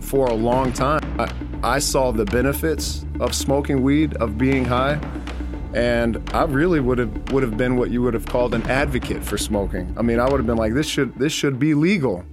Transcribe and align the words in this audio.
for 0.00 0.26
a 0.26 0.34
long 0.34 0.72
time. 0.72 1.02
I, 1.20 1.32
I 1.62 1.78
saw 1.78 2.10
the 2.10 2.24
benefits 2.24 3.04
of 3.20 3.34
smoking 3.34 3.82
weed, 3.82 4.16
of 4.16 4.38
being 4.38 4.64
high, 4.64 5.00
and 5.74 6.22
I 6.34 6.44
really 6.44 6.80
would 6.80 6.98
have 6.98 7.32
would 7.32 7.42
have 7.42 7.56
been 7.56 7.76
what 7.76 7.90
you 7.90 8.02
would 8.02 8.14
have 8.14 8.26
called 8.26 8.54
an 8.54 8.62
advocate 8.70 9.22
for 9.22 9.38
smoking. 9.38 9.94
I 9.96 10.02
mean, 10.02 10.18
I 10.18 10.24
would 10.24 10.38
have 10.38 10.46
been 10.46 10.56
like, 10.56 10.74
this 10.74 10.86
should 10.86 11.16
this 11.18 11.32
should 11.32 11.58
be 11.58 11.74
legal. 11.74 12.24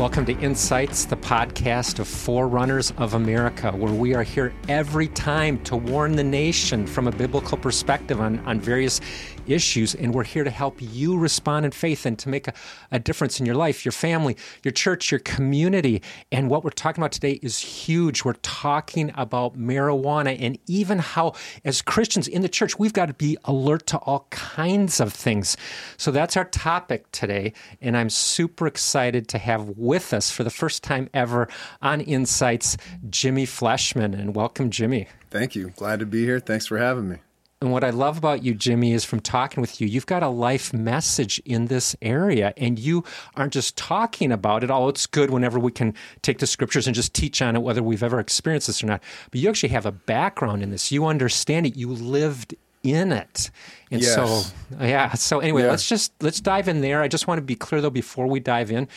Welcome 0.00 0.24
to 0.24 0.38
Insights, 0.38 1.04
the 1.04 1.16
podcast 1.18 1.98
of 1.98 2.08
Forerunners 2.08 2.90
of 2.96 3.12
America, 3.12 3.70
where 3.70 3.92
we 3.92 4.14
are 4.14 4.22
here 4.22 4.50
every 4.66 5.08
time 5.08 5.62
to 5.64 5.76
warn 5.76 6.16
the 6.16 6.24
nation 6.24 6.86
from 6.86 7.06
a 7.06 7.12
biblical 7.12 7.58
perspective 7.58 8.18
on, 8.18 8.38
on 8.46 8.60
various 8.60 9.02
issues. 9.46 9.94
And 9.94 10.14
we're 10.14 10.24
here 10.24 10.44
to 10.44 10.50
help 10.50 10.76
you 10.80 11.18
respond 11.18 11.64
in 11.66 11.72
faith 11.72 12.06
and 12.06 12.18
to 12.20 12.28
make 12.28 12.48
a, 12.48 12.54
a 12.90 12.98
difference 12.98 13.40
in 13.40 13.46
your 13.46 13.54
life, 13.54 13.84
your 13.84 13.92
family, 13.92 14.36
your 14.62 14.72
church, 14.72 15.10
your 15.10 15.20
community. 15.20 16.02
And 16.30 16.48
what 16.48 16.64
we're 16.64 16.70
talking 16.70 17.02
about 17.02 17.12
today 17.12 17.38
is 17.42 17.58
huge. 17.58 18.24
We're 18.24 18.34
talking 18.34 19.12
about 19.16 19.58
marijuana 19.58 20.36
and 20.40 20.58
even 20.66 20.98
how, 20.98 21.34
as 21.64 21.82
Christians 21.82 22.28
in 22.28 22.42
the 22.42 22.48
church, 22.48 22.78
we've 22.78 22.92
got 22.92 23.06
to 23.06 23.14
be 23.14 23.36
alert 23.44 23.86
to 23.88 23.98
all 23.98 24.26
kinds 24.30 25.00
of 25.00 25.12
things. 25.12 25.56
So 25.96 26.10
that's 26.10 26.36
our 26.36 26.44
topic 26.46 27.10
today. 27.12 27.52
And 27.80 27.96
I'm 27.96 28.10
super 28.10 28.66
excited 28.66 29.28
to 29.28 29.38
have 29.38 29.68
with 29.70 30.12
us 30.12 30.30
for 30.30 30.44
the 30.44 30.50
first 30.50 30.82
time 30.82 31.08
ever 31.14 31.48
on 31.82 32.00
Insights, 32.00 32.76
Jimmy 33.08 33.46
Fleshman. 33.46 34.18
And 34.18 34.34
welcome, 34.34 34.70
Jimmy. 34.70 35.08
Thank 35.30 35.54
you. 35.54 35.70
Glad 35.76 36.00
to 36.00 36.06
be 36.06 36.24
here. 36.24 36.40
Thanks 36.40 36.66
for 36.66 36.78
having 36.78 37.08
me. 37.08 37.18
And 37.62 37.72
what 37.72 37.84
I 37.84 37.90
love 37.90 38.16
about 38.16 38.42
you, 38.42 38.54
Jimmy, 38.54 38.94
is 38.94 39.04
from 39.04 39.20
talking 39.20 39.60
with 39.60 39.82
you, 39.82 39.86
you've 39.86 40.06
got 40.06 40.22
a 40.22 40.30
life 40.30 40.72
message 40.72 41.42
in 41.44 41.66
this 41.66 41.94
area, 42.00 42.54
and 42.56 42.78
you 42.78 43.04
aren't 43.34 43.52
just 43.52 43.76
talking 43.76 44.32
about 44.32 44.64
it. 44.64 44.70
Oh, 44.70 44.88
it's 44.88 45.06
good 45.06 45.28
whenever 45.28 45.58
we 45.58 45.70
can 45.70 45.92
take 46.22 46.38
the 46.38 46.46
scriptures 46.46 46.86
and 46.86 46.94
just 46.94 47.12
teach 47.12 47.42
on 47.42 47.56
it, 47.56 47.58
whether 47.60 47.82
we've 47.82 48.02
ever 48.02 48.18
experienced 48.18 48.68
this 48.68 48.82
or 48.82 48.86
not. 48.86 49.02
But 49.30 49.40
you 49.40 49.50
actually 49.50 49.68
have 49.70 49.84
a 49.84 49.92
background 49.92 50.62
in 50.62 50.70
this. 50.70 50.90
You 50.90 51.04
understand 51.04 51.66
it. 51.66 51.76
You 51.76 51.90
lived 51.90 52.54
in 52.82 53.12
it. 53.12 53.50
And 53.90 54.00
yes. 54.00 54.14
so, 54.14 54.42
yeah. 54.80 55.12
So, 55.12 55.40
anyway, 55.40 55.64
Yeah. 55.64 55.72
let's 55.72 55.86
just 55.86 56.14
let's 56.22 56.40
dive 56.40 56.66
in 56.66 56.80
there. 56.80 57.02
I 57.02 57.08
just 57.08 57.26
want 57.26 57.40
to 57.40 57.42
be 57.42 57.56
clear, 57.56 57.82
though, 57.82 57.90
before 57.90 58.26
we 58.26 58.40
dive 58.40 58.70
in 58.70 58.88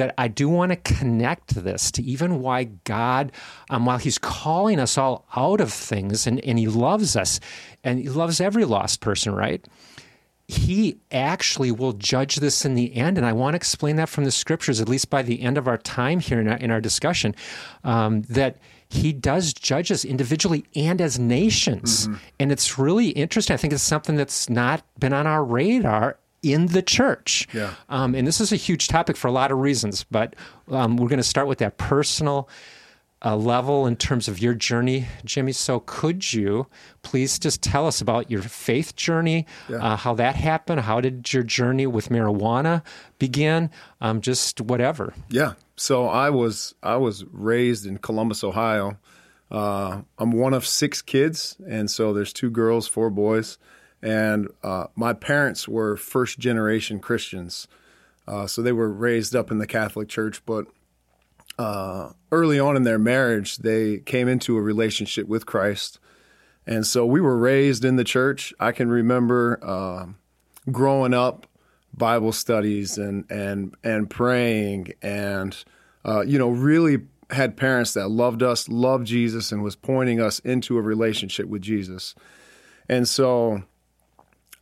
that 0.00 0.14
I 0.16 0.28
do 0.28 0.48
want 0.48 0.70
to 0.70 0.76
connect 0.76 1.54
this 1.54 1.90
to 1.92 2.02
even 2.02 2.40
why 2.40 2.64
God, 2.64 3.32
um, 3.68 3.84
while 3.84 3.98
He's 3.98 4.16
calling 4.16 4.80
us 4.80 4.96
all 4.96 5.26
out 5.36 5.60
of 5.60 5.70
things 5.70 6.26
and, 6.26 6.42
and 6.44 6.58
He 6.58 6.68
loves 6.68 7.16
us 7.16 7.38
and 7.84 7.98
He 7.98 8.08
loves 8.08 8.40
every 8.40 8.64
lost 8.64 9.00
person, 9.00 9.34
right? 9.34 9.62
He 10.48 10.98
actually 11.12 11.70
will 11.70 11.92
judge 11.92 12.36
this 12.36 12.64
in 12.64 12.74
the 12.74 12.96
end. 12.96 13.18
And 13.18 13.26
I 13.26 13.32
want 13.34 13.52
to 13.52 13.56
explain 13.56 13.96
that 13.96 14.08
from 14.08 14.24
the 14.24 14.30
scriptures, 14.30 14.80
at 14.80 14.88
least 14.88 15.10
by 15.10 15.22
the 15.22 15.42
end 15.42 15.58
of 15.58 15.68
our 15.68 15.78
time 15.78 16.18
here 16.18 16.40
in 16.40 16.48
our, 16.48 16.56
in 16.56 16.70
our 16.70 16.80
discussion, 16.80 17.36
um, 17.84 18.22
that 18.22 18.56
he 18.88 19.12
does 19.12 19.52
judge 19.52 19.92
us 19.92 20.04
individually 20.04 20.64
and 20.74 21.00
as 21.00 21.18
nations. 21.18 22.08
And 22.40 22.50
it's 22.50 22.78
really 22.78 23.10
interesting. 23.10 23.54
I 23.54 23.58
think 23.58 23.74
it's 23.74 23.82
something 23.82 24.16
that's 24.16 24.48
not 24.48 24.82
been 24.98 25.12
on 25.12 25.26
our 25.26 25.44
radar 25.44 26.18
in 26.42 26.66
the 26.66 26.82
church. 26.82 27.46
Yeah. 27.52 27.74
Um, 27.88 28.14
and 28.14 28.26
this 28.26 28.40
is 28.40 28.52
a 28.52 28.56
huge 28.56 28.88
topic 28.88 29.16
for 29.16 29.28
a 29.28 29.32
lot 29.32 29.50
of 29.50 29.58
reasons, 29.58 30.04
but 30.10 30.34
um, 30.70 30.96
we're 30.96 31.08
going 31.08 31.18
to 31.18 31.22
start 31.22 31.46
with 31.46 31.58
that 31.58 31.78
personal 31.78 32.48
uh, 33.22 33.36
level 33.36 33.86
in 33.86 33.96
terms 33.96 34.28
of 34.28 34.38
your 34.38 34.54
journey, 34.54 35.06
Jimmy. 35.24 35.52
So, 35.52 35.80
could 35.80 36.32
you 36.32 36.66
please 37.02 37.38
just 37.38 37.62
tell 37.62 37.86
us 37.86 38.00
about 38.00 38.30
your 38.30 38.40
faith 38.40 38.96
journey, 38.96 39.46
uh, 39.68 39.96
how 39.96 40.14
that 40.14 40.36
happened? 40.36 40.80
How 40.80 41.02
did 41.02 41.30
your 41.30 41.42
journey 41.42 41.86
with 41.86 42.08
marijuana 42.08 42.82
begin? 43.18 43.70
Um, 44.00 44.22
just 44.22 44.60
whatever. 44.62 45.12
Yeah. 45.28 45.52
So 45.76 46.06
I 46.08 46.30
was 46.30 46.74
I 46.82 46.96
was 46.96 47.24
raised 47.32 47.86
in 47.86 47.98
Columbus, 47.98 48.44
Ohio. 48.44 48.98
Uh, 49.50 50.02
I'm 50.18 50.30
one 50.32 50.54
of 50.54 50.66
six 50.66 51.02
kids, 51.02 51.56
and 51.66 51.90
so 51.90 52.12
there's 52.12 52.32
two 52.32 52.50
girls, 52.50 52.86
four 52.86 53.10
boys, 53.10 53.58
and 54.02 54.48
uh, 54.62 54.86
my 54.94 55.12
parents 55.12 55.68
were 55.68 55.96
first 55.96 56.38
generation 56.38 57.00
Christians. 57.00 57.68
Uh, 58.26 58.46
so 58.46 58.62
they 58.62 58.72
were 58.72 58.90
raised 58.90 59.34
up 59.34 59.50
in 59.50 59.58
the 59.58 59.66
Catholic 59.66 60.08
Church, 60.08 60.44
but 60.46 60.66
uh, 61.58 62.10
early 62.32 62.58
on 62.58 62.76
in 62.76 62.84
their 62.84 62.98
marriage, 62.98 63.58
they 63.58 63.98
came 63.98 64.28
into 64.28 64.56
a 64.56 64.62
relationship 64.62 65.26
with 65.26 65.46
Christ, 65.46 65.98
and 66.66 66.86
so 66.86 67.04
we 67.04 67.20
were 67.20 67.36
raised 67.36 67.84
in 67.84 67.96
the 67.96 68.04
church. 68.04 68.54
I 68.60 68.72
can 68.72 68.88
remember 68.88 69.58
uh, 69.62 70.06
growing 70.70 71.12
up 71.12 71.46
Bible 71.94 72.32
studies 72.32 72.98
and 72.98 73.24
and 73.30 73.74
and 73.82 74.08
praying 74.08 74.92
and 75.02 75.56
uh, 76.04 76.22
you 76.22 76.38
know 76.38 76.50
really 76.50 76.98
had 77.30 77.56
parents 77.56 77.94
that 77.94 78.08
loved 78.08 78.42
us, 78.42 78.68
loved 78.68 79.06
Jesus, 79.06 79.52
and 79.52 79.62
was 79.62 79.76
pointing 79.76 80.20
us 80.20 80.38
into 80.40 80.76
a 80.76 80.82
relationship 80.82 81.46
with 81.46 81.62
Jesus. 81.62 82.14
And 82.88 83.08
so 83.08 83.62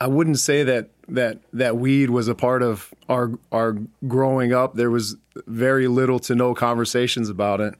I 0.01 0.07
wouldn't 0.07 0.39
say 0.39 0.63
that 0.63 0.91
that 1.09 1.39
that 1.53 1.77
weed 1.77 2.11
was 2.11 2.29
a 2.29 2.35
part 2.35 2.63
of 2.63 2.93
our 3.09 3.33
our 3.51 3.79
growing 4.07 4.53
up. 4.53 4.75
There 4.75 4.91
was 4.91 5.17
very 5.47 5.89
little 5.89 6.19
to 6.21 6.35
no 6.35 6.55
conversations 6.55 7.29
about 7.29 7.61
it. 7.61 7.75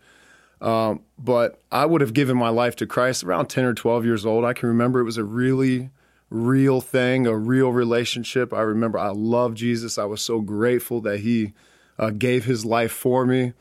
Um, 0.61 1.01
but 1.19 1.61
I 1.71 1.87
would 1.87 2.01
have 2.01 2.13
given 2.13 2.37
my 2.37 2.49
life 2.49 2.75
to 2.77 2.87
Christ 2.87 3.23
around 3.23 3.47
10 3.47 3.65
or 3.65 3.75
12 3.75 4.05
years 4.05 4.27
old. 4.27 4.45
I 4.45 4.55
can 4.55 4.69
remember 4.69 4.99
it 4.99 5.05
was 5.05 5.17
a 5.17 5.23
really 5.23 5.91
real 6.31 6.81
thing, 6.81 7.27
a 7.27 7.37
real 7.37 7.71
relationship. 7.71 8.53
I 8.53 8.63
remember 8.63 8.99
I 8.99 9.11
loved 9.11 9.57
Jesus. 9.57 9.99
I 9.99 10.05
was 10.05 10.21
so 10.21 10.41
grateful 10.41 11.01
that 11.03 11.21
he 11.21 11.53
uh, 11.99 12.11
gave 12.11 12.45
his 12.45 12.65
life 12.65 12.93
for 12.93 13.25
me. 13.25 13.53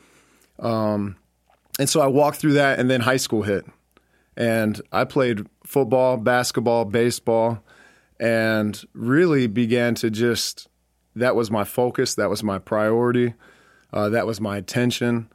Um, 0.60 1.18
and 1.80 1.88
so 1.88 2.02
I 2.02 2.08
walked 2.08 2.38
through 2.38 2.54
that, 2.54 2.80
and 2.80 2.90
then 2.90 3.02
high 3.02 3.18
school 3.18 3.44
hit. 3.44 3.66
And 4.36 4.82
I 4.92 5.04
played 5.04 5.48
football, 5.64 6.18
basketball, 6.18 6.86
baseball, 6.86 7.64
and 8.20 8.84
really 8.94 9.48
began 9.48 9.96
to 9.96 10.10
just, 10.10 10.68
that 11.16 11.36
was 11.36 11.50
my 11.52 11.64
focus, 11.64 12.16
that 12.16 12.30
was 12.30 12.44
my 12.44 12.60
priority, 12.60 13.34
uh, 13.94 14.10
that 14.10 14.26
was 14.28 14.40
my 14.42 14.58
attention 14.58 15.30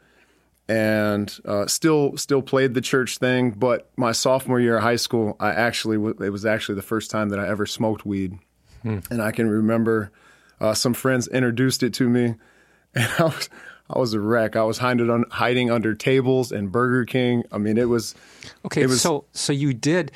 and 0.68 1.40
uh, 1.44 1.66
still 1.66 2.16
still 2.16 2.40
played 2.40 2.72
the 2.74 2.80
church 2.80 3.18
thing. 3.18 3.50
But 3.50 3.90
my 3.96 4.12
sophomore 4.12 4.60
year 4.60 4.76
of 4.76 4.82
high 4.82 4.96
school, 4.96 5.36
I 5.40 5.50
actually 5.50 5.96
it 6.24 6.30
was 6.30 6.46
actually 6.46 6.76
the 6.76 6.82
first 6.82 7.10
time 7.10 7.30
that 7.30 7.38
I 7.40 7.48
ever 7.48 7.66
smoked 7.66 8.06
weed, 8.06 8.38
and 8.84 9.20
I 9.20 9.32
can 9.32 9.48
remember 9.48 10.12
uh, 10.60 10.74
some 10.74 10.94
friends 10.94 11.26
introduced 11.28 11.82
it 11.82 11.92
to 11.94 12.08
me, 12.08 12.36
and 12.94 13.10
I 13.18 13.24
was 13.24 13.48
I 13.90 13.98
was 13.98 14.14
a 14.14 14.20
wreck. 14.20 14.54
I 14.54 14.62
was 14.62 14.78
hiding 14.78 15.10
un, 15.10 15.24
hiding 15.30 15.70
under 15.70 15.94
tables 15.94 16.52
and 16.52 16.70
Burger 16.70 17.04
King. 17.04 17.42
I 17.50 17.58
mean, 17.58 17.76
it 17.76 17.88
was 17.88 18.14
Okay, 18.64 18.82
It 18.82 18.88
was- 18.88 19.00
so 19.02 19.24
so 19.32 19.52
you 19.52 19.74
did 19.74 20.12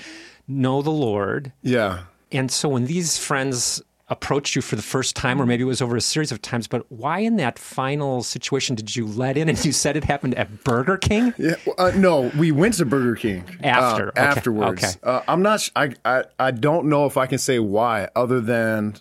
know 0.46 0.80
the 0.80 0.90
Lord, 0.90 1.52
yeah. 1.60 2.04
And 2.32 2.50
so 2.50 2.68
when 2.68 2.86
these 2.86 3.18
friends 3.18 3.82
approached 4.08 4.54
you 4.54 4.62
for 4.62 4.76
the 4.76 4.82
first 4.82 5.16
time, 5.16 5.42
or 5.42 5.46
maybe 5.46 5.62
it 5.62 5.66
was 5.66 5.82
over 5.82 5.96
a 5.96 6.00
series 6.00 6.30
of 6.30 6.40
times, 6.40 6.68
but 6.68 6.84
why 6.92 7.18
in 7.18 7.36
that 7.36 7.58
final 7.58 8.22
situation 8.22 8.76
did 8.76 8.94
you 8.94 9.04
let 9.04 9.36
in? 9.36 9.48
And 9.48 9.64
you 9.64 9.72
said 9.72 9.96
it 9.96 10.04
happened 10.04 10.34
at 10.36 10.62
Burger 10.64 10.96
King. 10.96 11.34
Yeah, 11.38 11.54
uh, 11.76 11.90
no, 11.96 12.30
we 12.38 12.52
went 12.52 12.74
to 12.74 12.84
Burger 12.86 13.16
King 13.16 13.44
After, 13.64 14.06
uh, 14.08 14.10
okay, 14.10 14.20
afterwards. 14.20 14.84
okay. 14.84 14.98
Uh, 15.02 15.22
I'm 15.26 15.42
not. 15.42 15.60
sh- 15.60 15.70
I, 15.74 15.90
I 16.04 16.24
I 16.38 16.50
don't 16.52 16.86
know 16.86 17.06
if 17.06 17.16
I 17.16 17.26
can 17.26 17.38
say 17.38 17.58
why, 17.58 18.08
other 18.14 18.40
than 18.40 18.94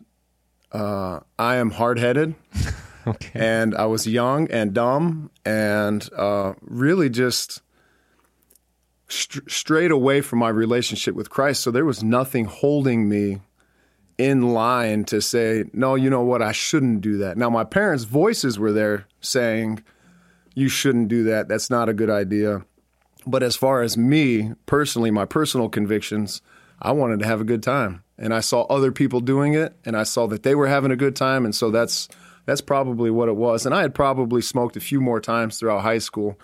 uh, 0.71 1.19
I 1.37 1.55
am 1.57 1.71
hard 1.71 1.99
headed. 1.99 2.35
Okay. 3.07 3.29
and 3.35 3.75
I 3.75 3.85
was 3.85 4.07
young 4.07 4.49
and 4.49 4.73
dumb 4.73 5.29
and 5.45 6.09
uh, 6.17 6.53
really 6.61 7.07
just 7.07 7.61
str- 9.07 9.47
strayed 9.47 9.91
away 9.91 10.21
from 10.21 10.39
my 10.39 10.49
relationship 10.49 11.15
with 11.15 11.29
Christ. 11.29 11.61
So 11.61 11.71
there 11.71 11.85
was 11.85 12.03
nothing 12.03 12.45
holding 12.45 13.07
me 13.09 13.41
in 14.17 14.53
line 14.53 15.03
to 15.05 15.21
say, 15.21 15.65
no, 15.73 15.95
you 15.95 16.09
know 16.09 16.21
what, 16.21 16.41
I 16.41 16.51
shouldn't 16.51 17.01
do 17.01 17.17
that. 17.17 17.37
Now, 17.37 17.49
my 17.49 17.63
parents' 17.63 18.05
voices 18.05 18.57
were 18.57 18.71
there 18.71 19.07
saying, 19.19 19.83
you 20.53 20.69
shouldn't 20.69 21.09
do 21.09 21.25
that. 21.25 21.47
That's 21.47 21.69
not 21.69 21.89
a 21.89 21.93
good 21.93 22.09
idea. 22.09 22.65
But 23.27 23.43
as 23.43 23.55
far 23.55 23.81
as 23.81 23.97
me 23.97 24.53
personally, 24.65 25.11
my 25.11 25.25
personal 25.25 25.67
convictions, 25.67 26.41
I 26.81 26.91
wanted 26.93 27.19
to 27.19 27.25
have 27.25 27.41
a 27.41 27.45
good 27.45 27.63
time. 27.63 28.03
And 28.17 28.33
I 28.33 28.39
saw 28.39 28.61
other 28.63 28.91
people 28.91 29.19
doing 29.19 29.53
it 29.53 29.75
and 29.83 29.97
I 29.97 30.03
saw 30.03 30.27
that 30.27 30.43
they 30.43 30.55
were 30.55 30.67
having 30.67 30.91
a 30.91 30.95
good 30.95 31.15
time. 31.15 31.43
And 31.43 31.53
so 31.53 31.69
that's 31.69 32.07
that's 32.45 32.61
probably 32.61 33.09
what 33.09 33.27
it 33.27 33.35
was. 33.35 33.65
And 33.65 33.75
I 33.75 33.81
had 33.81 33.93
probably 33.95 34.41
smoked 34.41 34.77
a 34.77 34.79
few 34.79 35.01
more 35.01 35.19
times 35.19 35.59
throughout 35.59 35.81
high 35.81 35.97
school. 35.97 36.39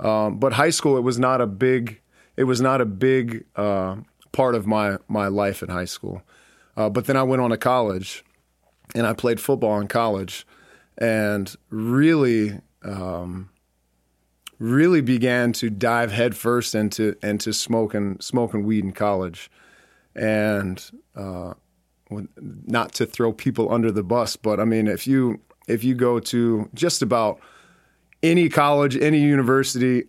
Um, 0.00 0.38
but 0.38 0.54
high 0.54 0.70
school, 0.70 0.96
it 0.96 1.02
was 1.02 1.18
not 1.18 1.40
a 1.40 1.46
big 1.46 2.00
it 2.36 2.44
was 2.44 2.60
not 2.60 2.80
a 2.80 2.84
big 2.84 3.44
uh, 3.56 3.96
part 4.32 4.54
of 4.54 4.66
my 4.66 4.98
my 5.08 5.28
life 5.28 5.62
in 5.62 5.68
high 5.68 5.84
school. 5.84 6.22
Uh, 6.76 6.90
but 6.90 7.06
then 7.06 7.16
I 7.16 7.22
went 7.22 7.40
on 7.40 7.50
to 7.50 7.56
college 7.56 8.24
and 8.94 9.06
I 9.06 9.12
played 9.12 9.40
football 9.40 9.80
in 9.80 9.86
college 9.86 10.46
and 10.98 11.54
really 11.70 12.60
um, 12.82 13.50
really 14.58 15.00
began 15.00 15.52
to 15.52 15.70
dive 15.70 16.12
headfirst 16.12 16.74
into 16.74 17.16
into 17.22 17.52
smoking 17.52 18.18
smoking 18.20 18.64
weed 18.64 18.84
in 18.84 18.92
college. 18.92 19.50
and 20.16 20.90
uh, 21.16 21.54
not 22.36 22.92
to 22.94 23.06
throw 23.06 23.32
people 23.32 23.72
under 23.72 23.90
the 23.90 24.02
bus, 24.02 24.36
but 24.36 24.60
I 24.60 24.64
mean, 24.64 24.86
if 24.86 25.06
you 25.06 25.40
if 25.66 25.82
you 25.82 25.94
go 25.94 26.20
to 26.20 26.68
just 26.74 27.02
about 27.02 27.40
any 28.22 28.48
college, 28.48 28.96
any 28.96 29.18
university, 29.18 30.04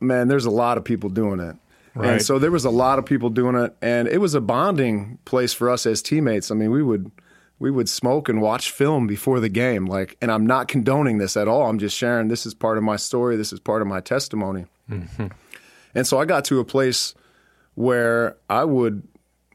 man, 0.00 0.28
there's 0.28 0.44
a 0.44 0.50
lot 0.50 0.78
of 0.78 0.84
people 0.84 1.10
doing 1.10 1.40
it. 1.40 1.56
Right. 1.94 2.12
And 2.12 2.22
so 2.22 2.38
there 2.38 2.50
was 2.50 2.66
a 2.66 2.70
lot 2.70 2.98
of 2.98 3.06
people 3.06 3.30
doing 3.30 3.56
it, 3.56 3.74
and 3.80 4.06
it 4.06 4.18
was 4.18 4.34
a 4.34 4.40
bonding 4.40 5.18
place 5.24 5.54
for 5.54 5.70
us 5.70 5.86
as 5.86 6.02
teammates. 6.02 6.50
I 6.50 6.54
mean, 6.54 6.70
we 6.70 6.82
would 6.82 7.10
we 7.58 7.70
would 7.70 7.88
smoke 7.88 8.28
and 8.28 8.42
watch 8.42 8.70
film 8.70 9.06
before 9.06 9.40
the 9.40 9.48
game, 9.48 9.86
like, 9.86 10.18
and 10.20 10.30
I'm 10.30 10.46
not 10.46 10.68
condoning 10.68 11.16
this 11.16 11.38
at 11.38 11.48
all. 11.48 11.70
I'm 11.70 11.78
just 11.78 11.96
sharing. 11.96 12.28
This 12.28 12.44
is 12.44 12.52
part 12.52 12.76
of 12.76 12.84
my 12.84 12.96
story. 12.96 13.36
This 13.36 13.50
is 13.50 13.60
part 13.60 13.80
of 13.80 13.88
my 13.88 14.00
testimony. 14.00 14.66
Mm-hmm. 14.90 15.28
And 15.94 16.06
so 16.06 16.20
I 16.20 16.26
got 16.26 16.44
to 16.46 16.60
a 16.60 16.64
place 16.66 17.14
where 17.74 18.36
I 18.50 18.64
would 18.64 19.02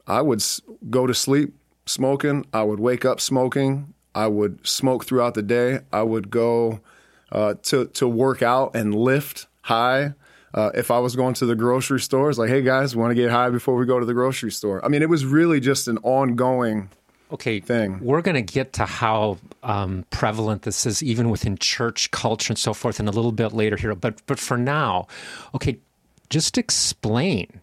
I 0.07 0.21
would 0.21 0.43
go 0.89 1.05
to 1.05 1.13
sleep 1.13 1.53
smoking. 1.85 2.45
I 2.51 2.63
would 2.63 2.79
wake 2.79 3.05
up 3.05 3.21
smoking. 3.21 3.93
I 4.15 4.27
would 4.27 4.65
smoke 4.65 5.05
throughout 5.05 5.35
the 5.35 5.43
day. 5.43 5.81
I 5.93 6.01
would 6.01 6.31
go 6.31 6.81
uh, 7.31 7.55
to 7.63 7.87
to 7.87 8.07
work 8.07 8.41
out 8.41 8.75
and 8.75 8.93
lift 8.93 9.47
high. 9.61 10.13
Uh, 10.53 10.69
if 10.73 10.91
I 10.91 10.99
was 10.99 11.15
going 11.15 11.33
to 11.35 11.45
the 11.45 11.55
grocery 11.55 12.01
store, 12.01 12.29
it's 12.29 12.37
like, 12.37 12.49
hey 12.49 12.61
guys, 12.61 12.93
want 12.95 13.11
to 13.11 13.15
get 13.15 13.31
high 13.31 13.49
before 13.49 13.75
we 13.75 13.85
go 13.85 13.99
to 13.99 14.05
the 14.05 14.13
grocery 14.13 14.51
store. 14.51 14.83
I 14.83 14.89
mean, 14.89 15.01
it 15.01 15.09
was 15.09 15.25
really 15.25 15.61
just 15.61 15.87
an 15.87 15.97
ongoing 15.99 16.89
okay 17.31 17.61
thing. 17.61 17.99
We're 18.01 18.21
going 18.21 18.35
to 18.35 18.53
get 18.53 18.73
to 18.73 18.85
how 18.85 19.37
um, 19.63 20.05
prevalent 20.09 20.63
this 20.63 20.85
is, 20.85 21.01
even 21.01 21.29
within 21.29 21.57
church 21.57 22.11
culture 22.11 22.51
and 22.51 22.59
so 22.59 22.73
forth, 22.73 22.99
in 22.99 23.07
a 23.07 23.11
little 23.11 23.31
bit 23.31 23.53
later 23.53 23.77
here. 23.77 23.95
But 23.95 24.21
but 24.25 24.39
for 24.39 24.57
now, 24.57 25.07
okay, 25.55 25.79
just 26.29 26.57
explain 26.57 27.61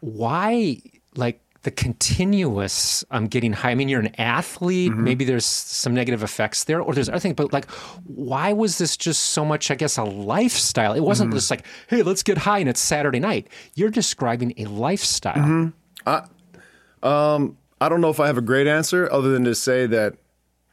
why, 0.00 0.82
like 1.16 1.40
the 1.64 1.70
continuous 1.70 3.04
um, 3.10 3.26
getting 3.26 3.52
high. 3.52 3.70
I 3.70 3.74
mean, 3.74 3.88
you're 3.88 4.00
an 4.00 4.14
athlete. 4.20 4.92
Mm-hmm. 4.92 5.04
Maybe 5.04 5.24
there's 5.24 5.46
some 5.46 5.92
negative 5.94 6.22
effects 6.22 6.64
there, 6.64 6.80
or 6.80 6.94
there's 6.94 7.08
other 7.08 7.18
things. 7.18 7.34
But 7.34 7.52
like, 7.52 7.68
why 8.04 8.52
was 8.52 8.78
this 8.78 8.96
just 8.96 9.20
so 9.20 9.44
much? 9.44 9.70
I 9.70 9.74
guess 9.74 9.96
a 9.96 10.04
lifestyle. 10.04 10.92
It 10.92 11.00
wasn't 11.00 11.30
mm-hmm. 11.30 11.38
just 11.38 11.50
like, 11.50 11.66
hey, 11.88 12.02
let's 12.02 12.22
get 12.22 12.38
high 12.38 12.58
and 12.58 12.68
it's 12.68 12.80
Saturday 12.80 13.18
night. 13.18 13.48
You're 13.74 13.90
describing 13.90 14.54
a 14.58 14.66
lifestyle. 14.66 15.34
Mm-hmm. 15.34 15.68
I, 16.06 17.34
um, 17.34 17.56
I 17.80 17.88
don't 17.88 18.00
know 18.00 18.10
if 18.10 18.20
I 18.20 18.26
have 18.26 18.38
a 18.38 18.42
great 18.42 18.66
answer 18.66 19.10
other 19.10 19.30
than 19.30 19.44
to 19.44 19.54
say 19.54 19.86
that 19.86 20.14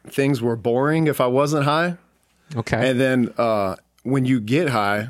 things 0.07 0.41
were 0.41 0.55
boring 0.55 1.07
if 1.07 1.19
I 1.21 1.27
wasn't 1.27 1.65
high. 1.65 1.97
Okay. 2.55 2.89
And 2.89 2.99
then 2.99 3.33
uh, 3.37 3.77
when 4.03 4.25
you 4.25 4.39
get 4.39 4.69
high, 4.69 5.09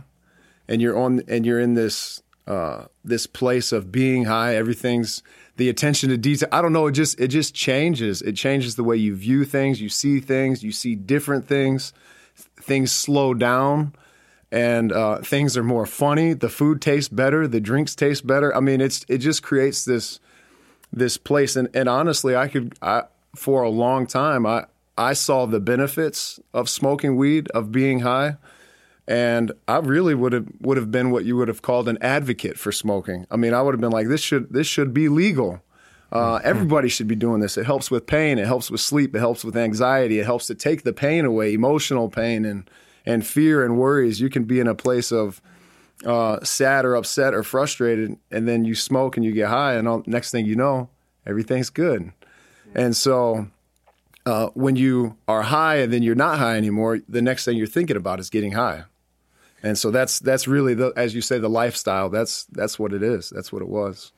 and 0.68 0.82
you're 0.82 0.98
on, 0.98 1.22
and 1.28 1.46
you're 1.46 1.60
in 1.60 1.74
this 1.74 2.22
uh, 2.48 2.86
this 3.04 3.28
place 3.28 3.72
of 3.72 3.92
being 3.92 4.26
high, 4.26 4.56
everything's 4.56 5.22
the 5.58 5.70
attention 5.70 6.10
to 6.10 6.18
detail. 6.18 6.50
I 6.52 6.62
don't 6.62 6.74
know. 6.74 6.88
It 6.88 6.94
just 6.94 7.20
it 7.20 7.28
just 7.28 7.54
changes. 7.54 8.22
It 8.22 8.34
changes 8.34 8.76
the 8.76 8.84
way 8.84 8.96
you 8.96 9.16
view 9.16 9.46
things. 9.46 9.82
You 9.82 9.90
see 9.90 10.20
things. 10.20 10.64
You 10.64 10.72
see 10.72 10.96
different 10.96 11.48
things. 11.48 11.94
Things 12.62 12.92
slow 12.92 13.34
down, 13.34 13.94
and 14.52 14.92
uh, 14.92 15.22
things 15.22 15.58
are 15.58 15.64
more 15.64 15.86
funny. 15.86 16.34
The 16.34 16.50
food 16.50 16.82
tastes 16.82 17.10
better. 17.10 17.48
The 17.48 17.60
drinks 17.60 17.96
taste 17.96 18.26
better. 18.26 18.56
I 18.56 18.60
mean, 18.60 18.82
it's 18.82 19.06
it 19.08 19.20
just 19.20 19.44
creates 19.44 19.86
this 19.86 20.20
this 20.92 21.18
place. 21.18 21.56
And 21.56 21.70
and 21.74 21.90
honestly, 21.90 22.36
I 22.36 22.48
could 22.48 22.78
I, 22.82 23.04
for 23.36 23.64
a 23.64 23.70
long 23.70 24.08
time 24.08 24.46
I 24.46 24.66
I 24.98 25.14
saw 25.14 25.46
the 25.46 25.60
benefits 25.60 26.40
of 26.54 26.70
smoking 26.70 27.16
weed 27.16 27.50
of 27.50 27.72
being 27.72 28.02
high 28.02 28.38
and 29.12 29.52
I 29.68 29.80
really 29.80 30.16
would 30.16 30.32
have 30.32 30.48
would 30.62 30.78
have 30.78 30.90
been 30.90 31.12
what 31.12 31.26
you 31.26 31.36
would 31.36 31.50
have 31.50 31.62
called 31.62 31.90
an 31.90 31.98
advocate 32.00 32.58
for 32.58 32.72
smoking. 32.72 33.28
I 33.30 33.36
mean, 33.36 33.54
I 33.54 33.62
would 33.62 33.74
have 33.74 33.82
been 33.82 33.92
like, 33.92 34.08
this 34.08 34.22
should 34.22 34.54
this 34.54 34.68
should 34.68 34.94
be 34.94 35.10
legal. 35.10 35.62
Uh, 36.14 36.38
mm-hmm. 36.38 36.48
everybody 36.48 36.88
should 36.88 37.10
be 37.10 37.16
doing 37.16 37.42
this. 37.42 37.58
It 37.58 37.66
helps 37.66 37.92
with 37.92 38.08
pain. 38.08 38.40
It 38.40 38.48
helps 38.48 38.72
with 38.72 38.80
sleep. 38.80 39.14
It 39.14 39.20
helps 39.20 39.44
with 39.44 39.58
anxiety. 39.58 40.20
It 40.20 40.26
helps 40.26 40.48
to 40.48 40.56
take 40.56 40.84
the 40.84 40.94
pain 40.94 41.26
away, 41.26 41.54
emotional 41.54 42.08
pain 42.10 42.46
and 42.46 42.70
and 43.06 43.28
fear 43.28 43.66
and 43.66 43.78
worries. 43.78 44.22
You 44.22 44.30
can 44.30 44.46
be 44.46 44.62
in 44.62 44.68
a 44.68 44.76
place 44.76 45.12
of 45.12 45.42
uh, 46.06 46.42
sad 46.44 46.86
or 46.86 46.96
upset 46.96 47.34
or 47.34 47.44
frustrated, 47.44 48.18
and 48.32 48.48
then 48.48 48.64
you 48.64 48.76
smoke 48.76 49.18
and 49.18 49.26
you 49.26 49.34
get 49.34 49.50
high, 49.50 49.74
and 49.74 49.90
all, 49.90 50.04
next 50.06 50.32
thing 50.32 50.46
you 50.46 50.56
know, 50.56 50.88
everything's 51.26 51.70
good. 51.70 52.14
And 52.74 52.96
so, 52.96 53.48
uh, 54.26 54.48
when 54.54 54.78
you 54.78 55.18
are 55.28 55.42
high 55.42 55.80
and 55.80 55.92
then 55.92 56.02
you're 56.02 56.16
not 56.16 56.40
high 56.40 56.56
anymore, 56.56 57.00
the 57.10 57.22
next 57.22 57.44
thing 57.44 57.58
you're 57.58 57.68
thinking 57.68 57.98
about 57.98 58.22
is 58.22 58.30
getting 58.30 58.54
high. 58.54 58.86
And 59.64 59.78
so 59.78 59.92
that's 59.92 60.20
that's 60.20 60.48
really 60.48 60.74
the 60.74 60.94
as 60.96 61.14
you 61.14 61.22
say 61.22 61.40
the 61.40 61.50
lifestyle. 61.50 62.10
That's 62.10 62.46
that's 62.46 62.80
what 62.80 62.94
it 62.94 63.04
is. 63.04 63.30
That's 63.30 63.52
what 63.52 63.62
it 63.62 63.68
was. 63.68 64.12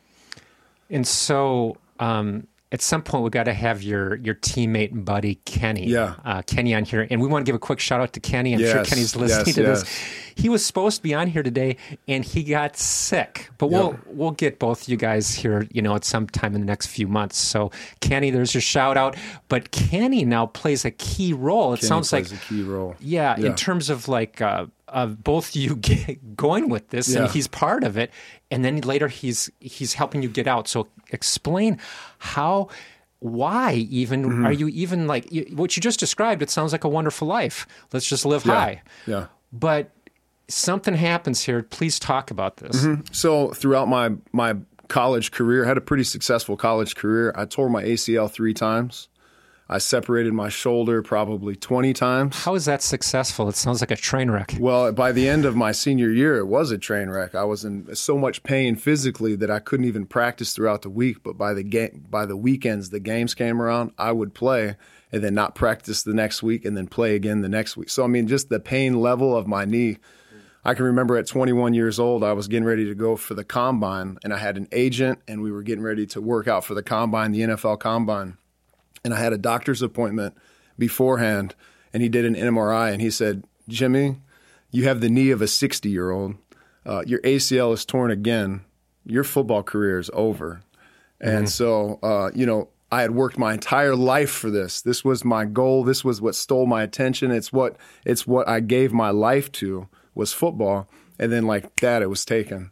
And 0.90 1.06
so 1.07 1.78
um, 2.00 2.48
at 2.74 2.81
some 2.81 3.04
point 3.04 3.24
we 3.24 3.30
got 3.30 3.44
to 3.44 3.54
have 3.54 3.84
your 3.84 4.16
your 4.16 4.36
teammate 4.36 4.92
and 4.92 5.06
buddy 5.06 5.36
Kenny, 5.45 5.86
yeah, 5.86 6.16
uh, 6.25 6.42
Kenny 6.42 6.74
on 6.74 6.84
here, 6.84 7.07
and 7.10 7.22
we 7.22 7.28
want 7.28 7.45
to 7.45 7.50
give 7.50 7.56
a 7.56 7.60
quick 7.60 7.80
shout 7.80 8.01
out 8.01 8.13
to 8.13 8.19
Kenny. 8.19 8.54
I'm 8.54 8.60
yes, 8.60 8.72
sure 8.72 8.84
Kenny's 8.84 9.16
listening 9.16 9.45
yes, 9.45 9.56
to 9.56 9.62
yes. 9.62 9.81
this. 9.81 10.34
He 10.36 10.50
was 10.50 10.66
supposed 10.66 10.98
to 10.98 11.04
be 11.04 11.13
on 11.13 11.28
here 11.28 11.44
today, 11.44 11.78
and 12.07 12.25
he 12.25 12.44
got 12.44 12.75
sick. 12.75 13.51
But 13.60 13.68
we'll 13.68 14.00
we'll 14.07 14.31
get 14.31 14.57
both 14.57 14.90
you 14.90 14.98
guys 14.98 15.36
here, 15.36 15.68
you 15.72 15.84
know, 15.84 15.95
at 15.95 16.04
some 16.04 16.25
time 16.25 16.56
in 16.56 16.62
the 16.62 16.68
next 16.68 16.88
few 16.88 17.07
months. 17.07 17.38
So 17.38 17.69
Kenny, 18.00 18.31
there's 18.31 18.56
your 18.56 18.62
shout 18.62 18.98
out. 18.98 19.16
But 19.50 19.69
Kenny 19.69 20.25
now 20.25 20.48
plays 20.48 20.84
a 20.84 20.92
key 20.92 21.31
role. 21.31 21.74
It 21.74 21.81
Kenny 21.81 21.88
sounds 21.88 22.12
like 22.12 22.31
a 22.31 22.38
key 22.38 22.63
role. 22.63 22.95
Yeah, 23.00 23.36
yeah, 23.38 23.48
in 23.48 23.56
terms 23.56 23.90
of 23.90 24.07
like. 24.07 24.42
Uh, 24.42 24.66
of 24.94 25.24
both 25.24 25.56
you 25.56 25.75
going 26.36 26.69
with 26.69 26.90
this, 26.90 27.10
yeah. 27.10 27.24
and 27.24 27.31
he's 27.31 27.48
part 27.48 27.84
of 27.84 27.98
it, 27.98 28.12
and 28.50 28.63
then 28.63 28.81
later 28.81 29.07
he's 29.07 29.50
he's 29.60 29.94
helping 29.95 30.24
you 30.24 30.30
get 30.30 30.48
out. 30.48 30.68
So 30.68 30.88
explain 31.12 31.80
how 32.19 32.69
why 33.24 33.74
even 33.90 34.24
mm-hmm. 34.24 34.45
are 34.45 34.51
you 34.51 34.68
even 34.68 35.07
like 35.07 35.30
what 35.54 35.78
you 35.78 35.81
just 35.81 35.98
described 35.98 36.42
it 36.42 36.50
sounds 36.50 36.74
like 36.74 36.84
a 36.84 36.90
wonderful 36.90 37.25
life 37.25 37.66
let's 37.94 38.06
just 38.06 38.25
live 38.25 38.45
yeah. 38.45 38.54
high 38.54 38.81
yeah 39.07 39.28
but 39.54 39.92
something 40.50 40.94
happens 40.94 41.42
here 41.42 41.63
please 41.63 41.98
talk 42.00 42.31
about 42.31 42.57
this 42.57 42.84
mm-hmm. 42.84 43.01
so 43.13 43.48
throughout 43.51 43.88
my 43.88 44.12
my 44.34 44.54
college 44.90 45.31
career 45.31 45.63
I 45.63 45.69
had 45.69 45.78
a 45.78 45.81
pretty 45.81 46.04
successful 46.04 46.57
college 46.57 46.95
career 46.95 47.31
i 47.38 47.45
tore 47.45 47.69
my 47.69 47.84
acl 47.84 48.30
three 48.30 48.54
times 48.54 49.07
I 49.73 49.79
separated 49.79 50.33
my 50.33 50.49
shoulder 50.49 51.01
probably 51.01 51.55
20 51.55 51.93
times. 51.93 52.43
How 52.43 52.53
is 52.53 52.65
that 52.65 52.83
successful? 52.83 53.49
It 53.49 53.55
sounds 53.55 53.81
like 53.81 53.89
a 53.89 53.95
train 53.95 54.29
wreck. 54.29 54.55
Well, 54.59 54.91
by 54.91 55.11
the 55.11 55.27
end 55.27 55.45
of 55.45 55.55
my 55.55 55.71
senior 55.71 56.11
year, 56.11 56.37
it 56.37 56.45
was 56.45 56.69
a 56.69 56.77
train 56.77 57.09
wreck. 57.09 57.33
I 57.33 57.43
was 57.45 57.65
in 57.65 57.95
so 57.95 58.15
much 58.15 58.43
pain 58.43 58.75
physically 58.75 59.35
that 59.37 59.49
I 59.49 59.57
couldn't 59.57 59.87
even 59.87 60.05
practice 60.05 60.53
throughout 60.53 60.83
the 60.83 60.91
week. 60.91 61.23
But 61.23 61.39
by 61.39 61.55
the 61.55 61.63
game, 61.63 62.05
by 62.07 62.27
the 62.27 62.37
weekends, 62.37 62.91
the 62.91 62.99
games 62.99 63.33
came 63.33 63.59
around, 63.59 63.94
I 63.97 64.11
would 64.11 64.35
play 64.35 64.75
and 65.11 65.23
then 65.23 65.33
not 65.33 65.56
practice 65.56 66.03
the 66.03 66.13
next 66.13 66.44
week 66.44 66.65
and 66.65 66.77
then 66.77 66.85
play 66.85 67.15
again 67.15 67.42
the 67.42 67.49
next 67.49 67.75
week. 67.75 67.89
So 67.89 68.03
I 68.03 68.07
mean, 68.07 68.27
just 68.27 68.49
the 68.49 68.59
pain 68.59 69.01
level 69.01 69.35
of 69.35 69.47
my 69.47 69.65
knee. 69.65 69.97
I 70.63 70.75
can 70.75 70.85
remember 70.85 71.18
at 71.18 71.25
21 71.25 71.73
years 71.73 71.99
old, 71.99 72.23
I 72.23 72.33
was 72.33 72.47
getting 72.47 72.63
ready 72.63 72.85
to 72.85 72.95
go 72.95 73.15
for 73.15 73.33
the 73.33 73.44
combine, 73.44 74.19
and 74.23 74.31
I 74.31 74.37
had 74.37 74.56
an 74.56 74.68
agent, 74.71 75.19
and 75.27 75.42
we 75.42 75.51
were 75.51 75.63
getting 75.63 75.83
ready 75.83 76.06
to 76.06 76.21
work 76.21 76.47
out 76.47 76.63
for 76.63 76.75
the 76.75 76.83
combine, 76.83 77.31
the 77.31 77.42
NFL 77.42 77.80
combine 77.80 78.37
and 79.04 79.14
I 79.14 79.19
had 79.19 79.33
a 79.33 79.38
doctor's 79.38 79.81
appointment 79.81 80.36
beforehand, 80.78 81.56
and 81.94 82.02
he 82.02 82.10
did 82.10 82.26
an 82.26 82.36
MRI, 82.36 82.92
and 82.92 83.02
he 83.02 83.10
said, 83.10 83.44
Jimmy, 83.68 84.18
you 84.72 84.86
have 84.86 85.02
the 85.02 85.10
knee 85.10 85.31
of 85.31 85.42
a 85.42 85.48
60 85.48 85.90
year 85.90 86.12
old. 86.12 86.36
Uh, 86.86 87.04
your 87.06 87.22
ACL 87.22 87.74
is 87.74 87.86
torn 87.86 88.12
again. 88.12 88.62
Your 89.06 89.24
football 89.24 89.64
career 89.64 90.00
is 90.00 90.10
over. 90.14 90.62
Mm-hmm. 91.22 91.38
And 91.38 91.50
so, 91.50 92.00
uh, 92.04 92.31
you 92.33 92.45
know, 92.45 92.69
I 92.92 93.02
had 93.02 93.12
worked 93.12 93.38
my 93.38 93.54
entire 93.54 93.95
life 93.95 94.30
for 94.30 94.52
this. 94.52 94.81
This 94.81 95.04
was 95.04 95.26
my 95.26 95.45
goal. 95.45 95.83
This 95.83 96.04
was 96.04 96.22
what 96.22 96.36
stole 96.36 96.66
my 96.66 96.83
attention. 96.83 97.31
It's 97.31 97.52
what 97.52 97.78
it's 98.06 98.28
what 98.28 98.48
I 98.48 98.60
gave 98.60 98.94
my 98.94 99.10
life 99.10 99.52
to 99.54 99.88
was 100.14 100.31
football. 100.33 100.88
And 101.18 101.31
then 101.31 101.48
like 101.48 101.76
that, 101.78 102.02
it 102.02 102.10
was 102.10 102.26
taken 102.26 102.72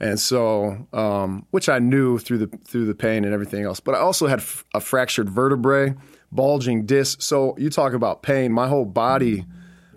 and 0.00 0.20
so 0.20 0.86
um, 0.92 1.46
which 1.50 1.68
I 1.68 1.78
knew 1.78 2.18
through 2.18 2.38
the 2.38 2.46
through 2.64 2.86
the 2.86 2.94
pain 2.94 3.24
and 3.24 3.32
everything 3.32 3.64
else. 3.64 3.80
But 3.80 3.94
I 3.94 3.98
also 3.98 4.26
had 4.26 4.40
f- 4.40 4.64
a 4.74 4.80
fractured 4.80 5.28
vertebrae, 5.30 5.94
bulging 6.32 6.86
disc. 6.86 7.22
So 7.22 7.56
you 7.58 7.70
talk 7.70 7.92
about 7.92 8.22
pain. 8.22 8.52
My 8.52 8.68
whole 8.68 8.84
body, 8.84 9.46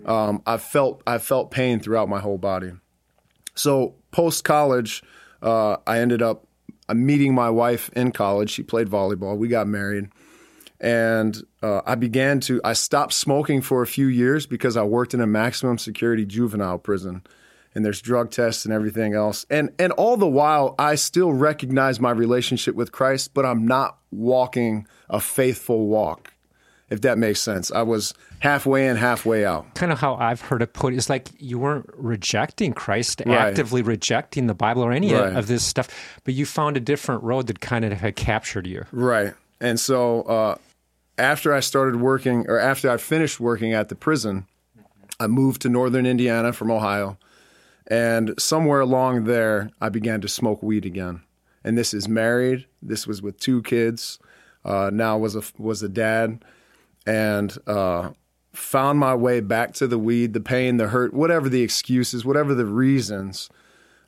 um, 0.06 0.42
I 0.46 0.56
felt 0.56 1.02
I 1.06 1.18
felt 1.18 1.50
pain 1.50 1.80
throughout 1.80 2.08
my 2.08 2.20
whole 2.20 2.38
body. 2.38 2.72
So 3.54 3.94
post 4.10 4.44
college, 4.44 5.02
uh, 5.42 5.76
I 5.86 5.98
ended 5.98 6.22
up 6.22 6.46
uh, 6.88 6.94
meeting 6.94 7.34
my 7.34 7.50
wife 7.50 7.90
in 7.94 8.12
college. 8.12 8.50
She 8.50 8.62
played 8.62 8.88
volleyball. 8.88 9.36
We 9.36 9.48
got 9.48 9.66
married. 9.66 10.08
And 10.82 11.42
uh, 11.62 11.82
I 11.84 11.94
began 11.94 12.40
to, 12.40 12.58
I 12.64 12.72
stopped 12.72 13.12
smoking 13.12 13.60
for 13.60 13.82
a 13.82 13.86
few 13.86 14.06
years 14.06 14.46
because 14.46 14.78
I 14.78 14.82
worked 14.82 15.12
in 15.12 15.20
a 15.20 15.26
maximum 15.26 15.76
security 15.76 16.24
juvenile 16.24 16.78
prison 16.78 17.22
and 17.74 17.84
there's 17.84 18.00
drug 18.02 18.30
tests 18.30 18.64
and 18.64 18.74
everything 18.74 19.14
else. 19.14 19.46
And 19.50 19.70
and 19.78 19.92
all 19.92 20.16
the 20.16 20.26
while 20.26 20.74
I 20.78 20.94
still 20.96 21.32
recognize 21.32 22.00
my 22.00 22.10
relationship 22.10 22.74
with 22.74 22.92
Christ, 22.92 23.32
but 23.34 23.44
I'm 23.46 23.66
not 23.66 23.98
walking 24.10 24.86
a 25.08 25.20
faithful 25.20 25.86
walk. 25.86 26.32
if 26.90 27.02
that 27.02 27.16
makes 27.18 27.40
sense. 27.40 27.70
I 27.70 27.82
was 27.82 28.14
halfway 28.40 28.88
in, 28.88 28.96
halfway 28.96 29.44
out. 29.46 29.76
Kind 29.76 29.92
of 29.92 30.00
how 30.00 30.16
I've 30.16 30.40
heard 30.40 30.60
it 30.60 30.72
put 30.72 30.92
is 30.92 31.08
like 31.08 31.28
you 31.38 31.56
weren't 31.60 31.88
rejecting 31.94 32.72
Christ, 32.72 33.22
Right. 33.24 33.38
actively 33.38 33.80
rejecting 33.80 34.48
the 34.48 34.54
Bible 34.54 34.82
or 34.82 34.90
any 34.90 35.14
Right. 35.14 35.36
of 35.36 35.46
this 35.46 35.62
stuff, 35.64 35.86
but 36.24 36.34
you 36.34 36.44
found 36.44 36.76
a 36.76 36.80
different 36.80 37.22
road 37.22 37.46
that 37.46 37.60
kind 37.60 37.84
of 37.84 37.92
had 37.92 38.16
captured 38.16 38.66
you. 38.66 38.86
Right. 38.90 39.34
And 39.60 39.78
so 39.78 40.22
uh, 40.22 40.56
after 41.16 41.54
I 41.54 41.60
started 41.60 42.00
working, 42.00 42.46
or 42.48 42.58
after 42.58 42.90
I 42.90 42.96
finished 42.96 43.38
working 43.38 43.72
at 43.72 43.88
the 43.88 43.94
prison, 43.94 44.46
I 45.20 45.28
moved 45.28 45.62
to 45.62 45.68
northern 45.68 46.06
Indiana 46.06 46.52
from 46.52 46.72
Ohio. 46.72 47.18
And 47.90 48.34
somewhere 48.38 48.80
along 48.80 49.24
there, 49.24 49.70
I 49.80 49.88
began 49.88 50.20
to 50.20 50.28
smoke 50.28 50.62
weed 50.62 50.86
again. 50.86 51.22
And 51.64 51.76
this 51.76 51.92
is 51.92 52.08
married. 52.08 52.66
This 52.80 53.06
was 53.06 53.20
with 53.20 53.38
two 53.38 53.62
kids. 53.62 54.18
Uh, 54.64 54.90
now 54.92 55.18
was 55.18 55.34
a 55.36 55.42
was 55.58 55.82
a 55.82 55.88
dad, 55.88 56.44
and 57.06 57.56
uh, 57.66 58.10
found 58.52 58.98
my 58.98 59.14
way 59.14 59.40
back 59.40 59.74
to 59.74 59.86
the 59.86 59.98
weed, 59.98 60.32
the 60.34 60.40
pain, 60.40 60.76
the 60.76 60.88
hurt, 60.88 61.12
whatever 61.14 61.48
the 61.48 61.62
excuses, 61.62 62.24
whatever 62.24 62.54
the 62.54 62.66
reasons. 62.66 63.48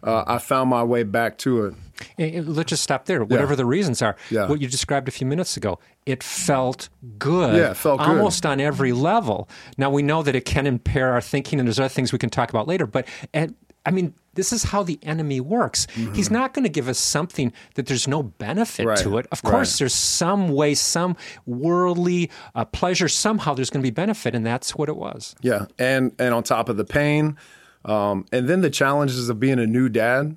Uh, 0.04 0.24
I 0.26 0.38
found 0.38 0.68
my 0.68 0.82
way 0.82 1.04
back 1.04 1.38
to 1.38 1.66
it. 1.66 1.74
Eh, 2.18 2.30
eh, 2.38 2.42
Let's 2.44 2.70
just 2.70 2.82
stop 2.82 3.04
there. 3.04 3.22
Whatever 3.24 3.54
the 3.54 3.64
reasons 3.64 4.02
are, 4.02 4.16
Yeah. 4.30 4.48
what 4.48 4.60
you 4.60 4.66
described 4.66 5.06
a 5.06 5.12
few 5.12 5.28
minutes 5.28 5.56
ago, 5.56 5.78
it 6.06 6.24
felt 6.24 6.88
good. 7.20 7.54
Yeah, 7.56 7.70
it 7.70 7.76
felt 7.76 8.00
good. 8.00 8.08
almost 8.08 8.44
on 8.44 8.60
every 8.60 8.92
level. 8.92 9.48
Now 9.78 9.90
we 9.90 10.02
know 10.02 10.24
that 10.24 10.34
it 10.34 10.44
can 10.44 10.66
impair 10.66 11.12
our 11.12 11.20
thinking, 11.20 11.60
and 11.60 11.68
there's 11.68 11.78
other 11.78 11.88
things 11.88 12.12
we 12.12 12.18
can 12.18 12.30
talk 12.30 12.50
about 12.50 12.66
later. 12.66 12.84
But 12.84 13.06
at, 13.32 13.50
I 13.84 13.90
mean, 13.90 14.14
this 14.34 14.52
is 14.52 14.62
how 14.62 14.82
the 14.82 14.98
enemy 15.02 15.40
works. 15.40 15.86
He's 16.14 16.30
not 16.30 16.54
going 16.54 16.62
to 16.62 16.70
give 16.70 16.88
us 16.88 16.98
something 16.98 17.52
that 17.74 17.86
there's 17.86 18.08
no 18.08 18.22
benefit 18.22 18.82
Mm-hmm. 18.82 18.88
Right, 18.88 18.98
to 18.98 19.18
it. 19.18 19.26
Of 19.30 19.42
course, 19.42 19.74
right. 19.74 19.78
there's 19.80 19.94
some 19.94 20.48
way, 20.48 20.74
some 20.74 21.16
worldly 21.46 22.30
uh, 22.54 22.64
pleasure. 22.64 23.08
Somehow, 23.08 23.54
there's 23.54 23.70
going 23.70 23.82
to 23.82 23.86
be 23.86 23.90
benefit, 23.90 24.34
and 24.34 24.46
that's 24.46 24.74
what 24.74 24.88
it 24.88 24.96
was. 24.96 25.34
Yeah, 25.42 25.66
and 25.78 26.12
and 26.18 26.34
on 26.34 26.42
top 26.42 26.68
of 26.68 26.76
the 26.76 26.84
pain, 26.84 27.36
um, 27.84 28.24
and 28.32 28.48
then 28.48 28.60
the 28.60 28.70
challenges 28.70 29.28
of 29.28 29.38
being 29.38 29.58
a 29.58 29.66
new 29.66 29.88
dad, 29.88 30.36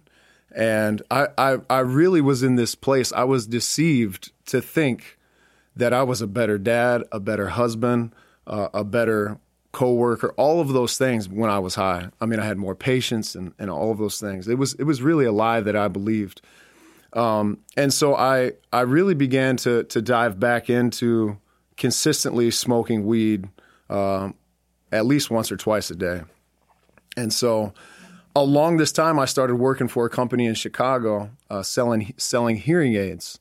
and 0.55 1.01
I, 1.09 1.27
I 1.37 1.57
I 1.69 1.79
really 1.79 2.21
was 2.21 2.43
in 2.43 2.55
this 2.55 2.75
place. 2.75 3.13
I 3.13 3.23
was 3.23 3.47
deceived 3.47 4.31
to 4.47 4.61
think 4.61 5.17
that 5.75 5.93
I 5.93 6.03
was 6.03 6.21
a 6.21 6.27
better 6.27 6.57
dad, 6.57 7.03
a 7.11 7.19
better 7.19 7.49
husband, 7.49 8.13
uh, 8.47 8.69
a 8.73 8.83
better 8.83 9.37
coworker, 9.75 10.33
all 10.37 10.61
of 10.61 10.69
those 10.69 10.97
things 10.97 11.27
when 11.27 11.49
I 11.49 11.59
was 11.59 11.75
high. 11.75 12.09
I 12.21 12.25
mean, 12.25 12.39
I 12.39 12.45
had 12.45 12.57
more 12.57 12.75
patience 12.75 13.35
and, 13.35 13.53
and 13.59 13.69
all 13.69 13.91
of 13.91 13.97
those 13.97 14.19
things. 14.19 14.47
It 14.47 14.57
was 14.57 14.73
it 14.75 14.83
was 14.83 15.01
really 15.01 15.25
a 15.25 15.31
lie 15.31 15.59
that 15.59 15.75
I 15.75 15.89
believed. 15.89 16.41
Um, 17.13 17.59
and 17.77 17.93
so 17.93 18.15
I 18.15 18.53
I 18.73 18.81
really 18.81 19.13
began 19.13 19.57
to 19.57 19.83
to 19.83 20.01
dive 20.01 20.39
back 20.39 20.69
into 20.69 21.37
consistently 21.77 22.51
smoking 22.51 23.05
weed 23.05 23.49
um, 23.89 24.35
at 24.91 25.05
least 25.05 25.29
once 25.29 25.51
or 25.51 25.57
twice 25.57 25.91
a 25.91 25.95
day. 25.95 26.21
And 27.17 27.33
so 27.33 27.73
along 28.33 28.77
this 28.77 28.93
time, 28.93 29.19
I 29.19 29.25
started 29.25 29.55
working 29.55 29.89
for 29.89 30.05
a 30.05 30.09
company 30.09 30.45
in 30.45 30.55
Chicago 30.55 31.31
uh, 31.49 31.63
selling 31.63 32.13
selling 32.17 32.55
hearing 32.55 32.95
aids, 32.95 33.39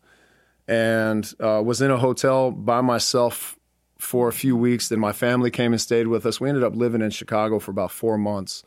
and 0.67 1.33
uh, 1.38 1.62
was 1.64 1.81
in 1.81 1.93
a 1.93 1.99
hotel 1.99 2.50
by 2.50 2.81
myself 2.81 3.57
for 4.04 4.28
a 4.28 4.32
few 4.32 4.56
weeks. 4.56 4.88
Then 4.88 5.00
my 5.00 5.12
family 5.12 5.50
came 5.50 5.73
and 5.73 5.80
stayed 5.80 6.06
with 6.06 6.26
us. 6.26 6.40
We 6.40 6.49
ended 6.49 6.62
up 6.62 6.76
living 6.76 7.00
in 7.00 7.11
Chicago 7.11 7.58
for 7.58 7.70
about 7.70 7.90
four 7.90 8.18
months. 8.18 8.62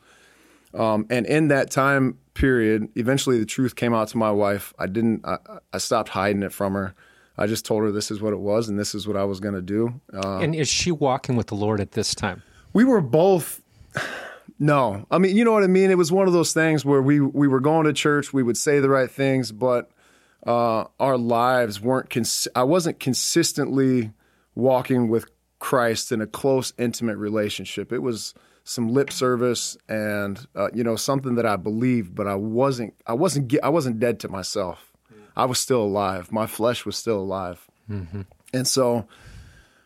Um, 0.74 1.06
and 1.08 1.24
in 1.26 1.48
that 1.48 1.70
time 1.70 2.18
period, 2.34 2.88
eventually 2.94 3.38
the 3.38 3.46
truth 3.46 3.74
came 3.76 3.94
out 3.94 4.08
to 4.08 4.18
my 4.18 4.30
wife. 4.30 4.74
I 4.78 4.86
didn't. 4.86 5.24
I, 5.24 5.38
I 5.72 5.78
stopped 5.78 6.10
hiding 6.10 6.42
it 6.42 6.52
from 6.52 6.74
her. 6.74 6.94
I 7.38 7.46
just 7.46 7.64
told 7.64 7.84
her 7.84 7.92
this 7.92 8.10
is 8.10 8.20
what 8.20 8.32
it 8.32 8.40
was 8.40 8.68
and 8.68 8.78
this 8.78 8.94
is 8.94 9.06
what 9.06 9.16
I 9.16 9.24
was 9.24 9.38
going 9.38 9.54
to 9.54 9.62
do. 9.62 10.00
Uh, 10.12 10.38
and 10.38 10.54
is 10.54 10.68
she 10.68 10.90
walking 10.90 11.36
with 11.36 11.46
the 11.46 11.54
Lord 11.54 11.80
at 11.80 11.92
this 11.92 12.14
time? 12.14 12.42
we 12.72 12.84
were 12.84 13.00
both. 13.00 13.62
No, 14.60 15.06
I 15.08 15.18
mean, 15.18 15.36
you 15.36 15.44
know 15.44 15.52
what 15.52 15.62
I 15.62 15.68
mean. 15.68 15.88
It 15.92 15.98
was 15.98 16.10
one 16.10 16.26
of 16.26 16.32
those 16.32 16.52
things 16.52 16.84
where 16.84 17.00
we 17.00 17.20
we 17.20 17.46
were 17.46 17.60
going 17.60 17.84
to 17.84 17.92
church. 17.92 18.32
We 18.32 18.42
would 18.42 18.56
say 18.56 18.80
the 18.80 18.88
right 18.88 19.08
things, 19.08 19.52
but 19.52 19.88
uh, 20.44 20.86
our 20.98 21.16
lives 21.16 21.80
weren't. 21.80 22.10
Cons- 22.10 22.48
I 22.56 22.64
wasn't 22.64 22.98
consistently 22.98 24.10
walking 24.58 25.08
with 25.08 25.30
Christ 25.60 26.12
in 26.12 26.20
a 26.20 26.26
close, 26.26 26.72
intimate 26.76 27.16
relationship. 27.16 27.92
It 27.92 28.00
was 28.00 28.34
some 28.64 28.88
lip 28.88 29.10
service 29.10 29.78
and 29.88 30.46
uh, 30.54 30.68
you 30.74 30.84
know 30.84 30.96
something 30.96 31.36
that 31.36 31.46
I 31.46 31.56
believed, 31.56 32.14
but 32.14 32.26
I 32.26 32.34
wasn't. 32.34 32.94
I 33.06 33.14
wasn't. 33.14 33.54
I 33.62 33.70
wasn't 33.70 33.98
dead 33.98 34.20
to 34.20 34.28
myself. 34.28 34.92
I 35.36 35.46
was 35.46 35.58
still 35.58 35.82
alive. 35.82 36.30
My 36.32 36.46
flesh 36.46 36.84
was 36.84 36.96
still 36.96 37.18
alive, 37.20 37.66
and 38.52 38.66
so 38.66 39.06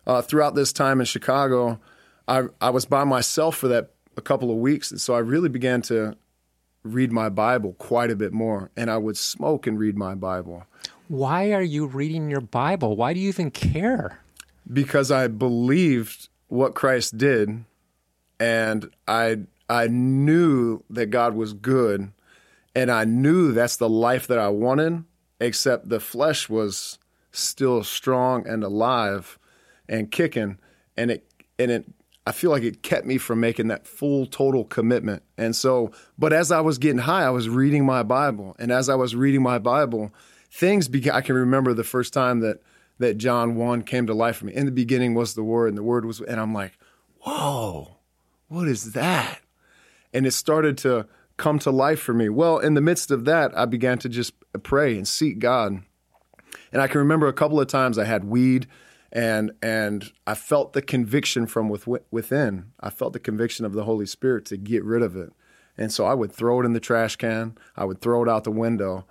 uh, 0.06 0.22
throughout 0.22 0.54
this 0.54 0.72
time 0.72 0.98
in 0.98 1.06
Chicago, 1.06 1.78
I 2.26 2.44
I 2.60 2.70
was 2.70 2.86
by 2.86 3.04
myself 3.04 3.56
for 3.56 3.68
that 3.68 3.90
a 4.16 4.22
couple 4.22 4.50
of 4.50 4.56
weeks, 4.56 4.90
and 4.90 5.00
so 5.00 5.14
I 5.14 5.18
really 5.18 5.48
began 5.48 5.82
to 5.82 6.16
read 6.82 7.12
my 7.12 7.28
Bible 7.28 7.74
quite 7.74 8.10
a 8.10 8.16
bit 8.16 8.32
more, 8.32 8.70
and 8.76 8.90
I 8.90 8.96
would 8.96 9.16
smoke 9.16 9.66
and 9.66 9.78
read 9.78 9.96
my 9.96 10.14
Bible 10.14 10.64
Why 11.08 11.52
are 11.52 11.62
you 11.62 11.86
reading 11.86 12.30
your 12.30 12.40
Bible? 12.40 12.96
Why 12.96 13.12
do 13.12 13.20
you 13.20 13.28
even 13.28 13.50
care? 13.50 14.21
Because 14.72 15.10
I 15.10 15.28
believed 15.28 16.28
what 16.48 16.74
Christ 16.74 17.16
did, 17.18 17.64
and 18.38 18.90
I 19.06 19.40
I 19.68 19.86
knew 19.88 20.82
that 20.90 21.06
God 21.06 21.34
was 21.34 21.52
good, 21.52 22.12
and 22.74 22.90
I 22.90 23.04
knew 23.04 23.52
that's 23.52 23.76
the 23.76 23.88
life 23.88 24.26
that 24.26 24.38
I 24.38 24.48
wanted. 24.48 25.04
Except 25.40 25.88
the 25.88 25.98
flesh 25.98 26.48
was 26.48 26.98
still 27.32 27.82
strong 27.82 28.46
and 28.46 28.62
alive, 28.62 29.38
and 29.88 30.10
kicking, 30.10 30.58
and 30.96 31.10
it 31.10 31.26
and 31.58 31.70
it. 31.70 31.86
I 32.24 32.30
feel 32.30 32.52
like 32.52 32.62
it 32.62 32.84
kept 32.84 33.04
me 33.04 33.18
from 33.18 33.40
making 33.40 33.66
that 33.68 33.84
full 33.84 34.26
total 34.26 34.64
commitment. 34.64 35.24
And 35.36 35.56
so, 35.56 35.90
but 36.16 36.32
as 36.32 36.52
I 36.52 36.60
was 36.60 36.78
getting 36.78 36.98
high, 36.98 37.24
I 37.24 37.30
was 37.30 37.48
reading 37.48 37.84
my 37.84 38.04
Bible, 38.04 38.54
and 38.60 38.70
as 38.70 38.88
I 38.88 38.94
was 38.94 39.16
reading 39.16 39.42
my 39.42 39.58
Bible, 39.58 40.12
things 40.50 40.86
began. 40.86 41.14
I 41.14 41.20
can 41.20 41.34
remember 41.34 41.74
the 41.74 41.82
first 41.82 42.12
time 42.12 42.40
that 42.40 42.60
that 43.02 43.18
John 43.18 43.54
one 43.54 43.82
came 43.82 44.06
to 44.06 44.14
life 44.14 44.36
for 44.36 44.46
me. 44.46 44.54
In 44.54 44.66
the 44.66 44.72
beginning 44.72 45.14
was 45.14 45.34
the 45.34 45.44
Word, 45.44 45.68
and 45.68 45.78
the 45.78 45.82
Word 45.82 46.04
was, 46.04 46.20
and 46.20 46.40
I'm 46.40 46.54
like, 46.54 46.72
whoa, 47.18 47.98
what 48.48 48.66
is 48.66 48.92
that? 48.92 49.40
And 50.12 50.26
it 50.26 50.32
started 50.32 50.76
to 50.78 51.06
come 51.36 51.58
to 51.60 51.70
life 51.70 52.00
for 52.00 52.14
me. 52.14 52.28
Well, 52.28 52.58
in 52.58 52.74
the 52.74 52.80
midst 52.80 53.10
of 53.10 53.24
that, 53.26 53.56
I 53.56 53.64
began 53.64 53.98
to 53.98 54.08
just 54.08 54.34
pray 54.62 54.96
and 54.96 55.06
seek 55.06 55.38
God. 55.38 55.82
And 56.72 56.82
I 56.82 56.86
can 56.86 56.98
remember 56.98 57.28
a 57.28 57.32
couple 57.32 57.60
of 57.60 57.68
times 57.68 57.98
I 57.98 58.04
had 58.04 58.24
weed 58.24 58.66
and 59.12 59.52
and 59.62 60.10
I 60.26 60.34
felt 60.34 60.72
the 60.72 60.82
conviction 60.82 61.46
from 61.46 61.68
with, 61.68 61.86
within. 62.10 62.72
I 62.80 62.90
felt 62.90 63.12
the 63.12 63.18
conviction 63.18 63.66
of 63.66 63.74
the 63.74 63.84
Holy 63.84 64.06
Spirit 64.06 64.46
to 64.46 64.56
get 64.56 64.84
rid 64.84 65.02
of 65.02 65.16
it. 65.16 65.32
And 65.76 65.92
so 65.92 66.06
I 66.06 66.14
would 66.14 66.32
throw 66.32 66.60
it 66.60 66.64
in 66.64 66.72
the 66.72 66.80
trash 66.80 67.16
can, 67.16 67.56
I 67.76 67.84
would 67.84 68.00
throw 68.00 68.22
it 68.22 68.28
out 68.28 68.44
the 68.44 68.50
window, 68.50 69.04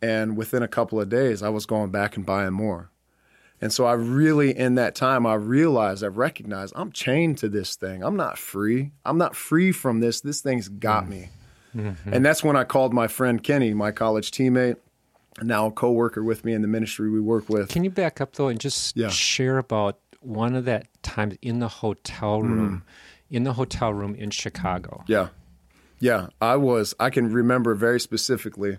and 0.00 0.36
within 0.36 0.62
a 0.62 0.68
couple 0.68 1.00
of 1.00 1.08
days 1.08 1.42
I 1.42 1.48
was 1.48 1.66
going 1.66 1.90
back 1.90 2.16
and 2.16 2.26
buying 2.26 2.52
more. 2.52 2.90
And 3.60 3.72
so 3.72 3.84
I 3.84 3.92
really, 3.92 4.56
in 4.56 4.76
that 4.76 4.94
time, 4.94 5.26
I 5.26 5.34
realized, 5.34 6.02
I 6.02 6.06
recognized 6.06 6.72
I'm 6.76 6.92
chained 6.92 7.38
to 7.38 7.48
this 7.48 7.76
thing. 7.76 8.02
I'm 8.02 8.16
not 8.16 8.38
free. 8.38 8.92
I'm 9.04 9.18
not 9.18 9.36
free 9.36 9.70
from 9.70 10.00
this. 10.00 10.22
This 10.22 10.40
thing's 10.40 10.68
got 10.68 11.04
mm. 11.04 11.08
me. 11.08 11.28
Mm-hmm. 11.76 12.14
And 12.14 12.24
that's 12.24 12.42
when 12.42 12.56
I 12.56 12.64
called 12.64 12.94
my 12.94 13.06
friend 13.06 13.42
Kenny, 13.42 13.74
my 13.74 13.92
college 13.92 14.30
teammate, 14.30 14.76
now 15.42 15.66
a 15.66 15.70
coworker 15.70 16.24
with 16.24 16.44
me 16.44 16.54
in 16.54 16.62
the 16.62 16.68
ministry 16.68 17.10
we 17.10 17.20
work 17.20 17.48
with. 17.48 17.68
Can 17.68 17.84
you 17.84 17.90
back 17.90 18.20
up 18.20 18.32
though 18.34 18.48
and 18.48 18.58
just 18.58 18.96
Yeah. 18.96 19.08
share 19.08 19.58
about 19.58 19.98
one 20.20 20.54
of 20.54 20.64
that 20.64 20.86
times 21.02 21.36
in 21.42 21.60
the 21.60 21.68
hotel 21.68 22.40
mm. 22.40 22.48
room, 22.48 22.82
in 23.30 23.44
the 23.44 23.52
hotel 23.52 23.92
room 23.92 24.14
in 24.14 24.30
Chicago? 24.30 25.04
Yeah. 25.06 25.28
Yeah. 25.98 26.28
I 26.40 26.56
was, 26.56 26.94
I 26.98 27.10
can 27.10 27.30
remember 27.30 27.74
very 27.74 28.00
specifically. 28.00 28.78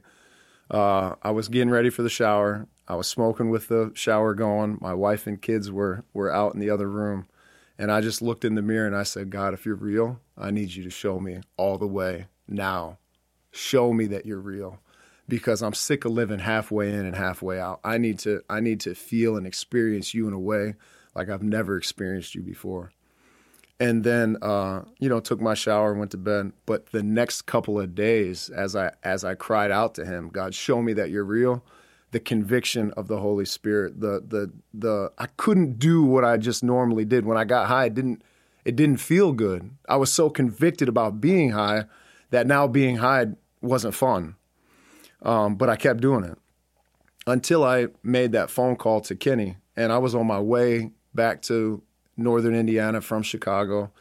Uh, 0.71 1.15
I 1.21 1.31
was 1.31 1.50
getting 1.50 1.69
ready 1.69 1.89
for 1.89 2.01
the 2.01 2.09
shower. 2.09 2.67
I 2.88 2.95
was 2.95 3.07
smoking 3.07 3.50
with 3.50 3.67
the 3.67 3.91
shower 3.93 4.33
going. 4.33 4.77
My 4.81 4.93
wife 4.93 5.27
and 5.27 5.41
kids 5.41 5.71
were, 5.71 6.03
were 6.13 6.31
out 6.31 6.53
in 6.53 6.59
the 6.59 6.69
other 6.69 6.89
room. 6.89 7.27
And 7.77 7.91
I 7.91 8.01
just 8.01 8.21
looked 8.21 8.45
in 8.45 8.55
the 8.55 8.61
mirror 8.61 8.85
and 8.85 8.95
I 8.95 9.03
said, 9.03 9.29
God, 9.29 9.53
if 9.53 9.65
you're 9.65 9.75
real, 9.75 10.19
I 10.38 10.51
need 10.51 10.73
you 10.73 10.83
to 10.83 10.89
show 10.89 11.19
me 11.19 11.41
all 11.57 11.77
the 11.77 11.88
way 11.88 12.27
now. 12.47 12.97
Show 13.51 13.93
me 13.93 14.05
that 14.07 14.25
you're 14.25 14.39
real 14.39 14.79
because 15.27 15.61
I'm 15.61 15.73
sick 15.73 16.05
of 16.05 16.11
living 16.11 16.39
halfway 16.39 16.89
in 16.89 17.05
and 17.05 17.15
halfway 17.15 17.59
out. 17.59 17.79
I 17.83 17.97
need 17.97 18.19
to 18.19 18.43
I 18.50 18.59
need 18.59 18.79
to 18.81 18.93
feel 18.93 19.35
and 19.35 19.47
experience 19.47 20.13
you 20.13 20.27
in 20.27 20.33
a 20.33 20.39
way 20.39 20.75
like 21.15 21.29
I've 21.29 21.43
never 21.43 21.77
experienced 21.77 22.35
you 22.35 22.41
before 22.41 22.91
and 23.81 24.03
then 24.03 24.38
uh, 24.43 24.83
you 25.00 25.09
know 25.09 25.19
took 25.19 25.41
my 25.41 25.55
shower 25.55 25.89
and 25.89 26.00
went 26.00 26.11
to 26.11 26.17
bed 26.17 26.53
but 26.65 26.91
the 26.91 27.03
next 27.03 27.41
couple 27.41 27.79
of 27.79 27.95
days 27.95 28.50
as 28.50 28.75
i 28.75 28.91
as 29.03 29.25
i 29.25 29.33
cried 29.33 29.71
out 29.71 29.95
to 29.95 30.05
him 30.05 30.29
god 30.29 30.53
show 30.53 30.81
me 30.81 30.93
that 30.93 31.09
you're 31.09 31.25
real 31.25 31.63
the 32.11 32.19
conviction 32.19 32.91
of 32.91 33.07
the 33.07 33.17
holy 33.19 33.45
spirit. 33.45 33.99
The 33.99 34.23
the 34.25 34.51
the 34.73 35.11
i 35.17 35.27
couldn't 35.37 35.79
do 35.79 36.03
what 36.03 36.23
i 36.23 36.37
just 36.37 36.63
normally 36.63 37.05
did. 37.05 37.25
When 37.25 37.37
i 37.37 37.43
got 37.43 37.67
high 37.67 37.85
it 37.85 37.93
didn't 37.93 38.23
it 38.63 38.75
didn't 38.75 38.97
feel 38.97 39.31
good. 39.31 39.71
I 39.89 39.95
was 39.95 40.11
so 40.11 40.29
convicted 40.29 40.87
about 40.87 41.19
being 41.19 41.51
high 41.51 41.85
that 42.29 42.47
now 42.47 42.67
being 42.67 42.97
high 42.97 43.27
wasn't 43.61 43.95
fun. 43.95 44.35
Um, 45.21 45.55
but 45.55 45.69
i 45.69 45.75
kept 45.75 46.01
doing 46.01 46.23
it 46.23 46.37
until 47.27 47.63
i 47.63 47.87
made 48.03 48.31
that 48.31 48.49
phone 48.49 48.75
call 48.75 49.01
to 49.01 49.15
kenny. 49.15 49.57
And 49.75 49.91
i 49.91 49.97
was 49.97 50.15
on 50.15 50.27
my 50.27 50.39
way 50.39 50.91
back 51.13 51.41
to 51.43 51.81
northern 52.17 52.55
Indiana 52.55 53.01
from 53.01 53.23
Chicago, 53.23 53.91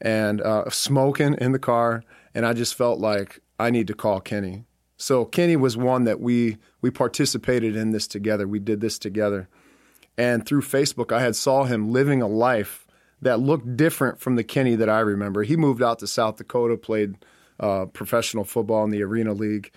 and 0.00 0.40
uh, 0.40 0.68
smoking 0.70 1.34
in 1.34 1.52
the 1.52 1.58
car. 1.58 2.04
And 2.34 2.46
I 2.46 2.52
just 2.52 2.74
felt 2.74 3.00
like 3.00 3.40
I 3.58 3.70
need 3.70 3.86
to 3.88 3.94
call 3.94 4.20
Kenny. 4.20 4.64
So 4.98 5.24
Kenny 5.24 5.56
was 5.56 5.76
one 5.76 6.04
that 6.04 6.20
we 6.20 6.58
we 6.82 6.90
participated 6.90 7.76
in 7.76 7.92
this 7.92 8.06
together. 8.06 8.46
We 8.46 8.58
did 8.58 8.80
this 8.80 8.98
together, 8.98 9.48
and 10.18 10.44
through 10.44 10.62
Facebook, 10.62 11.12
I 11.12 11.20
had 11.20 11.36
saw 11.36 11.64
him 11.64 11.90
living 11.90 12.20
a 12.20 12.28
life 12.28 12.86
that 13.22 13.40
looked 13.40 13.76
different 13.76 14.20
from 14.20 14.36
the 14.36 14.44
Kenny 14.44 14.74
that 14.74 14.90
I 14.90 15.00
remember. 15.00 15.44
He 15.44 15.56
moved 15.56 15.82
out 15.82 15.98
to 16.00 16.06
South 16.06 16.36
Dakota, 16.36 16.76
played 16.76 17.16
uh, 17.58 17.86
professional 17.86 18.44
football 18.44 18.84
in 18.84 18.90
the 18.90 19.02
Arena 19.02 19.32
League, 19.32 19.72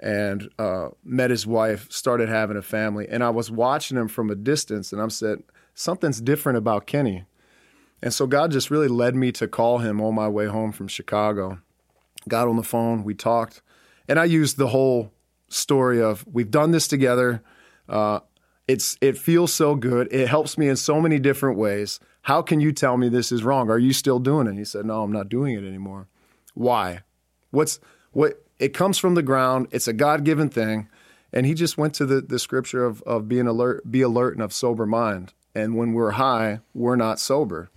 and 0.00 0.48
uh, 0.58 0.88
met 1.04 1.30
his 1.30 1.46
wife, 1.46 1.90
started 1.90 2.28
having 2.28 2.56
a 2.56 2.62
family. 2.62 3.08
And 3.08 3.24
I 3.24 3.30
was 3.30 3.50
watching 3.50 3.96
him 3.96 4.08
from 4.08 4.30
a 4.30 4.34
distance, 4.34 4.92
and 4.92 5.00
I'm 5.00 5.10
said, 5.10 5.42
something's 5.74 6.20
different 6.20 6.58
about 6.58 6.86
Kenny. 6.86 7.24
And 8.02 8.12
so 8.12 8.26
God 8.26 8.52
just 8.52 8.70
really 8.70 8.88
led 8.88 9.14
me 9.14 9.32
to 9.32 9.48
call 9.48 9.78
him 9.78 10.00
on 10.00 10.14
my 10.14 10.28
way 10.28 10.46
home 10.46 10.72
from 10.72 10.88
Chicago. 10.88 11.58
Got 12.28 12.48
on 12.48 12.56
the 12.56 12.62
phone, 12.62 13.02
we 13.02 13.14
talked, 13.14 13.62
and 14.08 14.18
I 14.18 14.24
used 14.24 14.56
the 14.56 14.68
whole 14.68 15.12
story 15.48 16.02
of 16.02 16.24
we've 16.30 16.50
done 16.50 16.70
this 16.70 16.88
together. 16.88 17.42
Uh, 17.88 18.20
it's 18.66 18.96
it 19.00 19.18
feels 19.18 19.52
so 19.52 19.74
good. 19.74 20.08
It 20.12 20.28
helps 20.28 20.56
me 20.56 20.68
in 20.68 20.76
so 20.76 21.00
many 21.00 21.18
different 21.18 21.58
ways. 21.58 22.00
How 22.22 22.40
can 22.40 22.60
you 22.60 22.72
tell 22.72 22.96
me 22.96 23.08
this 23.08 23.30
is 23.30 23.44
wrong? 23.44 23.70
Are 23.70 23.78
you 23.78 23.92
still 23.92 24.18
doing 24.18 24.46
it? 24.46 24.54
He 24.54 24.64
said, 24.64 24.86
No, 24.86 25.02
I'm 25.02 25.12
not 25.12 25.28
doing 25.28 25.54
it 25.54 25.66
anymore. 25.66 26.08
Why? 26.54 27.00
What's 27.50 27.80
what 28.12 28.44
it 28.58 28.72
comes 28.72 28.98
from 28.98 29.14
the 29.14 29.22
ground. 29.22 29.68
It's 29.70 29.88
a 29.88 29.92
God 29.92 30.24
given 30.24 30.48
thing. 30.48 30.88
And 31.32 31.46
he 31.46 31.54
just 31.54 31.76
went 31.76 31.94
to 31.94 32.06
the, 32.06 32.20
the 32.20 32.38
scripture 32.38 32.84
of, 32.84 33.02
of 33.02 33.28
being 33.28 33.46
alert, 33.46 33.90
be 33.90 34.02
alert 34.02 34.34
and 34.34 34.42
of 34.42 34.52
sober 34.52 34.86
mind. 34.86 35.34
And 35.54 35.76
when 35.76 35.92
we're 35.92 36.12
high, 36.12 36.60
we're 36.72 36.96
not 36.96 37.18
sober. 37.18 37.70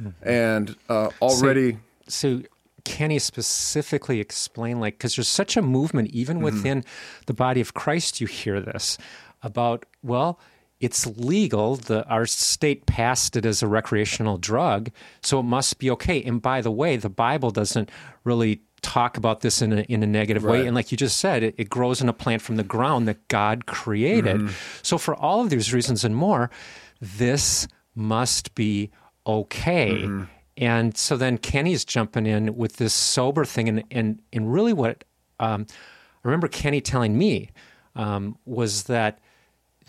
Mm-hmm. 0.00 0.28
And 0.28 0.76
uh, 0.88 1.10
already. 1.20 1.78
So, 2.06 2.40
so, 2.40 2.42
can 2.84 3.10
you 3.10 3.20
specifically 3.20 4.20
explain, 4.20 4.80
like, 4.80 4.94
because 4.94 5.16
there's 5.16 5.28
such 5.28 5.56
a 5.56 5.62
movement, 5.62 6.08
even 6.08 6.36
mm-hmm. 6.36 6.44
within 6.44 6.84
the 7.26 7.34
body 7.34 7.60
of 7.60 7.74
Christ, 7.74 8.20
you 8.20 8.26
hear 8.26 8.60
this 8.60 8.98
about, 9.42 9.86
well, 10.02 10.38
it's 10.80 11.06
legal. 11.06 11.76
The, 11.76 12.06
our 12.08 12.26
state 12.26 12.86
passed 12.86 13.36
it 13.36 13.44
as 13.44 13.62
a 13.62 13.66
recreational 13.66 14.38
drug, 14.38 14.90
so 15.22 15.40
it 15.40 15.44
must 15.44 15.78
be 15.78 15.90
okay. 15.90 16.22
And 16.22 16.40
by 16.40 16.60
the 16.62 16.70
way, 16.70 16.96
the 16.96 17.10
Bible 17.10 17.50
doesn't 17.50 17.90
really 18.24 18.62
talk 18.82 19.18
about 19.18 19.40
this 19.40 19.60
in 19.60 19.72
a, 19.72 19.80
in 19.82 20.02
a 20.02 20.06
negative 20.06 20.44
right. 20.44 20.60
way. 20.60 20.66
And 20.66 20.74
like 20.74 20.90
you 20.90 20.96
just 20.96 21.18
said, 21.18 21.42
it, 21.42 21.54
it, 21.58 21.68
grows 21.68 22.00
in 22.00 22.08
a 22.08 22.14
plant 22.14 22.40
from 22.40 22.56
the 22.56 22.64
ground 22.64 23.06
that 23.08 23.28
God 23.28 23.66
created. 23.66 24.36
Mm-hmm. 24.36 24.54
So, 24.82 24.96
for 24.96 25.14
all 25.14 25.42
of 25.42 25.50
these 25.50 25.74
reasons 25.74 26.02
and 26.02 26.16
more, 26.16 26.50
this 27.00 27.68
must 27.94 28.54
be 28.54 28.90
okay. 29.26 30.02
Mm-hmm. 30.02 30.24
And 30.60 30.94
so 30.94 31.16
then 31.16 31.38
Kenny's 31.38 31.86
jumping 31.86 32.26
in 32.26 32.54
with 32.54 32.76
this 32.76 32.92
sober 32.92 33.46
thing. 33.46 33.68
And, 33.68 33.82
and, 33.90 34.22
and 34.30 34.52
really, 34.52 34.74
what 34.74 35.04
um, 35.40 35.66
I 36.22 36.28
remember 36.28 36.48
Kenny 36.48 36.82
telling 36.82 37.16
me 37.16 37.50
um, 37.96 38.36
was 38.44 38.84
that 38.84 39.18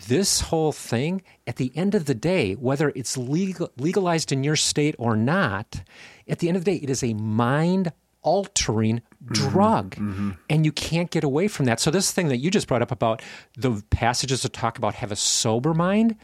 this 0.08 0.40
whole 0.40 0.72
thing, 0.72 1.22
at 1.46 1.56
the 1.56 1.70
end 1.76 1.94
of 1.94 2.06
the 2.06 2.14
day, 2.14 2.54
whether 2.54 2.90
it's 2.96 3.18
legal, 3.18 3.70
legalized 3.76 4.32
in 4.32 4.42
your 4.42 4.56
state 4.56 4.94
or 4.98 5.14
not, 5.14 5.82
at 6.26 6.38
the 6.38 6.48
end 6.48 6.56
of 6.56 6.64
the 6.64 6.72
day, 6.72 6.82
it 6.82 6.88
is 6.88 7.04
a 7.04 7.12
mind 7.14 7.92
altering 8.22 9.02
mm-hmm. 9.24 9.34
drug. 9.34 9.94
Mm-hmm. 9.96 10.30
And 10.48 10.64
you 10.64 10.72
can't 10.72 11.10
get 11.10 11.22
away 11.22 11.48
from 11.48 11.66
that. 11.66 11.80
So, 11.80 11.90
this 11.90 12.12
thing 12.12 12.28
that 12.28 12.38
you 12.38 12.50
just 12.50 12.66
brought 12.66 12.82
up 12.82 12.90
about 12.90 13.22
the 13.56 13.82
passages 13.90 14.42
that 14.42 14.54
talk 14.54 14.78
about 14.78 14.94
have 14.94 15.12
a 15.12 15.16
sober 15.16 15.74
mind, 15.74 16.16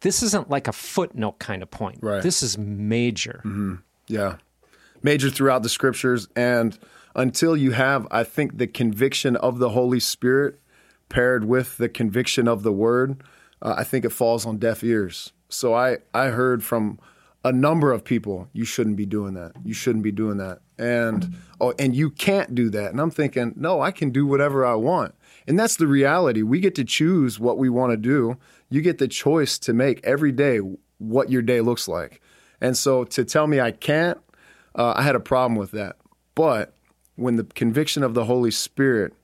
this 0.00 0.22
isn't 0.22 0.50
like 0.50 0.68
a 0.68 0.72
footnote 0.72 1.38
kind 1.38 1.62
of 1.62 1.70
point. 1.70 1.98
Right. 2.02 2.22
This 2.22 2.42
is 2.42 2.58
major. 2.58 3.40
Mm-hmm. 3.44 3.74
Yeah. 4.08 4.36
Major 5.02 5.30
throughout 5.30 5.62
the 5.62 5.68
scriptures. 5.68 6.28
And 6.36 6.78
until 7.14 7.56
you 7.56 7.72
have, 7.72 8.06
I 8.10 8.24
think, 8.24 8.58
the 8.58 8.66
conviction 8.66 9.36
of 9.36 9.58
the 9.58 9.70
Holy 9.70 10.00
Spirit 10.00 10.60
paired 11.08 11.44
with 11.44 11.76
the 11.76 11.88
conviction 11.88 12.48
of 12.48 12.62
the 12.62 12.72
word, 12.72 13.22
uh, 13.62 13.74
I 13.76 13.84
think 13.84 14.04
it 14.04 14.10
falls 14.10 14.44
on 14.44 14.58
deaf 14.58 14.84
ears. 14.84 15.32
So 15.48 15.74
I, 15.74 15.98
I 16.12 16.26
heard 16.26 16.62
from 16.64 16.98
a 17.44 17.52
number 17.52 17.92
of 17.92 18.04
people, 18.04 18.48
you 18.52 18.64
shouldn't 18.64 18.96
be 18.96 19.06
doing 19.06 19.34
that. 19.34 19.52
You 19.64 19.72
shouldn't 19.72 20.02
be 20.02 20.10
doing 20.10 20.38
that. 20.38 20.58
And 20.78 21.36
oh, 21.60 21.72
and 21.78 21.94
you 21.94 22.10
can't 22.10 22.54
do 22.54 22.68
that. 22.70 22.90
And 22.90 23.00
I'm 23.00 23.12
thinking, 23.12 23.54
no, 23.56 23.80
I 23.80 23.92
can 23.92 24.10
do 24.10 24.26
whatever 24.26 24.66
I 24.66 24.74
want. 24.74 25.14
And 25.46 25.58
that's 25.58 25.76
the 25.76 25.86
reality. 25.86 26.42
We 26.42 26.58
get 26.58 26.74
to 26.74 26.84
choose 26.84 27.38
what 27.38 27.56
we 27.56 27.68
want 27.68 27.92
to 27.92 27.96
do. 27.96 28.36
You 28.68 28.82
get 28.82 28.98
the 28.98 29.08
choice 29.08 29.58
to 29.60 29.72
make 29.72 30.04
every 30.04 30.32
day 30.32 30.60
what 30.98 31.30
your 31.30 31.42
day 31.42 31.60
looks 31.60 31.88
like. 31.88 32.20
And 32.60 32.76
so 32.76 33.04
to 33.04 33.24
tell 33.24 33.46
me 33.46 33.60
I 33.60 33.70
can't, 33.70 34.18
uh, 34.74 34.94
I 34.96 35.02
had 35.02 35.14
a 35.14 35.20
problem 35.20 35.56
with 35.56 35.70
that. 35.72 35.96
But 36.34 36.74
when 37.16 37.36
the 37.36 37.44
conviction 37.44 38.02
of 38.02 38.14
the 38.14 38.24
Holy 38.24 38.50
Spirit 38.50 39.14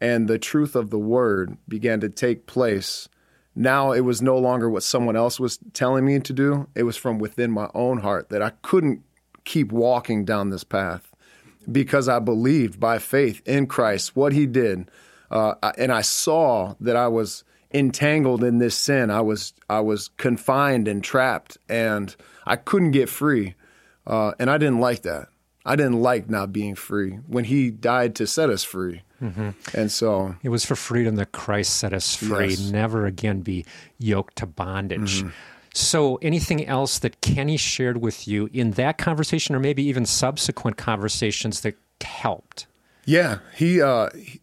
and 0.00 0.28
the 0.28 0.38
truth 0.38 0.76
of 0.76 0.90
the 0.90 0.98
word 0.98 1.56
began 1.68 2.00
to 2.00 2.08
take 2.08 2.46
place, 2.46 3.08
now 3.54 3.92
it 3.92 4.00
was 4.00 4.22
no 4.22 4.38
longer 4.38 4.70
what 4.70 4.82
someone 4.82 5.16
else 5.16 5.40
was 5.40 5.58
telling 5.72 6.04
me 6.04 6.20
to 6.20 6.32
do. 6.32 6.68
It 6.74 6.84
was 6.84 6.96
from 6.96 7.18
within 7.18 7.50
my 7.50 7.68
own 7.74 7.98
heart 7.98 8.28
that 8.30 8.42
I 8.42 8.50
couldn't 8.62 9.02
keep 9.44 9.72
walking 9.72 10.24
down 10.24 10.50
this 10.50 10.64
path 10.64 11.12
because 11.70 12.08
I 12.08 12.18
believed 12.18 12.78
by 12.78 12.98
faith 12.98 13.42
in 13.46 13.66
Christ 13.66 14.14
what 14.14 14.32
he 14.32 14.46
did. 14.46 14.90
Uh, 15.30 15.54
and 15.76 15.92
I 15.92 16.02
saw 16.02 16.74
that 16.80 16.96
I 16.96 17.08
was 17.08 17.44
entangled 17.72 18.42
in 18.42 18.58
this 18.58 18.76
sin. 18.76 19.10
I 19.10 19.20
was 19.20 19.52
I 19.68 19.80
was 19.80 20.08
confined 20.16 20.88
and 20.88 21.02
trapped, 21.02 21.58
and 21.68 22.14
I 22.46 22.56
couldn't 22.56 22.92
get 22.92 23.08
free. 23.08 23.54
Uh, 24.06 24.32
and 24.38 24.50
I 24.50 24.56
didn't 24.58 24.80
like 24.80 25.02
that. 25.02 25.28
I 25.66 25.76
didn't 25.76 26.00
like 26.00 26.30
not 26.30 26.52
being 26.52 26.74
free 26.74 27.18
when 27.26 27.44
He 27.44 27.70
died 27.70 28.14
to 28.16 28.26
set 28.26 28.48
us 28.48 28.64
free. 28.64 29.02
Mm-hmm. 29.22 29.50
And 29.74 29.90
so 29.90 30.36
it 30.42 30.48
was 30.48 30.64
for 30.64 30.76
freedom 30.76 31.16
that 31.16 31.32
Christ 31.32 31.76
set 31.76 31.92
us 31.92 32.14
free, 32.14 32.50
yes. 32.50 32.70
never 32.70 33.04
again 33.04 33.40
be 33.40 33.66
yoked 33.98 34.36
to 34.36 34.46
bondage. 34.46 35.20
Mm-hmm. 35.20 35.28
So, 35.74 36.16
anything 36.16 36.66
else 36.66 36.98
that 37.00 37.20
Kenny 37.20 37.56
shared 37.56 37.98
with 37.98 38.26
you 38.26 38.48
in 38.52 38.72
that 38.72 38.98
conversation, 38.98 39.54
or 39.54 39.60
maybe 39.60 39.84
even 39.84 40.06
subsequent 40.06 40.76
conversations 40.76 41.60
that 41.60 41.76
helped? 42.00 42.66
Yeah, 43.04 43.38
he 43.54 43.80
uh, 43.80 44.08
he, 44.16 44.40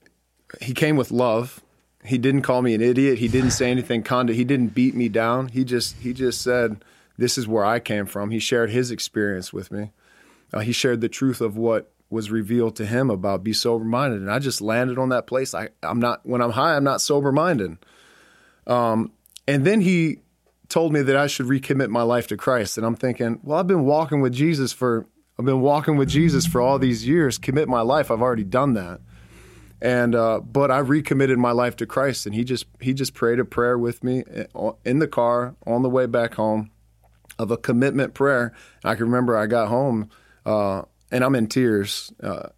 he 0.61 0.73
came 0.73 0.95
with 0.95 1.11
love. 1.11 1.61
He 2.05 2.17
didn't 2.17 2.41
call 2.41 2.61
me 2.61 2.73
an 2.73 2.81
idiot. 2.81 3.19
He 3.19 3.27
didn't 3.27 3.51
say 3.51 3.71
anything 3.71 4.03
conda. 4.03 4.33
He 4.33 4.43
didn't 4.43 4.69
beat 4.69 4.95
me 4.95 5.09
down. 5.09 5.49
He 5.49 5.63
just 5.63 5.95
he 5.97 6.13
just 6.13 6.41
said, 6.41 6.83
"This 7.17 7.37
is 7.37 7.47
where 7.47 7.65
I 7.65 7.79
came 7.79 8.05
from." 8.05 8.31
He 8.31 8.39
shared 8.39 8.69
his 8.69 8.91
experience 8.91 9.51
with 9.51 9.71
me. 9.71 9.91
Uh, 10.53 10.59
he 10.59 10.71
shared 10.71 11.01
the 11.01 11.09
truth 11.09 11.41
of 11.41 11.57
what 11.57 11.91
was 12.09 12.31
revealed 12.31 12.75
to 12.77 12.85
him 12.85 13.09
about 13.09 13.43
be 13.43 13.53
sober 13.53 13.83
minded, 13.83 14.21
and 14.21 14.31
I 14.31 14.39
just 14.39 14.61
landed 14.61 14.97
on 14.97 15.09
that 15.09 15.27
place. 15.27 15.53
I 15.53 15.69
I'm 15.83 15.99
not 15.99 16.25
when 16.25 16.41
I'm 16.41 16.51
high, 16.51 16.75
I'm 16.75 16.83
not 16.83 17.01
sober 17.01 17.31
minded. 17.31 17.77
Um, 18.67 19.11
and 19.47 19.65
then 19.65 19.81
he 19.81 20.19
told 20.69 20.91
me 20.91 21.01
that 21.01 21.15
I 21.15 21.27
should 21.27 21.45
recommit 21.45 21.89
my 21.89 22.01
life 22.01 22.27
to 22.27 22.37
Christ, 22.37 22.77
and 22.77 22.85
I'm 22.85 22.95
thinking, 22.95 23.39
well, 23.43 23.59
I've 23.59 23.67
been 23.67 23.85
walking 23.85 24.21
with 24.21 24.33
Jesus 24.33 24.73
for 24.73 25.07
I've 25.37 25.45
been 25.45 25.61
walking 25.61 25.97
with 25.97 26.09
Jesus 26.09 26.45
for 26.45 26.61
all 26.61 26.79
these 26.79 27.05
years. 27.07 27.37
Commit 27.37 27.67
my 27.67 27.81
life. 27.81 28.09
I've 28.09 28.21
already 28.21 28.45
done 28.45 28.73
that. 28.73 29.01
And 29.81 30.15
uh, 30.15 30.39
but 30.39 30.71
I 30.71 30.79
recommitted 30.79 31.37
my 31.37 31.51
life 31.51 31.75
to 31.77 31.85
Christ, 31.85 32.25
and 32.25 32.33
he 32.33 32.43
just 32.43 32.65
he 32.79 32.93
just 32.93 33.13
prayed 33.13 33.39
a 33.39 33.45
prayer 33.45 33.77
with 33.77 34.03
me 34.03 34.23
uh, 34.55 34.71
in 34.85 34.99
the 34.99 35.07
car 35.07 35.55
on 35.67 35.83
the 35.83 35.89
way 35.89 36.05
back 36.05 36.35
home, 36.35 36.71
of 37.37 37.51
a 37.51 37.57
commitment 37.57 38.13
prayer. 38.13 38.53
I 38.83 38.95
can 38.95 39.05
remember 39.05 39.37
I 39.37 39.47
got 39.47 39.67
home 39.67 40.09
uh, 40.45 40.83
and 41.11 41.23
I'm 41.23 41.35
in 41.35 41.47
tears 41.47 42.11
uh, 42.21 42.49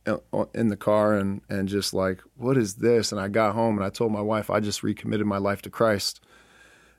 in 0.54 0.70
the 0.70 0.78
car 0.78 1.14
and 1.14 1.42
and 1.50 1.68
just 1.68 1.94
like 1.94 2.22
what 2.36 2.58
is 2.58 2.76
this? 2.76 3.12
And 3.12 3.20
I 3.20 3.28
got 3.28 3.56
home 3.56 3.78
and 3.78 3.86
I 3.86 3.90
told 3.90 4.12
my 4.12 4.22
wife 4.22 4.50
I 4.50 4.60
just 4.60 4.84
recommitted 4.84 5.28
my 5.28 5.38
life 5.38 5.62
to 5.64 5.70
Christ, 5.70 6.22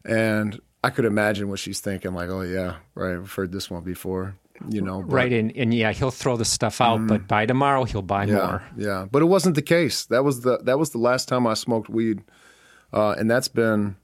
and 0.05 0.61
I 0.83 0.91
could 0.91 1.05
imagine 1.05 1.49
what 1.49 1.59
she's 1.59 1.81
thinking. 1.81 2.15
Like, 2.15 2.31
oh 2.31 2.43
yeah, 2.43 2.77
right. 2.95 3.15
I've 3.15 3.33
heard 3.33 3.53
this 3.53 3.71
one 3.71 3.83
before. 3.83 4.37
You 4.69 4.83
know, 4.83 5.03
but, 5.03 5.13
right? 5.13 5.33
And, 5.33 5.55
and 5.57 5.73
yeah, 5.73 5.93
he'll 5.93 6.11
throw 6.11 6.37
the 6.37 6.45
stuff 6.45 6.81
out, 6.81 7.01
mm, 7.01 7.09
but 7.09 7.29
by 7.29 7.47
tomorrow 7.47 7.85
he'll 7.85 8.03
buy 8.03 8.25
yeah, 8.25 8.35
more. 8.35 8.63
Yeah, 8.77 9.07
but 9.11 9.23
it 9.23 9.27
wasn't 9.27 9.55
the 9.55 9.63
case. 9.63 10.07
That 10.07 10.25
was 10.25 10.41
the 10.41 10.59
that 10.65 10.79
was 10.79 10.91
the 10.91 10.99
last 10.99 11.29
time 11.29 11.47
I 11.47 11.55
smoked 11.55 11.89
weed, 11.89 12.23
uh, 12.93 13.15
and 13.19 13.31
that's 13.31 13.49
been, 13.49 13.97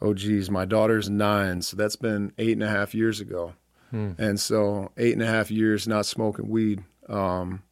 oh 0.00 0.14
geez, 0.14 0.50
my 0.50 0.64
daughter's 0.64 1.10
nine, 1.10 1.62
so 1.62 1.76
that's 1.76 1.96
been 1.96 2.32
eight 2.38 2.52
and 2.52 2.62
a 2.62 2.68
half 2.68 2.94
years 2.94 3.20
ago. 3.20 3.54
Hmm. 3.90 4.12
And 4.18 4.40
so, 4.40 4.90
eight 4.96 5.12
and 5.12 5.22
a 5.22 5.26
half 5.26 5.50
years 5.50 5.86
not 5.86 6.06
smoking 6.06 6.48
weed, 6.48 6.82
um, 7.08 7.62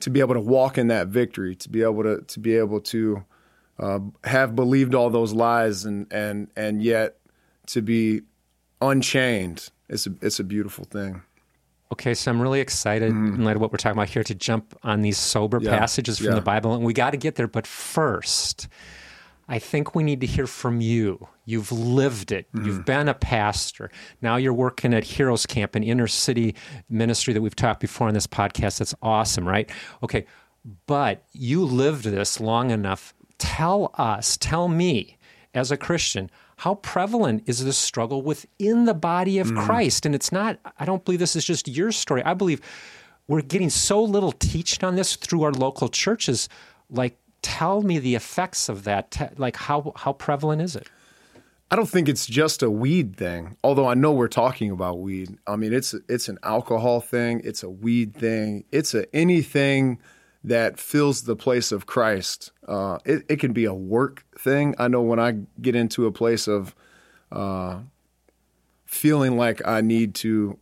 to 0.00 0.10
be 0.10 0.20
able 0.20 0.34
to 0.34 0.40
walk 0.40 0.78
in 0.78 0.88
that 0.88 1.08
victory, 1.08 1.54
to 1.56 1.68
be 1.68 1.82
able 1.82 2.02
to 2.02 2.22
to 2.22 2.40
be 2.40 2.56
able 2.56 2.80
to 2.80 3.24
uh, 3.78 3.98
have 4.24 4.54
believed 4.56 4.94
all 4.94 5.10
those 5.10 5.32
lies, 5.32 5.84
and 5.84 6.06
and 6.12 6.48
and 6.56 6.82
yet 6.82 7.18
to 7.66 7.82
be 7.82 8.22
unchained, 8.80 9.70
it's 9.88 10.06
a 10.06 10.14
it's 10.20 10.40
a 10.40 10.44
beautiful 10.44 10.84
thing. 10.84 11.22
Okay, 11.92 12.14
so 12.14 12.30
I'm 12.30 12.40
really 12.40 12.60
excited 12.60 13.12
mm. 13.12 13.34
in 13.34 13.44
light 13.44 13.54
of 13.54 13.60
what 13.60 13.70
we're 13.70 13.76
talking 13.76 13.98
about 13.98 14.08
here 14.08 14.24
to 14.24 14.34
jump 14.34 14.74
on 14.82 15.02
these 15.02 15.18
sober 15.18 15.58
yeah. 15.60 15.78
passages 15.78 16.16
from 16.16 16.28
yeah. 16.28 16.34
the 16.36 16.40
Bible, 16.40 16.72
and 16.72 16.84
we 16.84 16.94
got 16.94 17.10
to 17.10 17.18
get 17.18 17.34
there. 17.34 17.46
But 17.46 17.66
first, 17.66 18.66
I 19.46 19.58
think 19.58 19.94
we 19.94 20.02
need 20.02 20.22
to 20.22 20.26
hear 20.26 20.46
from 20.46 20.80
you. 20.80 21.28
You've 21.44 21.70
lived 21.70 22.32
it. 22.32 22.50
Mm-hmm. 22.52 22.66
You've 22.66 22.84
been 22.86 23.10
a 23.10 23.14
pastor. 23.14 23.90
Now 24.22 24.36
you're 24.36 24.54
working 24.54 24.94
at 24.94 25.04
Heroes 25.04 25.44
Camp, 25.44 25.74
an 25.74 25.82
inner 25.82 26.06
city 26.06 26.54
ministry 26.88 27.34
that 27.34 27.42
we've 27.42 27.54
talked 27.54 27.80
before 27.80 28.08
on 28.08 28.14
this 28.14 28.26
podcast. 28.26 28.78
That's 28.78 28.94
awesome, 29.02 29.46
right? 29.46 29.70
Okay, 30.02 30.24
but 30.86 31.24
you 31.32 31.62
lived 31.62 32.04
this 32.04 32.40
long 32.40 32.70
enough. 32.70 33.12
Tell 33.36 33.94
us, 33.98 34.38
tell 34.38 34.68
me, 34.68 35.18
as 35.52 35.70
a 35.70 35.76
Christian, 35.76 36.30
how 36.62 36.76
prevalent 36.76 37.42
is 37.46 37.64
this 37.64 37.76
struggle 37.76 38.22
within 38.22 38.84
the 38.84 38.94
body 38.94 39.40
of 39.40 39.48
mm. 39.48 39.64
Christ? 39.64 40.06
And 40.06 40.14
it's 40.14 40.30
not, 40.30 40.60
I 40.78 40.84
don't 40.84 41.04
believe 41.04 41.18
this 41.18 41.34
is 41.34 41.44
just 41.44 41.66
your 41.66 41.90
story. 41.90 42.22
I 42.22 42.34
believe 42.34 42.60
we're 43.26 43.42
getting 43.42 43.68
so 43.68 44.00
little 44.00 44.30
teaching 44.30 44.84
on 44.84 44.94
this 44.94 45.16
through 45.16 45.42
our 45.42 45.50
local 45.50 45.88
churches. 45.88 46.48
Like, 46.88 47.18
tell 47.42 47.82
me 47.82 47.98
the 47.98 48.14
effects 48.14 48.68
of 48.68 48.84
that. 48.84 49.34
Like, 49.38 49.56
how, 49.56 49.92
how 49.96 50.12
prevalent 50.12 50.62
is 50.62 50.76
it? 50.76 50.88
I 51.72 51.74
don't 51.74 51.88
think 51.88 52.08
it's 52.08 52.26
just 52.26 52.62
a 52.62 52.70
weed 52.70 53.16
thing. 53.16 53.56
Although 53.64 53.88
I 53.88 53.94
know 53.94 54.12
we're 54.12 54.28
talking 54.28 54.70
about 54.70 55.00
weed. 55.00 55.36
I 55.48 55.56
mean, 55.56 55.72
it's 55.72 55.94
it's 56.08 56.28
an 56.28 56.38
alcohol 56.44 57.00
thing. 57.00 57.40
It's 57.42 57.64
a 57.64 57.70
weed 57.70 58.14
thing. 58.14 58.64
It's 58.70 58.94
a 58.94 59.12
anything 59.16 59.98
that 60.44 60.78
fills 60.78 61.22
the 61.22 61.36
place 61.36 61.72
of 61.72 61.86
Christ. 61.86 62.52
Uh, 62.66 62.98
it, 63.04 63.24
it, 63.28 63.36
can 63.36 63.52
be 63.52 63.64
a 63.64 63.74
work 63.74 64.24
thing. 64.38 64.74
I 64.78 64.88
know 64.88 65.02
when 65.02 65.20
I 65.20 65.38
get 65.60 65.76
into 65.76 66.06
a 66.06 66.12
place 66.12 66.48
of 66.48 66.74
uh, 67.30 67.80
feeling 68.84 69.36
like 69.36 69.66
I 69.66 69.80
need 69.80 70.14
to, 70.16 70.58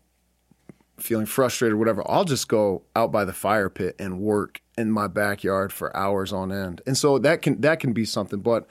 feeling 0.98 1.26
frustrated, 1.26 1.78
whatever, 1.78 2.02
I'll 2.08 2.24
just 2.24 2.48
go 2.48 2.82
out 2.94 3.10
by 3.10 3.24
the 3.24 3.32
fire 3.32 3.70
pit 3.70 3.96
and 3.98 4.20
work 4.20 4.60
in 4.76 4.90
my 4.90 5.06
backyard 5.06 5.72
for 5.72 5.94
hours 5.96 6.32
on 6.32 6.52
end. 6.52 6.82
And 6.86 6.96
so 6.96 7.18
that 7.18 7.42
can 7.42 7.60
that 7.62 7.80
can 7.80 7.92
be 7.92 8.04
something. 8.04 8.40
But 8.40 8.66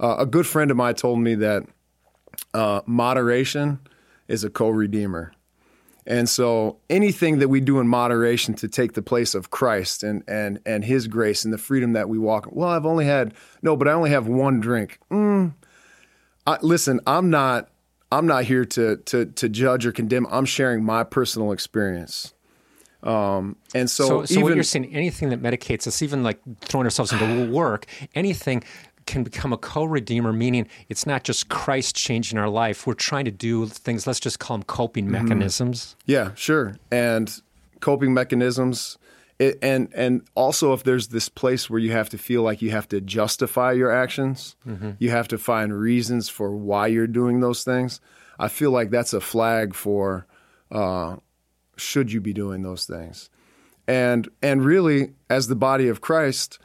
uh, 0.00 0.16
a 0.18 0.26
good 0.26 0.46
friend 0.46 0.70
of 0.70 0.76
mine 0.76 0.94
told 0.94 1.20
me 1.20 1.34
that 1.36 1.64
uh, 2.52 2.80
moderation 2.86 3.80
is 4.28 4.44
a 4.44 4.50
co-redeemer. 4.50 5.32
And 6.06 6.28
so 6.28 6.78
anything 6.90 7.38
that 7.38 7.48
we 7.48 7.60
do 7.60 7.80
in 7.80 7.88
moderation 7.88 8.54
to 8.54 8.68
take 8.68 8.92
the 8.92 9.02
place 9.02 9.34
of 9.34 9.50
Christ 9.50 10.02
and 10.02 10.22
and 10.28 10.60
and 10.66 10.84
his 10.84 11.08
grace 11.08 11.44
and 11.44 11.52
the 11.52 11.58
freedom 11.58 11.94
that 11.94 12.08
we 12.08 12.18
walk. 12.18 12.48
Well, 12.50 12.68
I've 12.68 12.86
only 12.86 13.06
had 13.06 13.34
no, 13.62 13.76
but 13.76 13.88
I 13.88 13.92
only 13.92 14.10
have 14.10 14.26
one 14.26 14.60
drink. 14.60 14.98
Mm, 15.10 15.54
I, 16.46 16.58
listen, 16.60 17.00
I'm 17.06 17.30
not 17.30 17.70
I'm 18.12 18.26
not 18.26 18.44
here 18.44 18.64
to 18.66 18.96
to 18.96 19.26
to 19.26 19.48
judge 19.48 19.86
or 19.86 19.92
condemn. 19.92 20.26
I'm 20.30 20.44
sharing 20.44 20.84
my 20.84 21.04
personal 21.04 21.52
experience. 21.52 22.34
Um, 23.02 23.56
and 23.74 23.90
so, 23.90 24.06
so, 24.06 24.24
so 24.24 24.32
even, 24.32 24.44
what 24.44 24.54
you're 24.54 24.64
saying, 24.64 24.94
anything 24.94 25.28
that 25.28 25.42
medicates 25.42 25.86
us, 25.86 26.00
even 26.00 26.22
like 26.22 26.40
throwing 26.62 26.86
ourselves 26.86 27.12
into 27.12 27.50
work, 27.52 27.86
anything 28.14 28.64
can 29.06 29.22
become 29.22 29.52
a 29.52 29.56
co-redeemer, 29.56 30.32
meaning 30.32 30.68
it's 30.88 31.06
not 31.06 31.24
just 31.24 31.48
Christ 31.48 31.96
changing 31.96 32.38
our 32.38 32.48
life. 32.48 32.86
We're 32.86 32.94
trying 32.94 33.24
to 33.26 33.30
do 33.30 33.66
things. 33.66 34.06
Let's 34.06 34.20
just 34.20 34.38
call 34.38 34.58
them 34.58 34.64
coping 34.64 35.04
mm-hmm. 35.04 35.12
mechanisms. 35.12 35.96
Yeah, 36.06 36.32
sure. 36.34 36.76
And 36.90 37.40
coping 37.80 38.14
mechanisms. 38.14 38.98
It, 39.38 39.58
and 39.62 39.92
and 39.94 40.22
also 40.36 40.72
if 40.74 40.84
there's 40.84 41.08
this 41.08 41.28
place 41.28 41.68
where 41.68 41.80
you 41.80 41.90
have 41.90 42.08
to 42.10 42.18
feel 42.18 42.42
like 42.42 42.62
you 42.62 42.70
have 42.70 42.88
to 42.90 43.00
justify 43.00 43.72
your 43.72 43.90
actions, 43.90 44.54
mm-hmm. 44.66 44.92
you 44.98 45.10
have 45.10 45.26
to 45.28 45.38
find 45.38 45.76
reasons 45.76 46.28
for 46.28 46.54
why 46.54 46.86
you're 46.86 47.08
doing 47.08 47.40
those 47.40 47.64
things. 47.64 48.00
I 48.38 48.48
feel 48.48 48.70
like 48.70 48.90
that's 48.90 49.12
a 49.12 49.20
flag 49.20 49.74
for 49.74 50.26
uh, 50.70 51.16
should 51.76 52.12
you 52.12 52.20
be 52.20 52.32
doing 52.32 52.62
those 52.62 52.86
things, 52.86 53.28
and 53.88 54.28
and 54.40 54.64
really 54.64 55.14
as 55.28 55.48
the 55.48 55.56
body 55.56 55.88
of 55.88 56.00
Christ, 56.00 56.60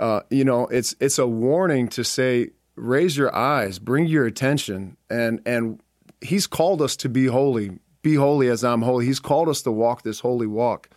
uh, 0.00 0.20
you 0.30 0.44
know, 0.44 0.66
it's 0.66 0.94
it's 1.00 1.18
a 1.18 1.26
warning 1.26 1.88
to 1.88 2.04
say, 2.04 2.50
raise 2.76 3.16
your 3.16 3.34
eyes, 3.34 3.78
bring 3.78 4.06
your 4.06 4.26
attention, 4.26 4.96
and 5.10 5.40
and 5.46 5.80
He's 6.20 6.46
called 6.46 6.80
us 6.80 6.96
to 6.96 7.08
be 7.08 7.26
holy. 7.26 7.78
Be 8.02 8.14
holy 8.14 8.48
as 8.48 8.64
I'm 8.64 8.82
holy. 8.82 9.06
He's 9.06 9.20
called 9.20 9.48
us 9.48 9.62
to 9.62 9.72
walk 9.72 10.02
this 10.02 10.20
holy 10.20 10.46
walk, 10.46 10.90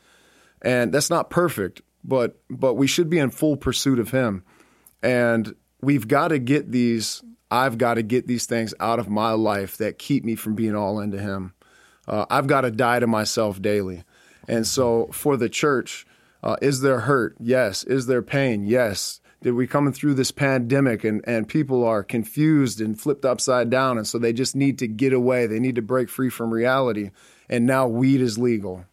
and 0.62 0.92
that's 0.94 1.10
not 1.10 1.30
perfect, 1.30 1.82
but 2.04 2.40
but 2.50 2.76
we 2.76 2.88
should 2.88 3.10
be 3.10 3.20
in 3.20 3.32
full 3.32 3.58
pursuit 3.58 4.00
of 4.00 4.12
Him, 4.12 4.44
and 5.04 5.56
we've 5.82 6.08
got 6.08 6.30
to 6.30 6.40
get 6.40 6.72
these. 6.72 7.24
I've 7.52 7.78
got 7.78 7.94
to 7.94 8.04
get 8.04 8.28
these 8.28 8.48
things 8.48 8.74
out 8.80 8.98
of 8.98 9.08
my 9.08 9.32
life 9.32 9.78
that 9.78 10.00
keep 10.00 10.26
me 10.26 10.36
from 10.36 10.56
being 10.56 10.76
all 10.76 11.00
into 11.00 11.20
Him. 11.20 11.54
Uh, 12.08 12.26
I've 12.30 12.48
got 12.48 12.62
to 12.62 12.72
die 12.72 13.00
to 13.00 13.08
myself 13.08 13.62
daily, 13.62 14.04
and 14.48 14.66
so 14.66 15.10
for 15.12 15.38
the 15.38 15.50
church 15.50 16.08
uh, 16.46 16.56
is 16.62 16.82
there 16.82 17.02
hurt? 17.02 17.36
Yes. 17.40 17.84
Is 17.84 18.06
there 18.06 18.22
pain? 18.22 18.66
Yes. 18.66 19.20
Did 19.42 19.54
we 19.54 19.68
coming 19.68 19.94
through 19.94 20.14
this 20.14 20.32
pandemic 20.32 21.04
and, 21.04 21.24
and 21.28 21.48
people 21.48 21.84
are 21.84 22.04
confused 22.04 22.80
and 22.80 23.00
flipped 23.00 23.26
upside 23.26 23.70
down 23.70 23.98
and 23.98 24.08
so 24.08 24.18
they 24.18 24.34
just 24.34 24.56
need 24.56 24.80
to 24.80 24.88
get 24.88 25.12
away. 25.12 25.48
They 25.48 25.60
need 25.60 25.76
to 25.76 25.82
break 25.82 26.10
free 26.10 26.30
from 26.30 26.54
reality. 26.54 27.10
And 27.50 27.66
now 27.66 27.88
weed 27.88 28.22
is 28.22 28.38
legal. 28.38 28.86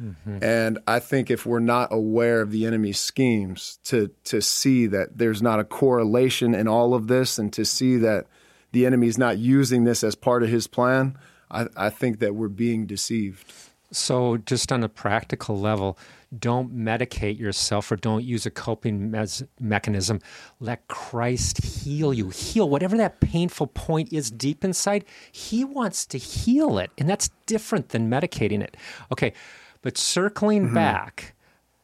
Mm-hmm. 0.00 0.42
And 0.42 0.78
I 0.86 0.98
think 0.98 1.30
if 1.30 1.44
we're 1.44 1.58
not 1.58 1.92
aware 1.92 2.40
of 2.40 2.50
the 2.50 2.66
enemy's 2.66 3.00
schemes 3.00 3.78
to 3.84 4.10
to 4.24 4.40
see 4.40 4.86
that 4.86 5.18
there's 5.18 5.42
not 5.42 5.58
a 5.58 5.64
correlation 5.64 6.54
in 6.54 6.68
all 6.68 6.94
of 6.94 7.08
this 7.08 7.38
and 7.38 7.52
to 7.54 7.64
see 7.64 7.96
that 7.96 8.26
the 8.72 8.86
enemy's 8.86 9.18
not 9.18 9.38
using 9.38 9.84
this 9.84 10.04
as 10.04 10.14
part 10.14 10.42
of 10.42 10.50
his 10.50 10.66
plan, 10.66 11.18
I, 11.50 11.66
I 11.76 11.90
think 11.90 12.20
that 12.20 12.34
we're 12.34 12.48
being 12.48 12.86
deceived. 12.86 13.52
So, 13.90 14.36
just 14.36 14.70
on 14.70 14.84
a 14.84 14.88
practical 14.88 15.58
level, 15.58 15.98
don't 16.36 16.76
medicate 16.76 17.38
yourself 17.38 17.90
or 17.90 17.96
don't 17.96 18.24
use 18.24 18.44
a 18.44 18.50
coping 18.50 19.10
mes- 19.10 19.44
mechanism. 19.60 20.20
Let 20.60 20.86
Christ 20.88 21.64
heal 21.64 22.12
you. 22.12 22.28
Heal 22.28 22.68
whatever 22.68 22.96
that 22.98 23.20
painful 23.20 23.68
point 23.68 24.12
is 24.12 24.30
deep 24.30 24.64
inside. 24.64 25.04
He 25.32 25.64
wants 25.64 26.04
to 26.06 26.18
heal 26.18 26.78
it. 26.78 26.90
And 26.98 27.08
that's 27.08 27.30
different 27.46 27.90
than 27.90 28.10
medicating 28.10 28.62
it. 28.62 28.76
Okay. 29.10 29.32
But 29.80 29.96
circling 29.96 30.66
mm-hmm. 30.66 30.74
back, 30.74 31.34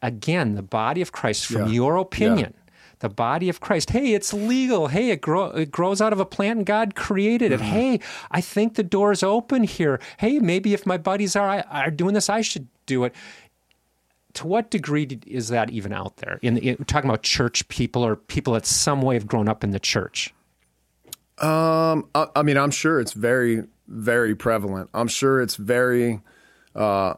again, 0.01 0.55
the 0.55 0.61
body 0.61 1.01
of 1.01 1.11
Christ, 1.11 1.47
from 1.47 1.67
yeah. 1.67 1.73
your 1.73 1.97
opinion, 1.97 2.53
yeah 2.55 2.61
the 2.99 3.09
body 3.09 3.49
of 3.49 3.59
Christ. 3.59 3.89
Hey, 3.91 4.13
it's 4.13 4.33
legal. 4.33 4.87
Hey, 4.87 5.11
it, 5.11 5.21
grow, 5.21 5.47
it 5.47 5.69
grows 5.69 6.01
out 6.01 6.13
of 6.13 6.19
a 6.19 6.25
plant 6.25 6.57
and 6.59 6.65
God 6.65 6.95
created 6.95 7.51
it. 7.51 7.59
Mm-hmm. 7.59 7.69
Hey, 7.69 7.99
I 8.31 8.41
think 8.41 8.75
the 8.75 8.83
door's 8.83 9.21
open 9.21 9.63
here. 9.63 9.99
Hey, 10.17 10.39
maybe 10.39 10.73
if 10.73 10.85
my 10.85 10.97
buddies 10.97 11.35
are, 11.35 11.63
are 11.69 11.91
doing 11.91 12.13
this, 12.13 12.29
I 12.29 12.41
should 12.41 12.67
do 12.85 13.03
it. 13.03 13.13
To 14.35 14.47
what 14.47 14.69
degree 14.69 15.19
is 15.25 15.47
that 15.49 15.69
even 15.69 15.93
out 15.93 16.17
there? 16.17 16.39
In, 16.41 16.57
in 16.57 16.77
talking 16.85 17.09
about 17.09 17.23
church 17.23 17.67
people 17.69 18.05
or 18.05 18.15
people 18.15 18.53
that 18.53 18.65
some 18.65 19.01
way 19.01 19.15
have 19.15 19.27
grown 19.27 19.47
up 19.47 19.63
in 19.63 19.71
the 19.71 19.79
church. 19.79 20.33
Um, 21.39 22.09
I, 22.13 22.27
I 22.35 22.43
mean, 22.43 22.57
I'm 22.57 22.71
sure 22.71 22.99
it's 22.99 23.13
very, 23.13 23.63
very 23.87 24.35
prevalent. 24.35 24.89
I'm 24.93 25.07
sure 25.07 25.41
it's 25.41 25.55
very, 25.55 26.21
uh, 26.75 27.15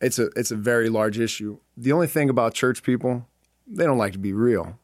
it's 0.00 0.18
a 0.18 0.28
it's 0.36 0.50
a 0.50 0.56
very 0.56 0.88
large 0.88 1.18
issue. 1.18 1.58
The 1.76 1.92
only 1.92 2.06
thing 2.06 2.28
about 2.28 2.54
church 2.54 2.82
people, 2.82 3.26
they 3.66 3.84
don't 3.84 3.98
like 3.98 4.12
to 4.12 4.18
be 4.18 4.32
real. 4.32 4.78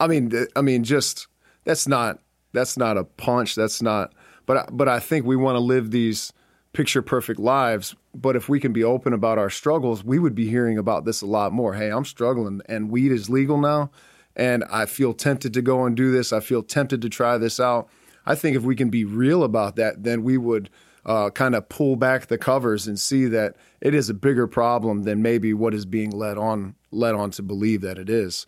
I 0.00 0.06
mean, 0.06 0.32
I 0.54 0.60
mean, 0.60 0.84
just 0.84 1.26
that's 1.64 1.86
not 1.88 2.20
that's 2.52 2.76
not 2.76 2.96
a 2.96 3.04
punch. 3.04 3.54
That's 3.54 3.82
not. 3.82 4.12
But 4.46 4.76
but 4.76 4.88
I 4.88 5.00
think 5.00 5.26
we 5.26 5.36
want 5.36 5.56
to 5.56 5.60
live 5.60 5.90
these 5.90 6.32
picture 6.72 7.02
perfect 7.02 7.40
lives. 7.40 7.94
But 8.14 8.36
if 8.36 8.48
we 8.48 8.60
can 8.60 8.72
be 8.72 8.84
open 8.84 9.12
about 9.12 9.38
our 9.38 9.50
struggles, 9.50 10.04
we 10.04 10.18
would 10.18 10.34
be 10.34 10.48
hearing 10.48 10.78
about 10.78 11.04
this 11.04 11.22
a 11.22 11.26
lot 11.26 11.52
more. 11.52 11.74
Hey, 11.74 11.90
I'm 11.90 12.04
struggling, 12.04 12.60
and 12.66 12.90
weed 12.90 13.12
is 13.12 13.30
legal 13.30 13.58
now, 13.58 13.90
and 14.36 14.64
I 14.70 14.86
feel 14.86 15.14
tempted 15.14 15.54
to 15.54 15.62
go 15.62 15.84
and 15.84 15.96
do 15.96 16.10
this. 16.10 16.32
I 16.32 16.40
feel 16.40 16.62
tempted 16.62 17.02
to 17.02 17.08
try 17.08 17.38
this 17.38 17.60
out. 17.60 17.88
I 18.26 18.34
think 18.34 18.56
if 18.56 18.62
we 18.62 18.76
can 18.76 18.90
be 18.90 19.04
real 19.04 19.42
about 19.42 19.76
that, 19.76 20.04
then 20.04 20.22
we 20.22 20.36
would 20.36 20.68
uh, 21.06 21.30
kind 21.30 21.54
of 21.54 21.68
pull 21.68 21.96
back 21.96 22.26
the 22.26 22.36
covers 22.36 22.86
and 22.86 23.00
see 23.00 23.26
that 23.26 23.56
it 23.80 23.94
is 23.94 24.10
a 24.10 24.14
bigger 24.14 24.46
problem 24.46 25.04
than 25.04 25.22
maybe 25.22 25.54
what 25.54 25.72
is 25.72 25.86
being 25.86 26.10
led 26.10 26.36
on 26.36 26.74
led 26.90 27.14
on 27.14 27.30
to 27.30 27.42
believe 27.42 27.80
that 27.80 27.98
it 27.98 28.10
is. 28.10 28.46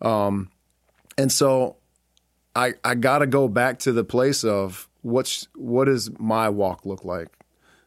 Um, 0.00 0.50
and 1.18 1.30
so 1.30 1.76
I 2.56 2.74
I 2.82 2.94
got 2.94 3.18
to 3.18 3.26
go 3.26 3.48
back 3.48 3.78
to 3.80 3.92
the 3.92 4.04
place 4.04 4.44
of 4.44 4.88
what's 5.02 5.48
what 5.54 5.84
does 5.84 6.10
my 6.18 6.48
walk 6.48 6.86
look 6.86 7.04
like? 7.04 7.28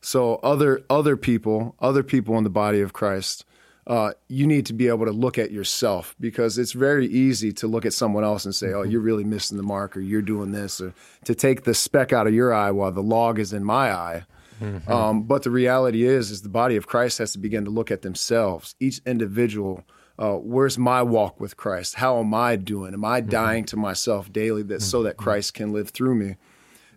So 0.01 0.35
other 0.37 0.81
other 0.89 1.15
people, 1.17 1.75
other 1.79 2.03
people 2.03 2.37
in 2.37 2.43
the 2.43 2.49
body 2.49 2.81
of 2.81 2.93
Christ, 2.93 3.45
uh, 3.85 4.11
you 4.27 4.47
need 4.47 4.65
to 4.67 4.73
be 4.73 4.87
able 4.87 5.05
to 5.05 5.11
look 5.11 5.37
at 5.37 5.51
yourself 5.51 6.15
because 6.19 6.57
it's 6.57 6.71
very 6.71 7.07
easy 7.07 7.51
to 7.53 7.67
look 7.67 7.85
at 7.85 7.93
someone 7.93 8.23
else 8.23 8.45
and 8.45 8.55
say, 8.55 8.67
"Oh, 8.67 8.81
mm-hmm. 8.81 8.91
you're 8.91 9.01
really 9.01 9.23
missing 9.23 9.57
the 9.57 9.63
mark," 9.63 9.95
or 9.95 10.01
"You're 10.01 10.21
doing 10.21 10.51
this," 10.51 10.81
or 10.81 10.93
to 11.25 11.35
take 11.35 11.63
the 11.63 11.73
speck 11.73 12.11
out 12.11 12.27
of 12.27 12.33
your 12.33 12.53
eye 12.53 12.71
while 12.71 12.91
the 12.91 13.03
log 13.03 13.39
is 13.39 13.53
in 13.53 13.63
my 13.63 13.91
eye. 13.91 14.23
Mm-hmm. 14.59 14.91
Um, 14.91 15.23
but 15.23 15.43
the 15.43 15.49
reality 15.49 16.03
is, 16.03 16.29
is 16.29 16.43
the 16.43 16.49
body 16.49 16.75
of 16.75 16.85
Christ 16.85 17.17
has 17.17 17.31
to 17.33 17.39
begin 17.39 17.65
to 17.65 17.71
look 17.71 17.89
at 17.89 18.03
themselves, 18.03 18.75
each 18.79 19.01
individual 19.07 19.83
uh, 20.21 20.35
where's 20.35 20.77
my 20.77 21.01
walk 21.01 21.39
with 21.39 21.57
Christ? 21.57 21.95
How 21.95 22.19
am 22.19 22.31
I 22.33 22.55
doing? 22.55 22.93
Am 22.93 23.03
I 23.03 23.21
mm-hmm. 23.21 23.29
dying 23.31 23.65
to 23.65 23.77
myself 23.77 24.31
daily 24.31 24.61
that 24.63 24.83
so 24.83 25.01
that 25.03 25.15
mm-hmm. 25.15 25.23
Christ 25.23 25.55
can 25.55 25.73
live 25.73 25.89
through 25.89 26.15
me? 26.15 26.35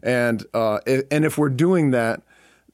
And 0.02 0.44
uh, 0.52 0.80
and 0.86 1.24
if 1.24 1.38
we're 1.38 1.48
doing 1.48 1.92
that, 1.92 2.22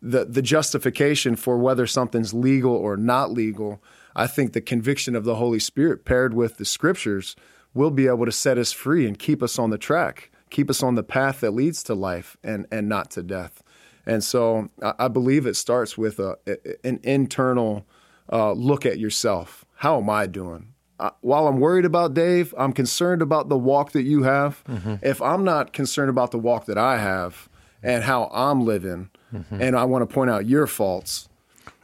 the 0.03 0.25
the 0.25 0.43
justification 0.43 1.37
for 1.37 1.59
whether 1.59 1.87
something's 1.87 2.33
legal 2.35 2.75
or 2.75 2.97
not 2.97 3.31
legal, 3.31 3.83
I 4.17 4.27
think 4.27 4.53
the 4.53 4.61
conviction 4.61 5.15
of 5.15 5.25
the 5.25 5.37
Holy 5.37 5.59
Spirit 5.59 6.05
paired 6.05 6.35
with 6.35 6.57
the 6.57 6.65
Scriptures 6.65 7.37
will 7.75 7.91
be 7.91 8.07
able 8.07 8.27
to 8.27 8.33
set 8.33 8.59
us 8.59 8.73
free 8.73 9.07
and 9.07 9.19
keep 9.19 9.43
us 9.43 9.59
on 9.59 9.71
the 9.71 9.79
track 9.79 10.31
keep 10.51 10.69
us 10.69 10.83
on 10.83 10.97
the 10.97 11.03
path 11.03 11.41
that 11.41 11.53
leads 11.53 11.83
to 11.85 11.95
life 11.95 12.37
and, 12.45 12.67
and 12.71 12.89
not 12.89 13.11
to 13.13 13.23
death. 13.23 13.63
And 14.05 14.23
so 14.23 14.69
I, 14.83 14.95
I 15.01 15.09
believe 15.09 15.47
it 15.47 15.55
starts 15.55 15.97
with 15.97 16.19
a, 16.19 16.37
an 16.85 17.01
internal 17.03 17.87
uh, 18.31 18.53
look 18.53 18.85
at 18.85 18.99
yourself. 18.99 19.65
How 19.77 19.99
am 19.99 20.11
I 20.11 20.27
doing? 20.27 20.75
While 21.23 21.49
I'm 21.49 21.61
worried 21.61 21.87
about 21.87 22.13
Dave, 22.13 22.53
I'm 22.59 22.75
concerned 22.75 23.23
about 23.23 23.49
the 23.49 23.57
walk 23.57 23.93
that 23.93 24.03
you 24.03 24.25
have. 24.25 24.63
Mm-hmm. 24.65 24.97
If 25.03 25.23
I'm 25.23 25.45
not 25.45 25.73
concerned 25.73 26.11
about 26.11 26.31
the 26.31 26.39
walk 26.39 26.67
that 26.67 26.77
I 26.77 26.99
have 26.99 27.49
and 27.83 28.05
how 28.05 28.31
I'm 28.35 28.67
living, 28.67 29.09
mm-hmm. 29.33 29.61
and 29.61 29.77
I 29.77 29.85
want 29.85 30.09
to 30.09 30.13
point 30.13 30.31
out 30.31 30.47
your 30.47 30.67
faults, 30.67 31.29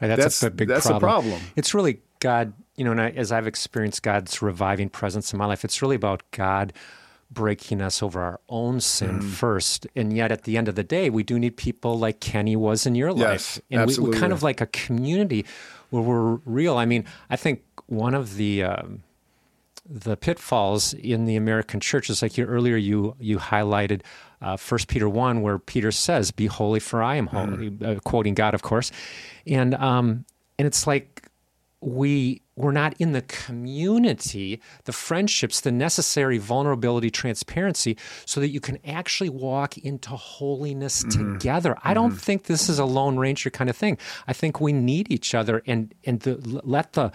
right, 0.01 0.09
that's, 0.09 0.23
that's, 0.23 0.43
a 0.43 0.51
big 0.51 0.69
that's 0.69 0.87
problem. 0.87 1.03
a 1.03 1.07
problem. 1.07 1.41
It's 1.57 1.75
really 1.75 2.01
God, 2.21 2.53
you 2.77 2.85
know, 2.85 2.93
and 2.93 3.01
I, 3.01 3.11
as 3.11 3.33
I've 3.33 3.47
experienced 3.47 4.03
God's 4.03 4.43
reviving 4.43 4.89
presence 4.89 5.33
in 5.33 5.39
my 5.39 5.47
life, 5.47 5.65
it's 5.65 5.83
really 5.83 5.97
about 5.97 6.23
God 6.31 6.73
breaking 7.31 7.83
us 7.83 8.03
over 8.03 8.21
our 8.23 8.41
own 8.49 8.81
sin 8.81 9.21
mm. 9.21 9.25
first. 9.25 9.87
And 9.97 10.17
yet, 10.17 10.31
at 10.33 10.45
the 10.45 10.57
end 10.57 10.69
of 10.69 10.75
the 10.75 10.85
day, 10.85 11.11
we 11.11 11.23
do 11.23 11.39
need 11.39 11.57
people 11.57 11.99
like 11.99 12.21
Kenny 12.21 12.57
was 12.57 12.87
in 12.87 12.95
your 12.95 13.11
yes, 13.11 13.19
life. 13.19 13.61
And 13.71 13.87
we, 13.87 14.17
are 14.17 14.21
kind 14.21 14.33
of 14.33 14.43
like 14.43 14.61
a 14.61 14.67
community 14.67 15.45
where 15.91 16.03
we're 16.03 16.35
real. 16.45 16.77
I 16.77 16.87
mean, 16.87 17.05
I 17.31 17.37
think 17.37 17.63
one 17.87 18.15
of 18.15 18.37
the. 18.37 18.65
Um, 18.65 19.03
the 19.89 20.17
pitfalls 20.17 20.95
in 20.95 21.25
the 21.25 21.37
American 21.37 21.81
church 21.81 22.11
is 22.11 22.23
like 22.23 22.37
you 22.37 22.45
earlier 22.45 22.77
you 22.77 23.15
you 23.19 23.39
highlighted 23.39 24.03
uh, 24.41 24.57
First 24.57 24.89
Peter 24.89 25.09
one 25.09 25.43
where 25.43 25.59
Peter 25.59 25.91
says, 25.91 26.31
"Be 26.31 26.47
holy, 26.47 26.81
for 26.81 27.03
I 27.03 27.17
am 27.17 27.29
holy," 27.29 27.71
mm. 27.71 27.97
uh, 27.97 28.01
quoting 28.01 28.35
God, 28.35 28.55
of 28.55 28.63
course, 28.63 28.93
and 29.47 29.75
um, 29.75 30.25
and 30.59 30.67
it's 30.67 30.87
like 30.87 31.29
we 31.81 32.43
we're 32.57 32.73
not 32.73 32.95
in 32.99 33.13
the 33.13 33.23
community, 33.23 34.61
the 34.85 34.93
friendships, 34.93 35.61
the 35.61 35.71
necessary 35.71 36.39
vulnerability, 36.39 37.11
transparency, 37.11 37.99
so 38.25 38.41
that 38.41 38.49
you 38.49 38.61
can 38.61 38.79
actually 38.87 39.29
walk 39.29 39.77
into 39.79 40.11
holiness 40.11 41.03
mm-hmm. 41.05 41.35
together. 41.35 41.77
I 41.85 41.93
don't 41.93 42.11
mm-hmm. 42.11 42.19
think 42.19 42.45
this 42.45 42.69
is 42.69 42.79
a 42.79 42.87
lone 42.87 43.19
ranger 43.19 43.51
kind 43.51 43.69
of 43.69 43.77
thing. 43.77 43.99
I 44.27 44.33
think 44.33 44.61
we 44.61 44.73
need 44.73 45.11
each 45.11 45.35
other 45.35 45.63
and 45.67 45.95
and 46.05 46.21
the, 46.21 46.37
let 46.65 46.95
the 46.95 47.13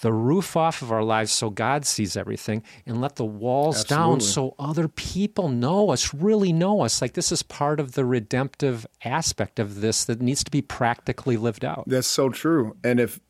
the 0.00 0.12
roof 0.12 0.56
off 0.56 0.82
of 0.82 0.92
our 0.92 1.02
lives 1.02 1.32
so 1.32 1.50
God 1.50 1.86
sees 1.86 2.16
everything 2.16 2.62
and 2.84 3.00
let 3.00 3.16
the 3.16 3.24
walls 3.24 3.80
Absolutely. 3.80 4.04
down 4.04 4.20
so 4.20 4.54
other 4.58 4.88
people 4.88 5.48
know 5.48 5.90
us, 5.90 6.12
really 6.12 6.52
know 6.52 6.82
us. 6.82 7.00
Like 7.00 7.14
this 7.14 7.32
is 7.32 7.42
part 7.42 7.80
of 7.80 7.92
the 7.92 8.04
redemptive 8.04 8.86
aspect 9.04 9.58
of 9.58 9.80
this 9.80 10.04
that 10.04 10.20
needs 10.20 10.44
to 10.44 10.50
be 10.50 10.62
practically 10.62 11.36
lived 11.36 11.64
out. 11.64 11.84
That's 11.86 12.08
so 12.08 12.28
true. 12.28 12.76
And 12.84 13.00
if 13.00 13.20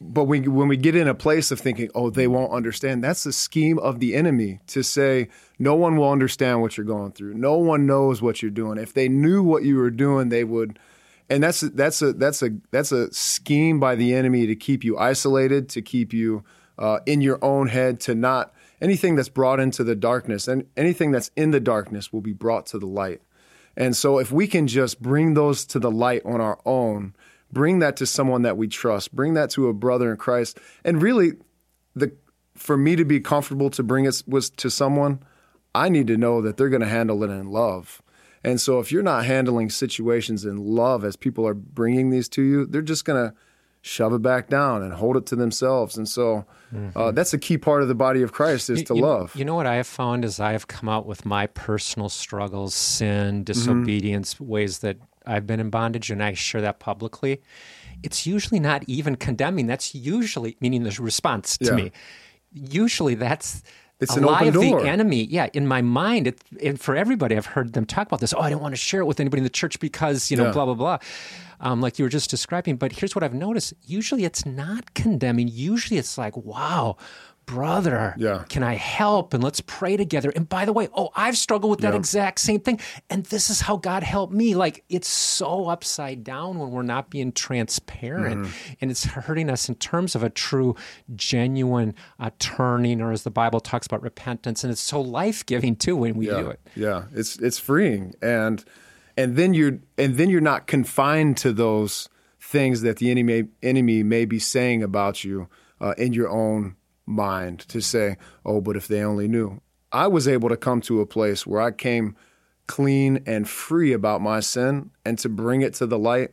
but 0.00 0.24
we, 0.24 0.40
when 0.48 0.68
we 0.68 0.78
get 0.78 0.96
in 0.96 1.08
a 1.08 1.14
place 1.14 1.50
of 1.50 1.60
thinking, 1.60 1.90
oh, 1.94 2.08
they 2.08 2.26
won't 2.26 2.52
understand, 2.52 3.04
that's 3.04 3.24
the 3.24 3.34
scheme 3.34 3.78
of 3.78 4.00
the 4.00 4.14
enemy 4.14 4.60
to 4.68 4.82
say, 4.82 5.28
no 5.58 5.74
one 5.74 5.96
will 5.96 6.10
understand 6.10 6.62
what 6.62 6.76
you're 6.76 6.86
going 6.86 7.12
through. 7.12 7.34
No 7.34 7.58
one 7.58 7.86
knows 7.86 8.22
what 8.22 8.40
you're 8.40 8.50
doing. 8.50 8.78
If 8.78 8.94
they 8.94 9.08
knew 9.10 9.42
what 9.42 9.62
you 9.62 9.76
were 9.76 9.90
doing, 9.90 10.30
they 10.30 10.42
would 10.42 10.78
and 11.30 11.42
that's 11.42 11.60
that's 11.60 12.02
a 12.02 12.12
that's 12.12 12.42
a 12.42 12.50
that's 12.72 12.90
a 12.90 13.10
scheme 13.14 13.78
by 13.78 13.94
the 13.94 14.12
enemy 14.14 14.48
to 14.48 14.56
keep 14.56 14.82
you 14.82 14.98
isolated, 14.98 15.68
to 15.70 15.80
keep 15.80 16.12
you 16.12 16.42
uh, 16.76 16.98
in 17.06 17.20
your 17.20 17.42
own 17.42 17.68
head, 17.68 18.00
to 18.00 18.14
not 18.16 18.52
anything 18.80 19.14
that's 19.14 19.28
brought 19.28 19.60
into 19.60 19.84
the 19.84 19.94
darkness 19.94 20.48
and 20.48 20.66
anything 20.76 21.12
that's 21.12 21.30
in 21.36 21.52
the 21.52 21.60
darkness 21.60 22.12
will 22.12 22.20
be 22.20 22.32
brought 22.32 22.66
to 22.66 22.78
the 22.78 22.86
light. 22.86 23.22
And 23.76 23.96
so, 23.96 24.18
if 24.18 24.32
we 24.32 24.48
can 24.48 24.66
just 24.66 25.00
bring 25.00 25.34
those 25.34 25.64
to 25.66 25.78
the 25.78 25.90
light 25.90 26.22
on 26.24 26.40
our 26.40 26.58
own, 26.66 27.14
bring 27.52 27.78
that 27.78 27.96
to 27.98 28.06
someone 28.06 28.42
that 28.42 28.56
we 28.56 28.66
trust, 28.66 29.14
bring 29.14 29.34
that 29.34 29.50
to 29.50 29.68
a 29.68 29.72
brother 29.72 30.10
in 30.10 30.16
Christ, 30.16 30.58
and 30.84 31.00
really, 31.00 31.34
the 31.94 32.12
for 32.56 32.76
me 32.76 32.96
to 32.96 33.04
be 33.04 33.20
comfortable 33.20 33.70
to 33.70 33.84
bring 33.84 34.04
it 34.04 34.22
was 34.26 34.50
to 34.50 34.68
someone, 34.68 35.22
I 35.74 35.88
need 35.88 36.08
to 36.08 36.16
know 36.16 36.42
that 36.42 36.56
they're 36.56 36.68
going 36.68 36.82
to 36.82 36.88
handle 36.88 37.22
it 37.22 37.30
in 37.30 37.50
love. 37.50 38.02
And 38.42 38.60
so 38.60 38.78
if 38.78 38.90
you're 38.90 39.02
not 39.02 39.26
handling 39.26 39.70
situations 39.70 40.44
in 40.44 40.56
love 40.56 41.04
as 41.04 41.16
people 41.16 41.46
are 41.46 41.54
bringing 41.54 42.10
these 42.10 42.28
to 42.30 42.42
you, 42.42 42.66
they're 42.66 42.82
just 42.82 43.04
going 43.04 43.30
to 43.30 43.34
shove 43.82 44.12
it 44.12 44.20
back 44.22 44.48
down 44.48 44.82
and 44.82 44.92
hold 44.92 45.16
it 45.16 45.26
to 45.26 45.36
themselves. 45.36 45.96
And 45.96 46.08
so 46.08 46.46
uh, 46.72 46.76
mm-hmm. 46.76 46.98
uh, 46.98 47.10
that's 47.12 47.32
a 47.32 47.38
key 47.38 47.58
part 47.58 47.82
of 47.82 47.88
the 47.88 47.94
body 47.94 48.22
of 48.22 48.32
Christ 48.32 48.70
is 48.70 48.80
you, 48.80 48.84
to 48.86 48.94
you, 48.94 49.02
love. 49.02 49.34
You 49.34 49.44
know 49.44 49.54
what 49.54 49.66
I 49.66 49.76
have 49.76 49.86
found 49.86 50.24
is 50.24 50.40
I 50.40 50.52
have 50.52 50.66
come 50.68 50.88
out 50.88 51.06
with 51.06 51.24
my 51.24 51.46
personal 51.48 52.08
struggles, 52.08 52.74
sin, 52.74 53.36
mm-hmm. 53.36 53.42
disobedience, 53.44 54.34
mm-hmm. 54.34 54.48
ways 54.48 54.78
that 54.80 54.98
I've 55.26 55.46
been 55.46 55.60
in 55.60 55.70
bondage, 55.70 56.10
and 56.10 56.22
I 56.22 56.34
share 56.34 56.60
that 56.62 56.78
publicly. 56.78 57.40
It's 58.02 58.26
usually 58.26 58.60
not 58.60 58.82
even 58.86 59.16
condemning. 59.16 59.66
That's 59.66 59.94
usually 59.94 60.56
meaning 60.60 60.82
the 60.82 60.96
response 61.00 61.58
to 61.58 61.66
yeah. 61.66 61.72
me. 61.72 61.92
Usually 62.52 63.14
that's 63.14 63.62
it's 64.00 64.16
a 64.16 64.18
an 64.18 64.24
lie 64.24 64.42
open 64.42 64.48
of 64.48 64.54
door. 64.54 64.80
the 64.82 64.88
enemy. 64.88 65.24
Yeah, 65.24 65.48
in 65.52 65.66
my 65.66 65.82
mind, 65.82 66.26
it, 66.28 66.40
and 66.62 66.80
for 66.80 66.96
everybody, 66.96 67.36
I've 67.36 67.46
heard 67.46 67.72
them 67.74 67.84
talk 67.84 68.06
about 68.06 68.20
this. 68.20 68.32
Oh, 68.32 68.40
I 68.40 68.50
don't 68.50 68.62
want 68.62 68.72
to 68.72 68.80
share 68.80 69.00
it 69.00 69.06
with 69.06 69.20
anybody 69.20 69.40
in 69.40 69.44
the 69.44 69.50
church 69.50 69.78
because 69.80 70.30
you 70.30 70.36
know, 70.36 70.46
yeah. 70.46 70.52
blah 70.52 70.64
blah 70.64 70.74
blah. 70.74 70.98
Um, 71.62 71.82
like 71.82 71.98
you 71.98 72.04
were 72.06 72.10
just 72.10 72.30
describing. 72.30 72.76
But 72.76 72.92
here's 72.92 73.14
what 73.14 73.22
I've 73.22 73.34
noticed: 73.34 73.74
usually, 73.86 74.24
it's 74.24 74.46
not 74.46 74.94
condemning. 74.94 75.48
Usually, 75.48 75.98
it's 75.98 76.16
like, 76.16 76.36
wow, 76.36 76.96
brother, 77.50 78.14
yeah. 78.16 78.44
can 78.48 78.62
I 78.62 78.74
help? 78.74 79.34
And 79.34 79.42
let's 79.42 79.60
pray 79.60 79.96
together. 79.96 80.32
And 80.34 80.48
by 80.48 80.64
the 80.64 80.72
way, 80.72 80.88
oh, 80.94 81.10
I've 81.16 81.36
struggled 81.36 81.70
with 81.70 81.80
that 81.80 81.92
yeah. 81.92 81.98
exact 81.98 82.40
same 82.40 82.60
thing. 82.60 82.80
And 83.08 83.24
this 83.26 83.50
is 83.50 83.60
how 83.60 83.76
God 83.76 84.02
helped 84.02 84.32
me. 84.32 84.54
Like 84.54 84.84
it's 84.88 85.08
so 85.08 85.68
upside 85.68 86.22
down 86.22 86.58
when 86.58 86.70
we're 86.70 86.82
not 86.82 87.10
being 87.10 87.32
transparent. 87.32 88.42
Mm-hmm. 88.46 88.72
And 88.80 88.90
it's 88.90 89.04
hurting 89.04 89.50
us 89.50 89.68
in 89.68 89.74
terms 89.76 90.14
of 90.14 90.22
a 90.22 90.30
true, 90.30 90.76
genuine 91.16 91.94
uh, 92.18 92.30
turning, 92.38 93.00
or 93.00 93.12
as 93.12 93.24
the 93.24 93.30
Bible 93.30 93.60
talks 93.60 93.86
about 93.86 94.02
repentance. 94.02 94.62
And 94.62 94.70
it's 94.72 94.80
so 94.80 95.00
life 95.00 95.44
giving 95.44 95.76
too 95.76 95.96
when 95.96 96.14
we 96.14 96.28
yeah. 96.28 96.40
do 96.40 96.50
it. 96.50 96.60
Yeah, 96.76 97.04
it's 97.12 97.36
it's 97.38 97.58
freeing. 97.58 98.14
And 98.22 98.64
and 99.16 99.36
then 99.36 99.54
you're 99.54 99.78
and 99.98 100.16
then 100.16 100.30
you're 100.30 100.40
not 100.40 100.66
confined 100.66 101.36
to 101.38 101.52
those 101.52 102.08
things 102.40 102.82
that 102.82 102.98
the 102.98 103.10
enemy 103.10 103.48
enemy 103.62 104.02
may 104.02 104.24
be 104.24 104.38
saying 104.38 104.82
about 104.82 105.24
you 105.24 105.48
uh, 105.80 105.94
in 105.98 106.12
your 106.12 106.28
own 106.28 106.76
mind 107.10 107.60
to 107.68 107.80
say, 107.80 108.16
oh, 108.44 108.60
but 108.60 108.76
if 108.76 108.88
they 108.88 109.02
only 109.02 109.28
knew. 109.28 109.60
I 109.92 110.06
was 110.06 110.28
able 110.28 110.48
to 110.48 110.56
come 110.56 110.80
to 110.82 111.00
a 111.00 111.06
place 111.06 111.46
where 111.46 111.60
I 111.60 111.72
came 111.72 112.16
clean 112.66 113.22
and 113.26 113.48
free 113.48 113.92
about 113.92 114.20
my 114.20 114.40
sin 114.40 114.90
and 115.04 115.18
to 115.18 115.28
bring 115.28 115.62
it 115.62 115.74
to 115.74 115.86
the 115.86 115.98
light. 115.98 116.30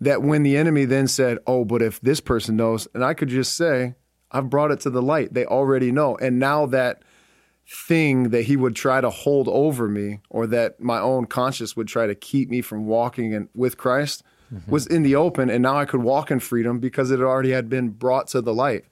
That 0.00 0.22
when 0.22 0.42
the 0.42 0.56
enemy 0.56 0.84
then 0.84 1.08
said, 1.08 1.38
oh, 1.46 1.64
but 1.64 1.82
if 1.82 2.00
this 2.00 2.20
person 2.20 2.56
knows, 2.56 2.86
and 2.94 3.04
I 3.04 3.14
could 3.14 3.28
just 3.28 3.56
say, 3.56 3.94
I've 4.30 4.50
brought 4.50 4.70
it 4.70 4.80
to 4.80 4.90
the 4.90 5.02
light. 5.02 5.34
They 5.34 5.44
already 5.44 5.90
know. 5.90 6.16
And 6.16 6.38
now 6.38 6.66
that 6.66 7.02
thing 7.66 8.30
that 8.30 8.42
he 8.42 8.56
would 8.56 8.74
try 8.74 9.00
to 9.00 9.10
hold 9.10 9.48
over 9.48 9.88
me 9.88 10.20
or 10.30 10.46
that 10.46 10.80
my 10.80 10.98
own 10.98 11.26
conscience 11.26 11.76
would 11.76 11.88
try 11.88 12.06
to 12.06 12.14
keep 12.14 12.48
me 12.48 12.60
from 12.60 12.86
walking 12.86 13.32
in, 13.32 13.48
with 13.54 13.76
Christ 13.76 14.22
mm-hmm. 14.52 14.70
was 14.70 14.86
in 14.86 15.02
the 15.02 15.16
open. 15.16 15.50
And 15.50 15.62
now 15.62 15.76
I 15.76 15.84
could 15.84 16.02
walk 16.02 16.30
in 16.30 16.40
freedom 16.40 16.78
because 16.78 17.10
it 17.10 17.20
already 17.20 17.50
had 17.50 17.68
been 17.68 17.90
brought 17.90 18.28
to 18.28 18.40
the 18.40 18.54
light. 18.54 18.84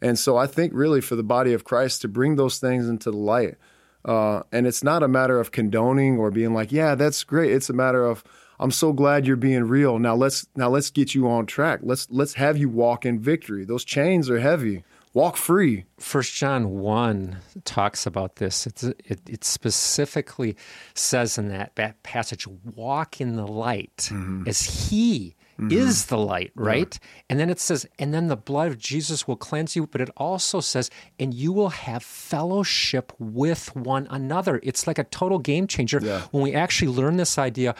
And 0.00 0.18
so 0.18 0.36
I 0.36 0.46
think 0.46 0.72
really 0.74 1.00
for 1.00 1.16
the 1.16 1.22
body 1.22 1.52
of 1.52 1.64
Christ 1.64 2.02
to 2.02 2.08
bring 2.08 2.36
those 2.36 2.58
things 2.58 2.88
into 2.88 3.10
the 3.10 3.16
light. 3.16 3.56
Uh, 4.04 4.42
and 4.52 4.66
it's 4.66 4.84
not 4.84 5.02
a 5.02 5.08
matter 5.08 5.40
of 5.40 5.50
condoning 5.50 6.18
or 6.18 6.30
being 6.30 6.54
like, 6.54 6.72
yeah, 6.72 6.94
that's 6.94 7.24
great. 7.24 7.52
It's 7.52 7.68
a 7.68 7.74
matter 7.74 8.04
of 8.04 8.24
I'm 8.60 8.70
so 8.70 8.92
glad 8.92 9.26
you're 9.26 9.36
being 9.36 9.64
real. 9.64 9.98
Now 9.98 10.14
let's 10.16 10.46
now 10.56 10.68
let's 10.68 10.90
get 10.90 11.14
you 11.14 11.28
on 11.28 11.46
track. 11.46 11.80
Let's 11.82 12.08
let's 12.10 12.34
have 12.34 12.56
you 12.56 12.68
walk 12.68 13.06
in 13.06 13.20
victory. 13.20 13.64
Those 13.64 13.84
chains 13.84 14.28
are 14.30 14.40
heavy. 14.40 14.84
Walk 15.14 15.36
free. 15.36 15.84
First 15.98 16.34
John 16.34 16.78
one 16.78 17.38
talks 17.64 18.06
about 18.06 18.36
this. 18.36 18.66
It's, 18.66 18.84
it, 18.84 19.20
it 19.26 19.42
specifically 19.42 20.56
says 20.94 21.38
in 21.38 21.48
that, 21.48 21.74
that 21.76 22.02
passage, 22.02 22.46
"Walk 22.46 23.20
in 23.20 23.36
the 23.36 23.46
light, 23.46 24.10
mm-hmm. 24.12 24.44
as 24.46 24.90
He 24.90 25.34
mm-hmm. 25.58 25.72
is 25.72 26.06
the 26.06 26.18
light, 26.18 26.52
right? 26.54 26.98
Yeah. 27.00 27.08
And 27.30 27.40
then 27.40 27.50
it 27.50 27.60
says, 27.60 27.86
and 27.98 28.14
then 28.14 28.28
the 28.28 28.36
blood 28.36 28.68
of 28.68 28.78
Jesus 28.78 29.26
will 29.26 29.36
cleanse 29.36 29.76
you, 29.76 29.86
but 29.86 30.00
it 30.00 30.10
also 30.16 30.60
says, 30.60 30.90
and 31.18 31.34
you 31.34 31.52
will 31.52 31.70
have 31.70 32.02
fellowship 32.02 33.12
with 33.18 33.74
one 33.74 34.06
another. 34.10 34.60
It's 34.62 34.86
like 34.86 34.98
a 34.98 35.04
total 35.04 35.38
game 35.38 35.66
changer 35.66 36.00
yeah. 36.02 36.22
when 36.30 36.42
we 36.42 36.54
actually 36.54 36.88
learn 36.88 37.16
this 37.16 37.38
idea 37.38 37.74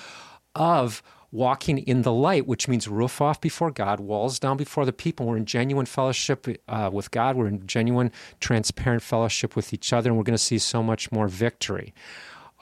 of 0.55 1.03
walking 1.31 1.79
in 1.79 2.03
the 2.03 2.13
light, 2.13 2.47
which 2.47 2.69
means 2.69 2.89
roof 2.89 3.21
off 3.21 3.41
before 3.41 3.71
God, 3.71 4.01
walls 4.01 4.39
down 4.39 4.57
before 4.57 4.85
the 4.85 4.93
people. 4.93 5.27
We're 5.27 5.37
in 5.37 5.45
genuine 5.45 5.87
fellowship 5.87 6.47
uh, 6.69 6.91
with 6.93 7.11
God. 7.11 7.37
We're 7.37 7.49
in 7.49 7.67
genuine, 7.67 8.11
transparent 8.41 9.03
fellowship 9.03 9.55
with 9.55 9.73
each 9.75 9.93
other, 9.93 10.11
and 10.11 10.17
we're 10.17 10.25
going 10.25 10.39
to 10.39 10.43
see 10.43 10.59
so 10.59 10.83
much 10.83 11.13
more 11.13 11.29
victory. 11.29 11.93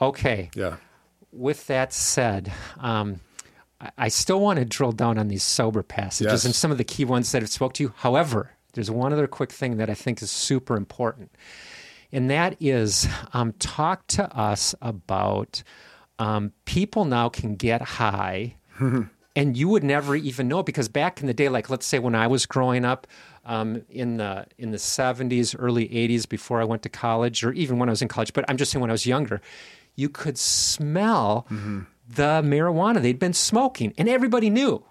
Okay. 0.01 0.49
Yeah. 0.53 0.77
With 1.31 1.67
that 1.67 1.93
said, 1.93 2.51
um, 2.79 3.21
I 3.97 4.07
still 4.07 4.39
want 4.39 4.57
to 4.59 4.65
drill 4.65 4.91
down 4.91 5.17
on 5.17 5.27
these 5.27 5.43
sober 5.43 5.83
passages 5.83 6.31
yes. 6.31 6.45
and 6.45 6.55
some 6.55 6.71
of 6.71 6.77
the 6.77 6.83
key 6.83 7.05
ones 7.05 7.31
that 7.31 7.41
have 7.41 7.49
spoke 7.49 7.73
to 7.73 7.83
you. 7.83 7.93
However, 7.97 8.51
there's 8.73 8.89
one 8.89 9.13
other 9.13 9.27
quick 9.27 9.51
thing 9.51 9.77
that 9.77 9.89
I 9.89 9.93
think 9.93 10.21
is 10.21 10.31
super 10.31 10.75
important, 10.75 11.31
and 12.11 12.29
that 12.29 12.55
is 12.59 13.07
um, 13.33 13.53
talk 13.53 14.07
to 14.07 14.35
us 14.35 14.73
about 14.81 15.61
um, 16.17 16.53
people 16.65 17.05
now 17.05 17.29
can 17.29 17.55
get 17.55 17.81
high, 17.83 18.55
and 19.35 19.55
you 19.57 19.67
would 19.69 19.83
never 19.83 20.15
even 20.15 20.47
know 20.47 20.63
because 20.63 20.89
back 20.89 21.21
in 21.21 21.27
the 21.27 21.33
day, 21.33 21.49
like 21.49 21.69
let's 21.69 21.85
say 21.85 21.99
when 21.99 22.15
I 22.15 22.25
was 22.25 22.47
growing 22.47 22.83
up 22.83 23.05
um, 23.45 23.83
in 23.89 24.17
the 24.17 24.47
in 24.57 24.71
the 24.71 24.77
70s, 24.77 25.55
early 25.57 25.87
80s, 25.87 26.27
before 26.27 26.59
I 26.61 26.63
went 26.63 26.81
to 26.83 26.89
college, 26.89 27.43
or 27.43 27.53
even 27.53 27.77
when 27.77 27.89
I 27.89 27.91
was 27.91 28.01
in 28.01 28.07
college, 28.07 28.33
but 28.33 28.43
I'm 28.47 28.57
just 28.57 28.71
saying 28.71 28.81
when 28.81 28.89
I 28.89 28.93
was 28.93 29.05
younger 29.05 29.39
you 29.97 30.07
could 30.07 30.37
smell 30.37 31.45
the 32.07 32.41
marijuana 32.43 33.01
they'd 33.01 33.19
been 33.19 33.33
smoking, 33.33 33.93
and 33.97 34.07
everybody 34.07 34.49
knew. 34.49 34.83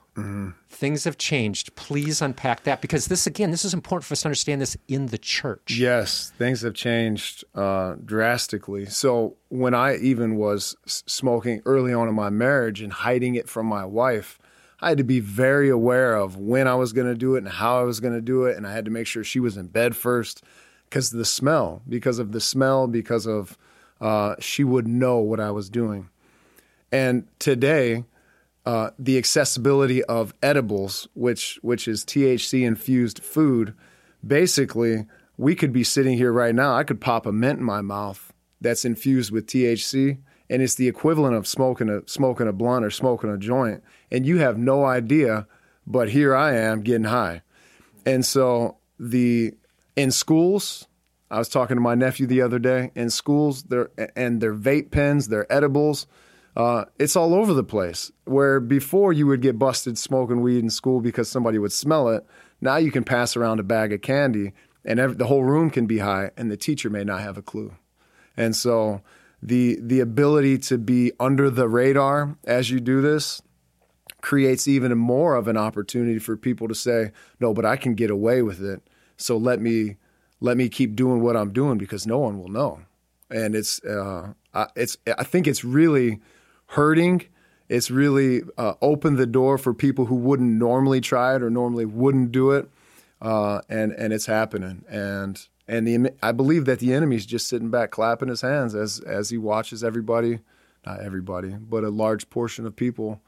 Things 0.71 1.05
have 1.05 1.19
changed. 1.19 1.75
Please 1.77 2.23
unpack 2.23 2.63
that 2.65 2.81
because 2.81 3.07
this, 3.07 3.27
again, 3.27 3.51
this 3.51 3.67
is 3.67 3.75
important 3.75 4.07
for 4.07 4.15
us 4.15 4.23
to 4.23 4.29
understand 4.29 4.63
this 4.63 4.75
in 4.89 5.07
the 5.07 5.19
church. 5.19 5.77
Yes, 5.77 6.33
things 6.39 6.63
have 6.63 6.73
changed 6.73 7.45
uh, 7.55 7.97
drastically. 8.03 8.87
So 8.87 9.37
when 9.51 9.75
I 9.75 9.97
even 9.97 10.37
was 10.37 10.75
smoking 10.87 11.61
early 11.67 11.93
on 11.93 12.09
in 12.09 12.15
my 12.15 12.31
marriage 12.31 12.81
and 12.81 12.93
hiding 12.93 13.35
it 13.35 13.47
from 13.47 13.67
my 13.67 13.85
wife, 13.85 14.39
I 14.81 14.89
had 14.89 14.99
to 14.99 15.05
be 15.05 15.21
very 15.21 15.69
aware 15.69 16.17
of 16.17 16.37
when 16.37 16.67
I 16.67 16.77
was 16.77 16.95
going 16.95 17.09
to 17.09 17.15
do 17.15 17.35
it 17.35 17.39
and 17.39 17.49
how 17.49 17.79
I 17.79 17.83
was 17.83 18.01
going 18.01 18.15
to 18.15 18.23
do 18.23 18.45
it, 18.45 18.57
and 18.57 18.67
I 18.67 18.73
had 18.73 18.87
to 18.87 18.91
make 18.91 19.07
sure 19.07 19.23
she 19.23 19.41
was 19.41 19.59
in 19.59 19.67
bed 19.67 19.97
first 19.97 20.43
because 20.89 21.11
the 21.11 21.25
smell, 21.27 21.83
because 21.87 22.19
of 22.19 22.33
the 22.33 22.41
smell, 22.41 22.87
because 22.87 23.27
of 23.27 23.59
uh, 24.01 24.37
she 24.39 24.65
would 24.65 24.87
know 24.89 25.19
what 25.19 25.41
I 25.41 25.51
was 25.51 25.69
doing. 25.69 26.09
And 26.93 27.27
today, 27.39 28.05
uh, 28.65 28.91
the 28.99 29.19
accessibility 29.19 30.03
of 30.05 30.35
edibles, 30.43 31.09
which 31.15 31.59
which 31.63 31.87
is 31.87 32.05
THC 32.05 32.67
infused 32.67 33.23
food, 33.23 33.75
basically 34.27 35.07
we 35.37 35.55
could 35.55 35.73
be 35.73 35.85
sitting 35.85 36.17
here 36.17 36.33
right 36.33 36.55
now. 36.55 36.75
I 36.75 36.85
could 36.85 37.01
pop 37.01 37.27
a 37.27 37.33
mint 37.33 37.59
in 37.59 37.65
my 37.65 37.81
mouth 37.81 38.33
that's 38.61 38.85
infused 38.85 39.31
with 39.31 39.47
THC, 39.47 40.19
and 40.49 40.63
it's 40.63 40.75
the 40.75 40.89
equivalent 40.89 41.37
of 41.37 41.47
smoking 41.47 41.89
a 41.89 42.03
smoking 42.07 42.49
a 42.49 42.53
blunt 42.53 42.85
or 42.85 42.91
smoking 42.91 43.31
a 43.31 43.39
joint, 43.39 43.83
and 44.11 44.27
you 44.27 44.39
have 44.39 44.59
no 44.59 44.85
idea. 44.85 45.47
But 45.87 46.11
here 46.11 46.35
I 46.35 46.57
am 46.57 46.83
getting 46.83 47.05
high, 47.05 47.43
and 48.05 48.25
so 48.25 48.79
the 48.99 49.55
in 49.95 50.11
schools. 50.11 50.87
I 51.29 51.39
was 51.39 51.49
talking 51.49 51.77
to 51.77 51.81
my 51.81 51.97
nephew 51.97 52.29
the 52.29 52.43
other 52.43 52.61
day. 52.61 52.93
In 52.95 53.11
schools, 53.11 53.65
their 53.65 53.91
and 54.15 54.41
their 54.41 54.55
vape 54.55 54.93
pens, 54.93 55.29
their 55.29 55.53
edibles, 55.53 56.07
uh, 56.57 56.87
it's 56.99 57.17
all 57.17 57.35
over 57.35 57.53
the 57.53 57.65
place. 57.65 58.11
Where 58.25 58.61
before 58.61 59.13
you 59.13 59.27
would 59.27 59.43
get 59.43 59.59
busted 59.59 59.99
smoking 59.99 60.41
weed 60.41 60.61
in 60.61 60.71
school 60.71 61.01
because 61.01 61.29
somebody 61.29 61.59
would 61.59 61.73
smell 61.73 62.09
it, 62.09 62.25
now 62.61 62.77
you 62.77 62.91
can 62.91 63.05
pass 63.05 63.37
around 63.37 63.61
a 63.61 63.63
bag 63.63 63.93
of 63.93 64.01
candy 64.01 64.53
and 64.87 65.01
every, 65.01 65.17
the 65.17 65.27
whole 65.27 65.43
room 65.43 65.69
can 65.69 65.87
be 65.87 65.99
high, 65.99 66.31
and 66.37 66.51
the 66.51 66.57
teacher 66.57 66.89
may 66.89 67.03
not 67.03 67.21
have 67.21 67.37
a 67.37 67.43
clue. 67.43 67.75
And 68.37 68.55
so 68.55 69.03
the 69.43 69.79
the 69.83 70.01
ability 70.01 70.59
to 70.59 70.79
be 70.79 71.13
under 71.19 71.51
the 71.51 71.69
radar 71.69 72.37
as 72.45 72.71
you 72.71 72.81
do 72.81 73.03
this 73.03 73.43
creates 74.23 74.67
even 74.67 74.97
more 74.97 75.35
of 75.35 75.49
an 75.49 75.57
opportunity 75.57 76.19
for 76.19 76.37
people 76.37 76.69
to 76.69 76.75
say, 76.75 77.11
"No, 77.41 77.53
but 77.53 77.67
I 77.67 77.77
can 77.77 77.95
get 77.95 78.11
away 78.11 78.43
with 78.43 78.63
it." 78.63 78.81
So 79.17 79.37
let 79.37 79.61
me 79.61 79.97
let 80.41 80.57
me 80.57 80.69
keep 80.69 80.95
doing 80.95 81.21
what 81.21 81.37
I'm 81.37 81.53
doing 81.53 81.79
because 81.79 82.07
no 82.07 82.19
one 82.19 82.39
will 82.39 82.49
know. 82.49 82.81
And 83.29 83.57
it's 83.57 83.83
uh, 83.85 84.35
I, 84.55 84.69
it's 84.77 84.97
I 85.19 85.25
think 85.25 85.49
it's 85.49 85.65
really 85.65 86.21
hurting. 86.67 87.27
It's 87.69 87.91
really 87.91 88.43
uh, 88.57 88.75
opened 88.81 89.19
the 89.19 89.27
door 89.27 89.59
for 89.59 89.75
people 89.75 90.07
who 90.07 90.15
wouldn't 90.15 90.53
normally 90.53 91.01
try 91.01 91.35
it 91.35 91.43
or 91.43 91.51
normally 91.51 91.85
wouldn't 91.85 92.31
do 92.33 92.53
it, 92.53 92.71
uh, 93.21 93.61
and 93.69 93.93
and 93.93 94.13
it's 94.13 94.27
happening. 94.27 94.85
And 94.89 95.45
and 95.67 95.87
the 95.87 96.13
I 96.23 96.33
believe 96.33 96.65
that 96.67 96.79
the 96.79 96.93
enemy's 96.95 97.27
just 97.27 97.49
sitting 97.49 97.71
back 97.71 97.91
clapping 97.91 98.29
his 98.29 98.41
hands 98.41 98.75
as 98.75 99.01
as 99.01 99.31
he 99.31 99.39
watches 99.39 99.83
everybody, 99.83 100.41
not 100.85 101.01
everybody, 101.01 101.51
but 101.51 101.83
a 101.83 101.91
large 101.91 102.31
portion 102.31 102.67
of 102.67 102.77
people 102.77 103.21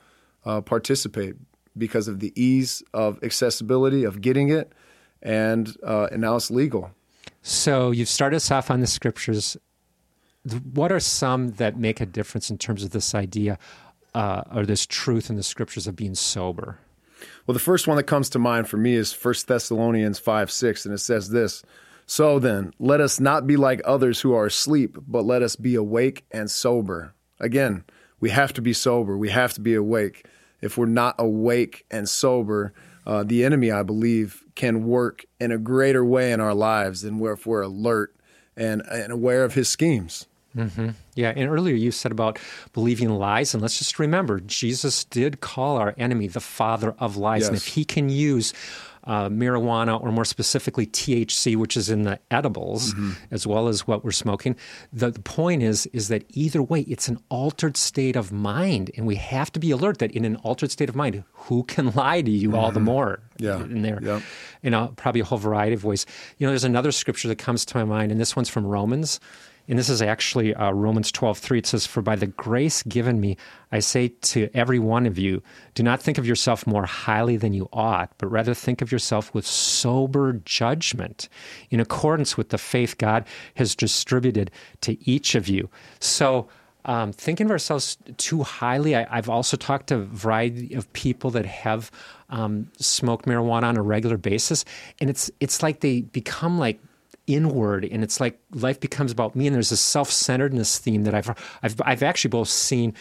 uh, 0.44 0.61
participate 0.61 1.35
because 1.77 2.09
of 2.09 2.20
the 2.20 2.33
ease 2.40 2.83
of 2.94 3.22
accessibility 3.22 4.05
of 4.05 4.20
getting 4.20 4.51
it, 4.51 4.72
and 5.20 5.77
uh, 5.83 6.09
and 6.12 6.20
now 6.20 6.37
it's 6.37 6.51
legal. 6.51 6.92
So 7.42 7.90
you've 7.90 8.09
started 8.09 8.37
us 8.37 8.51
off 8.51 8.70
on 8.70 8.81
the 8.81 8.87
scriptures. 8.87 9.57
What 10.44 10.92
are 10.92 11.01
some 11.01 11.53
that 11.53 11.77
make 11.77 12.01
a 12.01 12.07
difference 12.07 12.51
in 12.51 12.59
terms 12.59 12.85
of 12.85 12.90
this 12.90 13.14
idea 13.14 13.59
uh, 14.14 14.42
or 14.55 14.64
this 14.64 14.87
truth 14.87 15.31
in 15.31 15.37
the 15.37 15.42
scriptures 15.42 15.87
of 15.87 15.96
being 15.96 16.14
sober? 16.14 16.79
Well, 17.46 17.55
the 17.55 17.59
first 17.59 17.88
one 17.88 17.96
that 17.96 18.05
comes 18.05 18.31
to 18.31 18.38
mind 18.38 18.68
for 18.68 18.77
me 18.77 18.94
is 18.94 19.12
1 19.12 19.35
Thessalonians 19.46 20.18
5 20.18 20.51
6, 20.51 20.85
and 20.85 20.94
it 20.94 20.98
says 20.98 21.31
this 21.31 21.62
So 22.07 22.38
then, 22.38 22.72
let 22.79 23.01
us 23.01 23.18
not 23.18 23.46
be 23.46 23.57
like 23.57 23.81
others 23.85 24.20
who 24.20 24.33
are 24.33 24.46
asleep, 24.46 24.96
but 25.07 25.24
let 25.24 25.42
us 25.42 25.57
be 25.57 25.74
awake 25.74 26.24
and 26.31 26.51
sober. 26.51 27.14
Again, 27.40 27.85
we 28.20 28.31
have 28.31 28.53
to 28.55 28.62
be 28.62 28.72
sober, 28.72 29.16
we 29.16 29.31
have 29.31 29.53
to 29.55 29.61
be 29.61 29.74
awake. 29.74 30.27
If 30.61 30.77
we're 30.77 30.87
not 30.87 31.14
awake 31.18 31.85
and 31.90 32.09
sober, 32.09 32.72
uh, 33.07 33.22
the 33.22 33.44
enemy, 33.44 33.70
I 33.70 33.85
believe, 33.85 34.44
can 34.55 34.85
work 34.85 35.24
in 35.40 35.53
a 35.53 35.59
greater 35.59 36.05
way 36.05 36.33
in 36.33 36.40
our 36.40 36.55
lives 36.55 37.03
than 37.03 37.18
where 37.18 37.33
if 37.33 37.46
we're 37.46 37.62
alert 37.62 38.17
and, 38.59 38.83
and 38.90 39.12
aware 39.12 39.44
of 39.44 39.55
his 39.55 39.68
schemes. 39.68 40.27
Mm-hmm. 40.57 40.90
Yeah, 41.14 41.33
and 41.37 41.49
earlier 41.51 41.75
you 41.75 41.90
said 41.92 42.11
about 42.11 42.38
believing 42.73 43.11
lies, 43.11 43.55
and 43.55 43.62
let's 43.62 43.79
just 43.79 43.99
remember 43.99 44.40
Jesus 44.40 45.05
did 45.05 45.40
call 45.40 45.77
our 45.77 45.94
enemy 45.99 46.27
the 46.27 46.40
father 46.40 46.94
of 46.99 47.16
lies, 47.16 47.42
Yes. 47.42 47.49
and 47.49 47.57
if 47.57 47.66
he 47.68 47.85
can 47.85 48.09
use 48.09 48.53
uh, 49.09 49.29
marijuana, 49.29 50.01
or 50.01 50.12
more 50.12 50.25
specifically 50.25 50.87
THC, 50.87 51.57
which 51.57 51.77
is 51.77 51.88
in 51.90 52.03
the 52.03 52.21
edibles, 52.31 52.94
as 53.33 53.47
well 53.47 53.66
as 53.66 53.87
what 53.87 54.05
we're 54.05 54.12
smoking, 54.12 54.55
the, 54.92 55.11
the 55.11 55.18
point 55.21 55.62
is 55.62 55.87
is 55.87 56.07
that 56.09 56.25
either 56.29 56.62
way, 56.62 56.83
it's 56.83 57.09
an 57.09 57.18
altered 57.31 57.77
state 57.77 58.14
of 58.16 58.31
mind, 58.31 58.90
and 58.97 59.07
we 59.07 59.16
have 59.16 59.51
to 59.53 59.59
be 59.59 59.71
alert 59.71 59.99
that 59.99 60.12
in 60.12 60.25
an 60.27 60.37
altered 60.37 60.71
state 60.71 60.88
of 60.88 60.94
mind, 60.94 61.25
who 61.33 61.64
can 61.64 61.90
lie 61.94 62.21
to 62.23 62.31
you 62.31 62.55
all 62.55 62.71
the 62.71 62.81
more? 62.81 63.21
Yeah. 63.38 63.61
in 63.62 63.83
there, 63.83 63.99
Yep. 64.03 64.23
in 64.62 64.75
a, 64.75 64.88
probably 64.88 65.21
a 65.23 65.25
whole 65.25 65.38
variety 65.38 65.75
of 65.75 65.85
ways. 65.85 66.05
You 66.38 66.47
know, 66.47 66.51
there's 66.51 66.64
another 66.64 66.92
scripture 66.92 67.29
that 67.29 67.38
comes 67.38 67.64
to 67.66 67.77
my 67.79 67.85
mind, 67.85 68.12
and 68.12 68.21
this 68.21 68.37
one's 68.37 68.49
from 68.49 68.66
Romans. 68.66 69.21
And 69.68 69.78
this 69.78 69.90
is 69.90 70.00
actually 70.00 70.54
uh, 70.54 70.72
Romans 70.72 71.12
12, 71.12 71.38
3. 71.38 71.59
It 71.59 71.66
says, 71.66 71.87
For 71.87 72.00
by 72.00 72.16
the 72.16 72.26
grace 72.26 72.83
given 72.85 73.20
me, 73.20 73.37
I 73.70 73.81
say 73.81 74.09
to 74.09 74.48
every 74.54 74.78
one 74.78 75.07
of 75.07 75.18
you, 75.18 75.42
do 75.74 75.83
not 75.83 76.00
think 76.00 76.16
of 76.16 76.26
yourself 76.26 76.66
more 76.66 76.87
highly 76.87 77.37
than 77.37 77.52
you 77.52 77.68
ought, 77.72 78.11
but 78.16 78.28
rather 78.28 78.54
think 78.54 78.81
of 78.81 78.90
yourself 78.90 79.33
with 79.35 79.46
sober 79.46 80.33
judgment 80.44 81.28
in 81.70 81.81
accordance 81.81 82.37
with 82.37 82.48
the 82.48 82.59
faith 82.59 82.96
God 82.96 83.26
has 83.57 83.76
distributed 83.76 84.50
to 84.81 84.96
each 85.09 85.35
of 85.35 85.48
you. 85.48 85.68
So, 86.00 86.48
um, 86.85 87.12
thinking 87.12 87.46
of 87.46 87.50
ourselves 87.50 87.98
too 88.16 88.42
highly, 88.42 88.96
I, 88.96 89.07
I've 89.11 89.28
also 89.28 89.59
talked 89.59 89.88
to 89.88 89.96
a 89.96 90.04
variety 90.04 90.72
of 90.74 90.90
people 90.94 91.31
that 91.33 91.44
have 91.44 91.90
um, 92.31 92.70
smoked 92.78 93.26
marijuana 93.26 93.64
on 93.64 93.76
a 93.76 93.83
regular 93.83 94.16
basis, 94.16 94.64
and 94.98 95.11
it's 95.11 95.31
it's 95.40 95.62
like 95.62 95.81
they 95.81 96.00
become 96.02 96.59
like 96.59 96.81
inward 97.29 97.85
and 97.85 98.03
it's 98.03 98.21
like 98.21 98.41
life 98.53 98.81
becomes 98.81 99.12
about 99.12 99.37
me 99.37 99.47
and 99.47 99.55
there's 99.55 99.71
a 99.71 99.77
self-centeredness 99.77 100.79
theme 100.79 101.05
that 101.05 101.14
I've 101.14 101.31
I've, 101.62 101.81
I've 101.85 102.03
actually 102.03 102.31
both 102.31 102.49
seen 102.49 102.95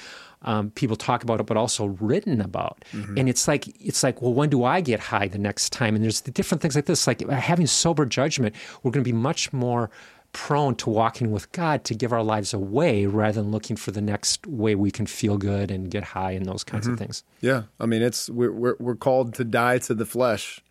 um, 0.43 0.69
people 0.71 0.95
talk 0.95 1.23
about 1.23 1.39
it 1.39 1.47
but 1.47 1.57
also 1.57 1.85
written 1.85 2.41
about. 2.41 2.85
And 3.17 3.27
it's 3.27 3.47
like 3.47 3.67
it's 3.83 4.03
like 4.03 4.21
well 4.21 4.33
when 4.33 4.49
do 4.49 4.63
I 4.63 4.81
get 4.81 4.99
high 4.99 5.27
the 5.27 5.39
next 5.39 5.71
time? 5.71 5.95
And 5.95 6.03
there's 6.03 6.21
the 6.21 6.31
different 6.31 6.61
things 6.61 6.75
like 6.75 6.85
this 6.85 7.07
like 7.07 7.27
having 7.29 7.65
sober 7.67 8.05
judgment 8.05 8.53
we're 8.83 8.91
going 8.91 9.03
to 9.03 9.07
be 9.07 9.17
much 9.17 9.51
more 9.51 9.89
prone 10.33 10.75
to 10.75 10.89
walking 10.89 11.31
with 11.31 11.51
God 11.51 11.83
to 11.85 11.95
give 11.95 12.13
our 12.13 12.21
lives 12.21 12.53
away 12.53 13.07
rather 13.07 13.41
than 13.41 13.51
looking 13.51 13.75
for 13.75 13.89
the 13.89 14.01
next 14.01 14.45
way 14.45 14.75
we 14.75 14.91
can 14.91 15.07
feel 15.07 15.37
good 15.37 15.71
and 15.71 15.89
get 15.89 16.03
high 16.03 16.31
and 16.31 16.45
those 16.45 16.63
kinds 16.63 16.85
of 16.85 16.99
things. 16.99 17.23
Yeah, 17.41 17.63
I 17.79 17.87
mean, 17.87 18.03
it's 18.03 18.29
we're 18.29 18.51
we're, 18.51 18.75
we're 18.79 18.95
called 18.95 19.33
to 19.35 19.43
die 19.43 19.79
to 19.79 19.95
the 19.95 20.05
flesh, 20.05 20.61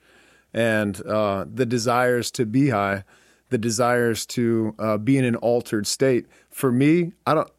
and 0.55 1.05
uh, 1.05 1.47
the 1.53 1.67
desires 1.67 2.31
to 2.33 2.47
be 2.47 2.69
high, 2.71 3.05
the 3.49 3.59
desires 3.59 4.27
to 4.27 4.75
uh, 4.79 4.99
be 4.99 5.19
in 5.19 5.25
an 5.25 5.37
altered 5.37 5.87
state. 5.87 6.27
For 6.51 6.73
me, 6.73 7.13
I 7.27 7.35
don't 7.35 7.51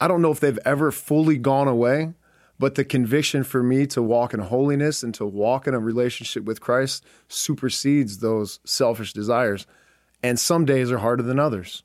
I 0.00 0.08
don't 0.08 0.22
know 0.22 0.32
if 0.32 0.40
they've 0.40 0.58
ever 0.64 0.90
fully 0.90 1.38
gone 1.38 1.68
away, 1.68 2.12
but 2.58 2.74
the 2.74 2.84
conviction 2.84 3.44
for 3.44 3.62
me 3.62 3.86
to 3.86 4.02
walk 4.02 4.34
in 4.34 4.40
holiness 4.40 5.02
and 5.02 5.14
to 5.14 5.24
walk 5.24 5.66
in 5.66 5.74
a 5.74 5.78
relationship 5.78 6.44
with 6.44 6.60
Christ 6.60 7.04
supersedes 7.28 8.18
those 8.18 8.58
selfish 8.64 9.12
desires. 9.12 9.66
And 10.22 10.38
some 10.38 10.64
days 10.64 10.90
are 10.90 10.98
harder 10.98 11.22
than 11.22 11.38
others. 11.38 11.84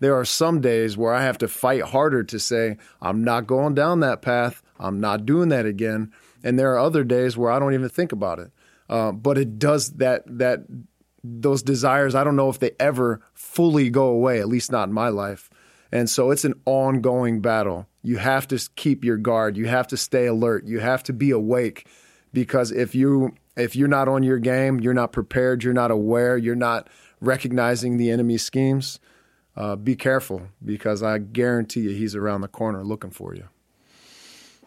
There 0.00 0.14
are 0.14 0.24
some 0.24 0.60
days 0.60 0.96
where 0.96 1.14
I 1.14 1.22
have 1.22 1.38
to 1.38 1.48
fight 1.48 1.82
harder 1.82 2.22
to 2.24 2.38
say, 2.38 2.76
I'm 3.00 3.24
not 3.24 3.46
going 3.46 3.74
down 3.74 4.00
that 4.00 4.22
path. 4.22 4.62
I'm 4.78 5.00
not 5.00 5.24
doing 5.24 5.48
that 5.50 5.66
again. 5.66 6.12
And 6.42 6.58
there 6.58 6.72
are 6.74 6.78
other 6.78 7.04
days 7.04 7.36
where 7.36 7.50
I 7.50 7.58
don't 7.58 7.74
even 7.74 7.88
think 7.88 8.12
about 8.12 8.38
it. 8.38 8.50
Uh, 8.88 9.12
but 9.12 9.38
it 9.38 9.58
does 9.58 9.92
that, 9.92 10.22
that, 10.26 10.64
those 11.24 11.62
desires, 11.62 12.14
I 12.14 12.22
don't 12.22 12.36
know 12.36 12.50
if 12.50 12.58
they 12.58 12.72
ever 12.78 13.22
fully 13.32 13.88
go 13.88 14.08
away, 14.08 14.40
at 14.40 14.48
least 14.48 14.70
not 14.70 14.88
in 14.88 14.94
my 14.94 15.08
life. 15.08 15.48
And 15.90 16.10
so 16.10 16.30
it's 16.30 16.44
an 16.44 16.54
ongoing 16.66 17.40
battle. 17.40 17.88
You 18.02 18.18
have 18.18 18.46
to 18.48 18.68
keep 18.76 19.04
your 19.04 19.16
guard. 19.16 19.56
You 19.56 19.66
have 19.66 19.86
to 19.88 19.96
stay 19.96 20.26
alert. 20.26 20.66
You 20.66 20.80
have 20.80 21.02
to 21.04 21.12
be 21.12 21.30
awake 21.30 21.86
because 22.32 22.70
if 22.70 22.94
you 22.94 23.34
if 23.56 23.74
you're 23.76 23.88
not 23.88 24.08
on 24.08 24.22
your 24.22 24.38
game, 24.38 24.80
you're 24.80 24.94
not 24.94 25.12
prepared, 25.12 25.62
you're 25.62 25.72
not 25.72 25.92
aware, 25.92 26.36
you're 26.36 26.56
not 26.56 26.90
recognizing 27.20 27.96
the 27.96 28.10
enemy's 28.10 28.42
schemes, 28.42 28.98
uh, 29.56 29.76
be 29.76 29.94
careful 29.94 30.48
because 30.64 31.02
I 31.02 31.18
guarantee 31.18 31.82
you 31.82 31.90
he's 31.90 32.16
around 32.16 32.40
the 32.40 32.48
corner 32.48 32.82
looking 32.82 33.10
for 33.10 33.34
you. 33.34 33.44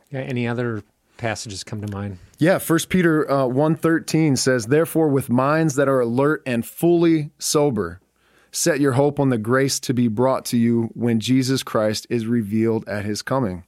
yeah, 0.10 0.22
any 0.22 0.48
other 0.48 0.84
passages 1.18 1.64
come 1.64 1.82
to 1.82 1.92
mind 1.92 2.18
Yeah, 2.38 2.58
First 2.60 2.90
Peter 2.90 3.30
uh, 3.30 3.48
one 3.48 3.76
thirteen 3.76 4.36
says, 4.36 4.68
"Therefore, 4.68 5.08
with 5.08 5.30
minds 5.30 5.76
that 5.76 5.88
are 5.88 6.00
alert 6.00 6.44
and 6.46 6.66
fully 6.66 7.32
sober, 7.40 8.00
Set 8.52 8.80
your 8.80 8.94
hope 8.94 9.20
on 9.20 9.30
the 9.30 9.38
grace 9.38 9.80
to 9.82 9.94
be 9.94 10.08
brought 10.08 10.46
to 10.46 10.58
you 10.58 10.90
when 10.96 11.20
Jesus 11.20 11.62
Christ 11.62 12.08
is 12.10 12.26
revealed 12.26 12.88
at 12.88 13.06
his 13.06 13.22
coming. 13.22 13.66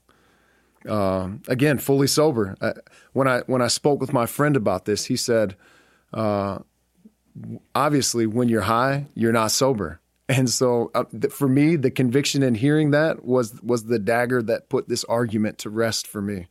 Uh, 0.88 1.28
again, 1.46 1.78
fully 1.78 2.08
sober. 2.08 2.56
Uh, 2.60 2.72
when 3.12 3.28
I 3.28 3.40
when 3.46 3.62
I 3.62 3.68
spoke 3.68 4.00
with 4.00 4.12
my 4.12 4.26
friend 4.26 4.56
about 4.56 4.86
this, 4.86 5.04
he 5.04 5.16
said, 5.16 5.54
uh, 6.12 6.58
"Obviously, 7.72 8.26
when 8.26 8.48
you're 8.48 8.62
high, 8.62 9.06
you're 9.14 9.32
not 9.32 9.52
sober." 9.52 10.00
And 10.30 10.48
so, 10.48 10.92
uh, 10.94 11.04
th- 11.10 11.32
for 11.32 11.48
me, 11.48 11.74
the 11.74 11.90
conviction 11.90 12.44
in 12.44 12.54
hearing 12.54 12.92
that 12.92 13.24
was 13.24 13.60
was 13.62 13.86
the 13.86 13.98
dagger 13.98 14.40
that 14.42 14.68
put 14.68 14.88
this 14.88 15.02
argument 15.04 15.58
to 15.58 15.70
rest 15.70 16.06
for 16.06 16.22
me. 16.22 16.46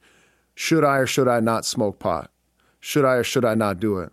Should 0.61 0.83
I 0.83 0.97
or 0.97 1.07
should 1.07 1.29
I 1.29 1.39
not 1.39 1.63
smoke 1.63 1.99
pot? 1.99 2.31
Should 2.81 3.05
I 3.05 3.13
or 3.13 3.23
should 3.23 3.45
I 3.45 3.55
not 3.55 3.79
do 3.79 3.99
it? 3.99 4.11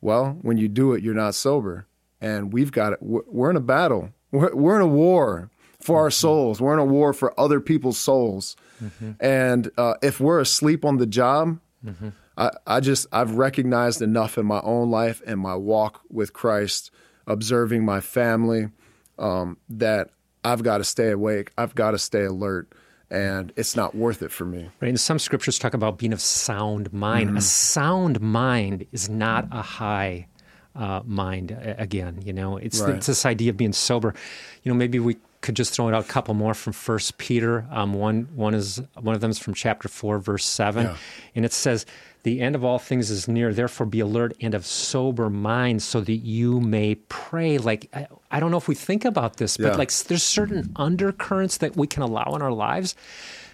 Well, 0.00 0.38
when 0.40 0.56
you 0.56 0.66
do 0.66 0.94
it, 0.94 1.02
you're 1.02 1.12
not 1.12 1.34
sober, 1.34 1.86
and 2.18 2.50
we've 2.50 2.72
got 2.72 2.94
it. 2.94 3.00
We're 3.02 3.50
in 3.50 3.56
a 3.56 3.60
battle. 3.60 4.08
We're, 4.30 4.54
we're 4.54 4.76
in 4.76 4.80
a 4.80 4.86
war 4.86 5.50
for 5.82 5.98
our 5.98 6.10
souls. 6.10 6.62
We're 6.62 6.72
in 6.72 6.78
a 6.78 6.84
war 6.86 7.12
for 7.12 7.38
other 7.38 7.60
people's 7.60 7.98
souls. 7.98 8.56
Mm-hmm. 8.82 9.10
And 9.20 9.70
uh, 9.76 9.96
if 10.00 10.18
we're 10.18 10.40
asleep 10.40 10.86
on 10.86 10.96
the 10.96 11.04
job, 11.04 11.60
mm-hmm. 11.84 12.08
I, 12.38 12.52
I, 12.66 12.80
just 12.80 13.06
I've 13.12 13.32
recognized 13.32 14.00
enough 14.00 14.38
in 14.38 14.46
my 14.46 14.62
own 14.62 14.90
life 14.90 15.20
and 15.26 15.38
my 15.38 15.56
walk 15.56 16.00
with 16.08 16.32
Christ, 16.32 16.90
observing 17.26 17.84
my 17.84 18.00
family, 18.00 18.70
um, 19.18 19.58
that 19.68 20.08
I've 20.42 20.62
got 20.62 20.78
to 20.78 20.84
stay 20.84 21.10
awake. 21.10 21.52
I've 21.58 21.74
got 21.74 21.90
to 21.90 21.98
stay 21.98 22.24
alert. 22.24 22.72
And 23.12 23.52
it's 23.56 23.76
not 23.76 23.94
worth 23.94 24.22
it 24.22 24.32
for 24.32 24.46
me. 24.46 24.70
Right. 24.80 24.88
And 24.88 24.98
some 24.98 25.18
scriptures 25.18 25.58
talk 25.58 25.74
about 25.74 25.98
being 25.98 26.14
of 26.14 26.20
sound 26.22 26.94
mind. 26.94 27.28
Mm-hmm. 27.28 27.36
A 27.36 27.42
sound 27.42 28.20
mind 28.22 28.86
is 28.90 29.10
not 29.10 29.46
a 29.52 29.60
high 29.60 30.28
uh, 30.74 31.02
mind. 31.04 31.54
Again, 31.76 32.22
you 32.24 32.32
know, 32.32 32.56
it's, 32.56 32.80
right. 32.80 32.94
it's 32.94 33.06
this 33.06 33.26
idea 33.26 33.50
of 33.50 33.58
being 33.58 33.74
sober. 33.74 34.14
You 34.62 34.72
know, 34.72 34.78
maybe 34.78 34.98
we 34.98 35.18
could 35.42 35.56
just 35.56 35.74
throw 35.74 35.88
out 35.88 35.94
a 35.94 36.08
couple 36.08 36.32
more 36.32 36.54
from 36.54 36.72
First 36.72 37.18
Peter. 37.18 37.66
Um, 37.70 37.92
one 37.92 38.28
one 38.34 38.54
is 38.54 38.80
one 38.98 39.14
of 39.14 39.20
them 39.20 39.30
is 39.30 39.38
from 39.38 39.52
chapter 39.52 39.88
four, 39.88 40.18
verse 40.18 40.46
seven, 40.46 40.86
yeah. 40.86 40.96
and 41.34 41.44
it 41.44 41.52
says, 41.52 41.84
"The 42.22 42.40
end 42.40 42.54
of 42.54 42.64
all 42.64 42.78
things 42.78 43.10
is 43.10 43.28
near. 43.28 43.52
Therefore, 43.52 43.86
be 43.86 44.00
alert 44.00 44.34
and 44.40 44.54
of 44.54 44.64
sober 44.64 45.28
mind, 45.28 45.82
so 45.82 46.00
that 46.00 46.12
you 46.12 46.60
may 46.60 46.94
pray." 46.94 47.58
Like 47.58 47.88
I, 47.92 48.06
I 48.30 48.40
don't 48.40 48.50
know 48.50 48.56
if 48.56 48.68
we 48.68 48.74
think 48.74 49.04
about 49.04 49.36
this, 49.36 49.56
but 49.58 49.72
yeah. 49.72 49.76
like 49.76 49.92
there's 49.92 50.22
certain 50.22 50.72
undercurrents 50.76 51.58
that 51.58 51.76
we 51.76 51.86
can 51.86 52.02
allow 52.02 52.34
in 52.34 52.40
our 52.40 52.52
lives 52.52 52.94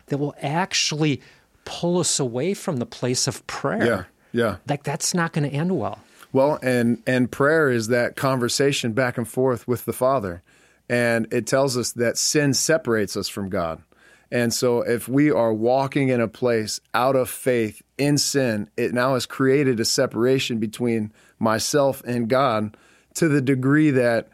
that 0.07 0.18
will 0.18 0.34
actually 0.41 1.20
pull 1.64 1.99
us 1.99 2.20
away 2.20 2.55
from 2.55 2.76
the 2.76 2.86
place 2.86 3.26
of 3.26 3.45
prayer. 3.47 3.84
Yeah, 3.84 4.05
yeah. 4.32 4.57
Like 4.68 4.84
that's 4.84 5.14
not 5.14 5.32
going 5.32 5.51
to 5.51 5.57
end 5.57 5.76
well. 5.78 5.99
Well, 6.32 6.59
and 6.62 7.03
and 7.07 7.30
prayer 7.30 7.70
is 7.70 7.89
that 7.89 8.14
conversation 8.14 8.93
back 8.93 9.16
and 9.16 9.26
forth 9.26 9.66
with 9.66 9.86
the 9.86 9.95
Father. 9.95 10.43
And 10.89 11.32
it 11.32 11.47
tells 11.47 11.76
us 11.76 11.93
that 11.93 12.16
sin 12.16 12.55
separates 12.55 13.16
us 13.16 13.28
from 13.28 13.49
God. 13.51 13.82
And 14.30 14.53
so 14.53 14.82
if 14.82 15.09
we 15.09 15.30
are 15.30 15.53
walking 15.53 16.09
in 16.09 16.20
a 16.20 16.28
place 16.28 16.80
out 16.93 17.16
of 17.16 17.30
faith 17.30 17.82
in 17.97 18.18
sin, 18.18 18.68
it 18.76 18.93
now 18.93 19.14
has 19.14 19.26
created 19.26 19.80
a 19.80 19.84
separation 19.84 20.59
between 20.59 21.12
myself 21.39 22.03
and 22.07 22.28
God 22.28 22.76
to 23.14 23.28
the 23.28 23.41
degree 23.41 23.91
that 23.91 24.28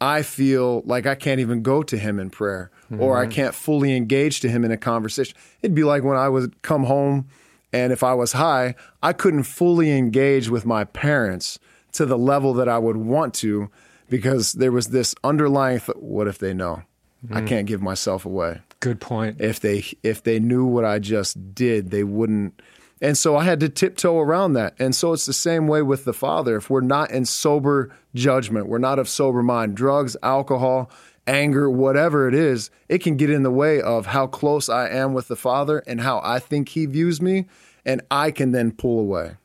I 0.00 0.22
feel 0.22 0.82
like 0.84 1.06
I 1.06 1.14
can't 1.14 1.40
even 1.40 1.62
go 1.62 1.82
to 1.82 1.96
him 1.96 2.20
in 2.20 2.30
prayer 2.30 2.70
mm-hmm. 2.90 3.02
or 3.02 3.18
I 3.18 3.22
mm-hmm. 3.22 3.32
can't 3.32 3.54
fully 3.54 3.96
engage 3.96 4.40
to 4.40 4.48
him 4.48 4.64
in 4.64 4.70
a 4.70 4.76
conversation. 4.76 5.36
It'd 5.62 5.74
be 5.74 5.84
like 5.84 6.04
when 6.04 6.16
I 6.16 6.28
would 6.28 6.60
come 6.62 6.84
home 6.84 7.28
and 7.72 7.92
if 7.92 8.02
I 8.02 8.14
was 8.14 8.32
high, 8.32 8.74
I 9.02 9.12
couldn't 9.12 9.42
fully 9.42 9.96
engage 9.96 10.48
with 10.48 10.64
my 10.64 10.84
parents 10.84 11.58
to 11.92 12.06
the 12.06 12.18
level 12.18 12.54
that 12.54 12.68
I 12.68 12.78
would 12.78 12.96
want 12.96 13.34
to 13.34 13.70
because 14.08 14.52
there 14.52 14.72
was 14.72 14.88
this 14.88 15.14
underlying 15.22 15.80
th- 15.80 15.98
what 15.98 16.28
if 16.28 16.38
they 16.38 16.54
know? 16.54 16.82
Mm. 17.26 17.36
i 17.36 17.42
can't 17.42 17.66
give 17.66 17.82
myself 17.82 18.24
away. 18.24 18.60
Good 18.80 19.00
point. 19.00 19.40
If 19.40 19.58
they 19.58 19.84
if 20.02 20.22
they 20.22 20.38
knew 20.38 20.64
what 20.64 20.84
i 20.84 20.98
just 21.00 21.54
did 21.54 21.90
they 21.90 22.04
wouldn't 22.04 22.62
and 23.00 23.18
so 23.18 23.36
i 23.36 23.44
had 23.44 23.60
to 23.60 23.68
tiptoe 23.68 24.18
around 24.18 24.52
that. 24.52 24.74
And 24.78 24.94
so 24.94 25.12
it's 25.12 25.26
the 25.26 25.32
same 25.32 25.66
way 25.66 25.82
with 25.82 26.04
the 26.04 26.12
father. 26.12 26.56
If 26.56 26.70
we're 26.70 26.80
not 26.80 27.10
in 27.10 27.24
sober 27.24 27.92
judgment 28.14 28.68
we're 28.68 28.78
not 28.78 28.98
of 28.98 29.08
sober 29.08 29.42
mind 29.42 29.76
drugs 29.76 30.16
alcohol 30.22 30.90
anger 31.26 31.68
whatever 31.68 32.26
it 32.26 32.34
is 32.34 32.70
it 32.88 32.98
can 32.98 33.16
get 33.16 33.28
in 33.28 33.42
the 33.42 33.50
way 33.50 33.82
of 33.82 34.06
how 34.06 34.26
close 34.26 34.70
i 34.70 34.88
am 34.88 35.12
with 35.12 35.28
the 35.28 35.36
father 35.36 35.82
and 35.86 36.00
how 36.00 36.22
i 36.24 36.38
think 36.38 36.70
he 36.70 36.86
views 36.86 37.20
me 37.20 37.46
and 37.84 38.00
i 38.10 38.30
can 38.30 38.52
then 38.52 38.70
pull 38.72 38.98
away. 38.98 39.36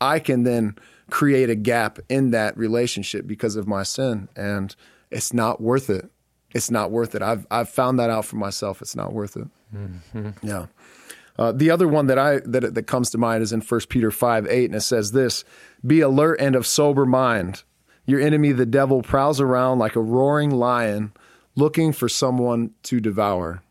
I 0.00 0.18
can 0.18 0.44
then 0.44 0.76
create 1.10 1.50
a 1.50 1.54
gap 1.54 1.98
in 2.08 2.30
that 2.30 2.56
relationship 2.56 3.26
because 3.26 3.56
of 3.56 3.66
my 3.66 3.82
sin 3.82 4.28
and 4.36 4.76
it's 5.10 5.32
not 5.32 5.60
worth 5.60 5.90
it 5.90 6.10
it's 6.52 6.70
not 6.70 6.90
worth 6.90 7.14
it 7.14 7.22
i've 7.22 7.46
i've 7.50 7.68
found 7.68 7.98
that 7.98 8.10
out 8.10 8.24
for 8.24 8.36
myself 8.36 8.80
it's 8.80 8.96
not 8.96 9.12
worth 9.12 9.36
it 9.36 9.48
mm-hmm. 9.74 10.30
yeah 10.42 10.66
uh, 11.40 11.52
the 11.52 11.70
other 11.70 11.88
one 11.88 12.06
that 12.06 12.18
I 12.18 12.40
that 12.40 12.74
that 12.74 12.86
comes 12.86 13.08
to 13.10 13.18
mind 13.18 13.42
is 13.42 13.50
in 13.50 13.62
1 13.62 13.80
Peter 13.88 14.10
5 14.10 14.46
8, 14.46 14.64
and 14.66 14.74
it 14.74 14.82
says 14.82 15.12
this 15.12 15.42
Be 15.84 16.00
alert 16.00 16.38
and 16.38 16.54
of 16.54 16.66
sober 16.66 17.06
mind. 17.06 17.62
Your 18.04 18.20
enemy, 18.20 18.52
the 18.52 18.66
devil, 18.66 19.00
prowls 19.00 19.40
around 19.40 19.78
like 19.78 19.96
a 19.96 20.02
roaring 20.02 20.50
lion 20.50 21.12
looking 21.56 21.92
for 21.92 22.10
someone 22.10 22.72
to 22.82 23.00
devour. 23.00 23.62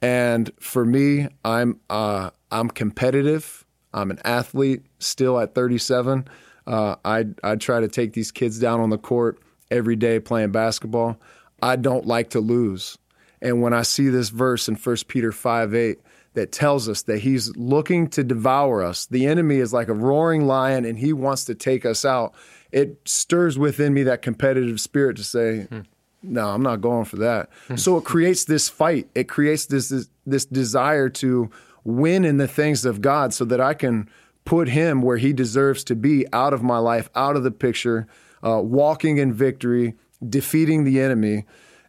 And 0.00 0.52
for 0.60 0.84
me, 0.84 1.26
I'm 1.44 1.80
uh, 1.90 2.30
I'm 2.52 2.70
competitive. 2.70 3.64
I'm 3.92 4.12
an 4.12 4.20
athlete 4.24 4.82
still 5.00 5.40
at 5.40 5.56
37. 5.56 6.28
Uh, 6.66 6.96
I 7.04 7.26
I 7.42 7.56
try 7.56 7.80
to 7.80 7.88
take 7.88 8.12
these 8.12 8.30
kids 8.30 8.58
down 8.58 8.80
on 8.80 8.90
the 8.90 8.98
court 8.98 9.38
every 9.70 9.96
day 9.96 10.20
playing 10.20 10.52
basketball. 10.52 11.18
I 11.62 11.76
don't 11.76 12.06
like 12.06 12.30
to 12.30 12.40
lose. 12.40 12.98
And 13.40 13.60
when 13.60 13.72
I 13.72 13.82
see 13.82 14.08
this 14.08 14.28
verse 14.28 14.68
in 14.68 14.76
1 14.76 14.96
Peter 15.08 15.32
5 15.32 15.74
8 15.74 15.98
that 16.34 16.52
tells 16.52 16.88
us 16.88 17.02
that 17.02 17.18
he's 17.18 17.54
looking 17.56 18.08
to 18.10 18.22
devour 18.24 18.82
us, 18.82 19.06
the 19.06 19.26
enemy 19.26 19.56
is 19.56 19.72
like 19.72 19.88
a 19.88 19.94
roaring 19.94 20.46
lion 20.46 20.84
and 20.84 20.98
he 20.98 21.12
wants 21.12 21.44
to 21.46 21.54
take 21.54 21.84
us 21.84 22.04
out, 22.04 22.34
it 22.70 23.00
stirs 23.04 23.58
within 23.58 23.92
me 23.92 24.04
that 24.04 24.22
competitive 24.22 24.80
spirit 24.80 25.16
to 25.16 25.24
say, 25.24 25.62
hmm. 25.62 25.80
no, 26.22 26.48
I'm 26.48 26.62
not 26.62 26.80
going 26.80 27.04
for 27.04 27.16
that. 27.16 27.50
Hmm. 27.68 27.76
so 27.76 27.96
it 27.96 28.04
creates 28.04 28.44
this 28.44 28.68
fight. 28.68 29.08
It 29.14 29.28
creates 29.28 29.66
this, 29.66 29.88
this, 29.88 30.08
this 30.24 30.44
desire 30.44 31.08
to 31.08 31.50
win 31.84 32.24
in 32.24 32.36
the 32.36 32.48
things 32.48 32.84
of 32.84 33.00
God 33.00 33.34
so 33.34 33.44
that 33.46 33.60
I 33.60 33.74
can 33.74 34.08
put 34.44 34.68
him 34.68 35.02
where 35.02 35.16
he 35.16 35.32
deserves 35.32 35.84
to 35.84 35.94
be 35.94 36.26
out 36.32 36.52
of 36.52 36.62
my 36.62 36.78
life, 36.78 37.08
out 37.14 37.36
of 37.36 37.42
the 37.42 37.50
picture, 37.50 38.06
uh, 38.42 38.60
walking 38.62 39.18
in 39.18 39.32
victory, 39.32 39.94
defeating 40.28 40.84
the 40.84 41.00
enemy. 41.00 41.44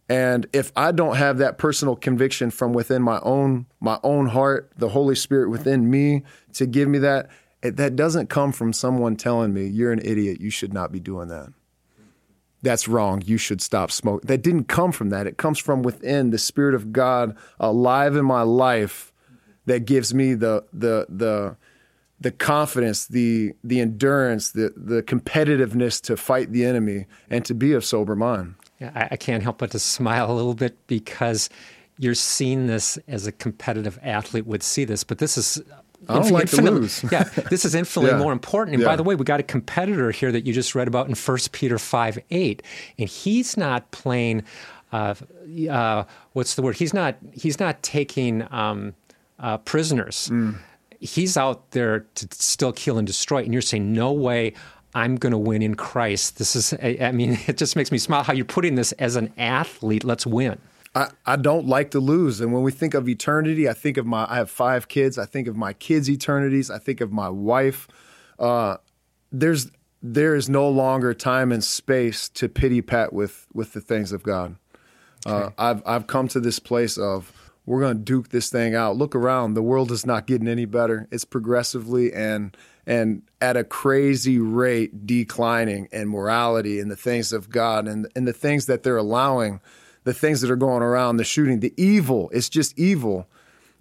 And 0.10 0.48
if 0.54 0.72
I 0.76 0.92
don't 0.92 1.16
have 1.16 1.38
that 1.38 1.58
personal 1.58 1.96
conviction 1.96 2.52
from 2.52 2.74
within 2.74 3.02
my 3.02 3.20
own 3.24 3.66
my 3.80 4.00
own 4.04 4.28
heart, 4.28 4.72
the 4.78 4.90
Holy 4.90 5.16
Spirit 5.16 5.50
within 5.50 5.90
me 5.90 6.24
to 6.54 6.66
give 6.66 6.88
me 6.90 7.00
that, 7.00 7.30
it, 7.62 7.78
that 7.78 7.96
doesn't 7.96 8.30
come 8.30 8.52
from 8.52 8.74
someone 8.74 9.16
telling 9.16 9.54
me 9.54 9.66
you're 9.66 9.92
an 9.92 10.02
idiot, 10.04 10.42
you 10.42 10.50
should 10.50 10.74
not 10.74 10.92
be 10.92 11.00
doing 11.00 11.30
that. 11.30 11.54
That's 12.62 12.88
wrong. 12.88 13.22
You 13.26 13.38
should 13.38 13.62
stop 13.62 13.92
smoking. 13.92 14.28
That 14.28 14.42
didn't 14.42 14.66
come 14.66 14.94
from 14.94 15.10
that. 15.10 15.28
It 15.28 15.38
comes 15.38 15.60
from 15.60 15.84
within 15.84 16.30
the 16.30 16.38
Spirit 16.38 16.76
of 16.76 16.94
God 16.94 17.36
alive 17.60 18.16
in 18.16 18.26
my 18.26 18.42
life 18.42 19.12
that 19.66 19.86
gives 19.86 20.14
me 20.14 20.34
the 20.34 20.66
the 20.72 21.06
the 21.10 21.58
the 22.24 22.32
confidence, 22.32 23.08
the 23.08 23.54
the 23.64 23.82
endurance, 23.82 24.52
the 24.52 24.74
the 24.76 25.04
competitiveness 25.04 26.02
to 26.02 26.18
fight 26.18 26.52
the 26.52 26.66
enemy 26.66 27.06
and 27.30 27.46
to 27.46 27.54
be 27.54 27.74
of 27.74 27.86
sober 27.86 28.16
mind. 28.16 28.56
Yeah, 28.80 28.92
I, 28.96 29.10
I 29.12 29.16
can't 29.18 29.44
help 29.44 29.60
but 29.60 29.72
to 29.72 29.80
smile 29.80 30.32
a 30.32 30.34
little 30.34 30.56
bit 30.56 30.88
because 30.88 31.50
you're 32.00 32.16
seeing 32.16 32.68
this 32.68 32.98
as 33.08 33.28
a 33.28 33.32
competitive 33.32 34.00
athlete 34.02 34.48
would 34.48 34.64
see 34.64 34.86
this, 34.86 35.04
but 35.04 35.18
this 35.20 35.38
is 35.38 35.62
I 36.08 36.16
don't 36.16 36.32
like 36.32 36.50
to 36.52 36.62
lose. 36.62 37.04
yeah, 37.12 37.24
this 37.50 37.66
is 37.66 37.76
infinitely 37.76 38.12
yeah. 38.12 38.18
more 38.18 38.32
important. 38.32 38.76
And 38.76 38.84
yeah. 38.84 38.90
by 38.90 38.96
the 38.96 39.04
way, 39.04 39.16
we 39.16 39.26
got 39.26 39.42
a 39.42 39.44
competitor 39.44 40.12
here 40.12 40.32
that 40.32 40.46
you 40.46 40.54
just 40.54 40.76
read 40.76 40.88
about 40.88 41.08
in 41.08 41.16
1 41.16 41.38
Peter 41.52 41.78
5 41.78 42.20
8, 42.32 42.64
and 42.98 43.10
he's 43.10 43.58
not 43.58 43.92
playing. 43.92 44.44
Uh, 44.94 45.16
uh, 45.70 46.04
what's 46.34 46.56
the 46.56 46.62
word? 46.62 46.78
He's 46.78 46.94
not. 46.94 47.18
He's 47.34 47.60
not 47.60 47.84
taking 47.84 48.48
um, 48.50 48.96
uh, 49.40 49.58
prisoners. 49.58 50.30
Mm 50.32 50.60
he's 51.04 51.36
out 51.36 51.72
there 51.72 52.02
to 52.16 52.28
still 52.32 52.72
kill 52.72 52.98
and 52.98 53.06
destroy. 53.06 53.44
And 53.44 53.54
you're 53.54 53.62
saying, 53.62 53.92
no 53.92 54.12
way. 54.12 54.54
I'm 54.96 55.16
going 55.16 55.32
to 55.32 55.38
win 55.38 55.62
in 55.62 55.76
Christ. 55.76 56.38
This 56.38 56.56
is, 56.56 56.74
I 56.82 57.12
mean, 57.12 57.40
it 57.48 57.58
just 57.58 57.76
makes 57.76 57.92
me 57.92 57.98
smile 57.98 58.24
how 58.24 58.34
you're 58.34 58.46
putting 58.46 58.76
this 58.76 58.92
as 58.94 59.16
an 59.16 59.34
athlete. 59.38 60.04
Let's 60.04 60.26
win. 60.26 60.60
I, 60.96 61.10
I 61.26 61.36
don't 61.36 61.68
like 61.68 61.92
to 61.92 62.00
lose. 62.00 62.40
And 62.40 62.54
when 62.54 62.62
we 62.62 62.72
think 62.72 62.94
of 62.94 63.10
eternity, 63.10 63.68
I 63.68 63.74
think 63.74 63.98
of 63.98 64.06
my, 64.06 64.28
I 64.30 64.36
have 64.36 64.50
five 64.50 64.88
kids. 64.88 65.18
I 65.18 65.26
think 65.26 65.48
of 65.48 65.58
my 65.58 65.74
kids' 65.74 66.10
eternities. 66.10 66.70
I 66.70 66.78
think 66.78 67.02
of 67.02 67.12
my 67.12 67.30
wife. 67.30 67.88
Uh, 68.38 68.78
there's, 69.32 69.72
there 70.04 70.36
is 70.36 70.48
no 70.48 70.70
longer 70.70 71.14
time 71.16 71.52
and 71.52 71.64
space 71.64 72.30
to 72.30 72.48
pity 72.48 72.82
pat 72.82 73.12
with, 73.12 73.48
with 73.54 73.74
the 73.74 73.82
things 73.82 74.12
of 74.12 74.22
God. 74.22 74.56
Uh, 75.26 75.50
I've, 75.58 75.82
I've 75.86 76.06
come 76.06 76.28
to 76.30 76.40
this 76.40 76.60
place 76.60 76.98
of 76.98 77.32
we're 77.66 77.80
going 77.80 77.98
to 77.98 78.04
duke 78.04 78.30
this 78.30 78.50
thing 78.50 78.76
out. 78.76 78.98
Look 78.98 79.16
around. 79.16 79.54
The 79.54 79.62
world 79.62 79.92
is 79.92 80.06
not 80.06 80.28
getting 80.28 80.48
any 80.48 80.66
better. 80.66 81.08
It's 81.12 81.26
progressively 81.26 82.14
and 82.14 82.56
and 82.86 83.22
at 83.40 83.56
a 83.56 83.64
crazy 83.64 84.38
rate 84.38 85.08
declining 85.08 85.88
in 85.94 86.10
morality 86.10 86.80
and 86.80 86.92
the 86.92 86.98
things 86.98 87.32
of 87.32 87.50
God 87.50 87.88
and 87.88 88.08
and 88.16 88.28
the 88.28 88.34
things 88.34 88.66
that 88.66 88.84
they're 88.84 88.98
allowing, 88.98 89.62
the 90.04 90.14
things 90.14 90.42
that 90.42 90.52
are 90.52 90.58
going 90.58 90.84
around, 90.84 91.18
the 91.18 91.24
shooting, 91.24 91.62
the 91.62 91.74
evil. 91.78 92.30
It's 92.34 92.50
just 92.50 92.78
evil, 92.78 93.30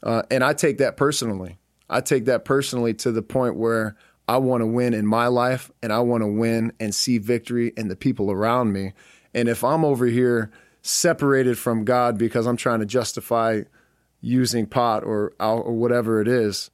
uh, 0.02 0.22
and 0.30 0.44
I 0.44 0.52
take 0.52 0.78
that 0.78 0.96
personally. 0.96 1.58
I 1.90 2.00
take 2.00 2.24
that 2.26 2.44
personally 2.44 2.94
to 2.94 3.12
the 3.12 3.22
point 3.22 3.56
where 3.56 3.96
I 4.28 4.38
want 4.38 4.62
to 4.62 4.66
win 4.66 4.94
in 4.94 5.06
my 5.06 5.26
life 5.26 5.70
and 5.82 5.92
I 5.92 6.00
want 6.00 6.22
to 6.22 6.26
win 6.26 6.72
and 6.80 6.94
see 6.94 7.18
victory 7.18 7.72
in 7.76 7.88
the 7.88 7.96
people 7.96 8.30
around 8.30 8.72
me. 8.72 8.92
And 9.34 9.48
if 9.48 9.64
I'm 9.64 9.84
over 9.84 10.06
here 10.06 10.50
separated 10.82 11.58
from 11.58 11.84
God 11.84 12.18
because 12.18 12.46
I'm 12.46 12.56
trying 12.56 12.80
to 12.80 12.86
justify 12.86 13.62
using 14.20 14.66
pot 14.66 15.04
or 15.04 15.32
or 15.40 15.72
whatever 15.72 16.20
it 16.20 16.28
is, 16.28 16.70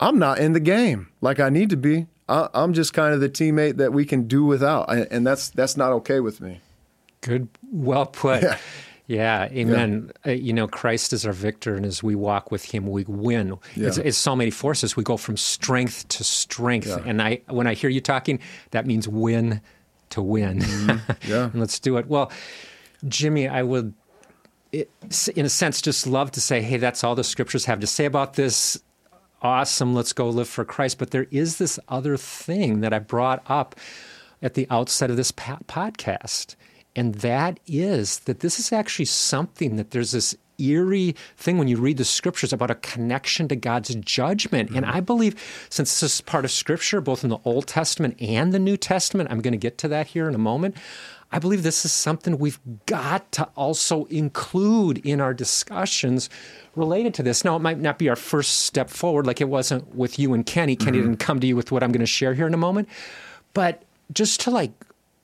I'm 0.00 0.18
not 0.18 0.38
in 0.38 0.52
the 0.52 0.60
game 0.60 1.08
like 1.20 1.40
I 1.40 1.48
need 1.48 1.70
to 1.70 1.76
be. 1.76 2.06
I, 2.28 2.48
am 2.52 2.74
just 2.74 2.92
kind 2.92 3.14
of 3.14 3.20
the 3.20 3.30
teammate 3.30 3.76
that 3.78 3.92
we 3.92 4.04
can 4.04 4.28
do 4.28 4.44
without, 4.44 4.92
and 4.92 5.26
that's 5.26 5.48
that's 5.48 5.76
not 5.76 5.92
okay 5.92 6.20
with 6.20 6.40
me. 6.40 6.60
Good, 7.20 7.48
well 7.72 8.06
put. 8.06 8.42
Yeah. 8.42 8.58
Yeah, 9.08 9.46
amen. 9.46 10.12
Yeah. 10.26 10.32
Uh, 10.32 10.34
you 10.34 10.52
know, 10.52 10.68
Christ 10.68 11.14
is 11.14 11.24
our 11.24 11.32
victor, 11.32 11.74
and 11.74 11.86
as 11.86 12.02
we 12.02 12.14
walk 12.14 12.50
with 12.50 12.62
Him, 12.62 12.86
we 12.86 13.04
win. 13.04 13.56
Yeah. 13.74 13.88
It's, 13.88 13.96
it's, 13.96 14.18
so 14.18 14.36
many 14.36 14.50
forces. 14.50 14.96
We 14.96 15.02
go 15.02 15.16
from 15.16 15.38
strength 15.38 16.06
to 16.08 16.24
strength, 16.24 16.88
yeah. 16.88 16.98
and 17.06 17.22
I, 17.22 17.40
when 17.46 17.66
I 17.66 17.72
hear 17.72 17.88
you 17.88 18.02
talking, 18.02 18.38
that 18.72 18.84
means 18.84 19.08
win 19.08 19.62
to 20.10 20.20
win. 20.20 20.58
Mm-hmm. 20.58 21.12
Yeah, 21.30 21.50
let's 21.54 21.80
do 21.80 21.96
it. 21.96 22.06
Well, 22.06 22.30
Jimmy, 23.06 23.46
I 23.46 23.62
would, 23.62 23.94
it, 24.72 24.90
in 25.36 25.46
a 25.46 25.48
sense, 25.48 25.80
just 25.80 26.06
love 26.06 26.32
to 26.32 26.40
say, 26.40 26.60
hey, 26.62 26.78
that's 26.78 27.04
all 27.04 27.14
the 27.14 27.24
scriptures 27.24 27.66
have 27.66 27.80
to 27.80 27.86
say 27.86 28.04
about 28.04 28.34
this. 28.34 28.80
Awesome, 29.40 29.94
let's 29.94 30.12
go 30.12 30.28
live 30.28 30.48
for 30.48 30.64
Christ. 30.64 30.98
But 30.98 31.12
there 31.12 31.26
is 31.30 31.58
this 31.58 31.78
other 31.88 32.16
thing 32.16 32.80
that 32.80 32.92
I 32.92 32.98
brought 32.98 33.42
up 33.46 33.76
at 34.42 34.54
the 34.54 34.66
outset 34.70 35.10
of 35.10 35.16
this 35.16 35.32
podcast. 35.32 36.56
And 36.96 37.14
that 37.16 37.60
is 37.66 38.20
that 38.20 38.40
this 38.40 38.58
is 38.58 38.72
actually 38.72 39.04
something 39.04 39.76
that 39.76 39.92
there's 39.92 40.12
this 40.12 40.36
eerie 40.58 41.14
thing 41.36 41.56
when 41.56 41.68
you 41.68 41.76
read 41.76 41.96
the 41.96 42.04
scriptures 42.04 42.52
about 42.52 42.70
a 42.70 42.74
connection 42.74 43.46
to 43.46 43.54
God's 43.54 43.94
judgment. 43.94 44.70
Mm-hmm. 44.70 44.78
And 44.78 44.86
I 44.86 44.98
believe, 44.98 45.40
since 45.70 46.00
this 46.00 46.14
is 46.14 46.20
part 46.20 46.44
of 46.44 46.50
scripture, 46.50 47.00
both 47.00 47.22
in 47.22 47.30
the 47.30 47.38
Old 47.44 47.68
Testament 47.68 48.20
and 48.20 48.52
the 48.52 48.58
New 48.58 48.76
Testament, 48.76 49.30
I'm 49.30 49.40
going 49.40 49.52
to 49.52 49.58
get 49.58 49.78
to 49.78 49.88
that 49.88 50.08
here 50.08 50.28
in 50.28 50.34
a 50.34 50.38
moment. 50.38 50.76
I 51.30 51.38
believe 51.38 51.62
this 51.62 51.84
is 51.84 51.92
something 51.92 52.38
we've 52.38 52.60
got 52.86 53.30
to 53.32 53.48
also 53.54 54.06
include 54.06 54.98
in 54.98 55.20
our 55.20 55.34
discussions 55.34 56.30
related 56.74 57.12
to 57.14 57.22
this. 57.22 57.44
Now, 57.44 57.56
it 57.56 57.60
might 57.60 57.78
not 57.78 57.98
be 57.98 58.08
our 58.08 58.16
first 58.16 58.60
step 58.60 58.88
forward, 58.88 59.26
like 59.26 59.40
it 59.40 59.48
wasn't 59.48 59.94
with 59.94 60.18
you 60.18 60.32
and 60.32 60.46
Kenny. 60.46 60.74
Kenny 60.74 60.98
mm-hmm. 60.98 61.08
didn't 61.08 61.20
come 61.20 61.40
to 61.40 61.46
you 61.46 61.54
with 61.54 61.70
what 61.70 61.82
I'm 61.82 61.92
going 61.92 62.00
to 62.00 62.06
share 62.06 62.32
here 62.32 62.46
in 62.46 62.54
a 62.54 62.58
moment. 62.58 62.88
But 63.52 63.82
just 64.12 64.40
to 64.42 64.50
like 64.50 64.72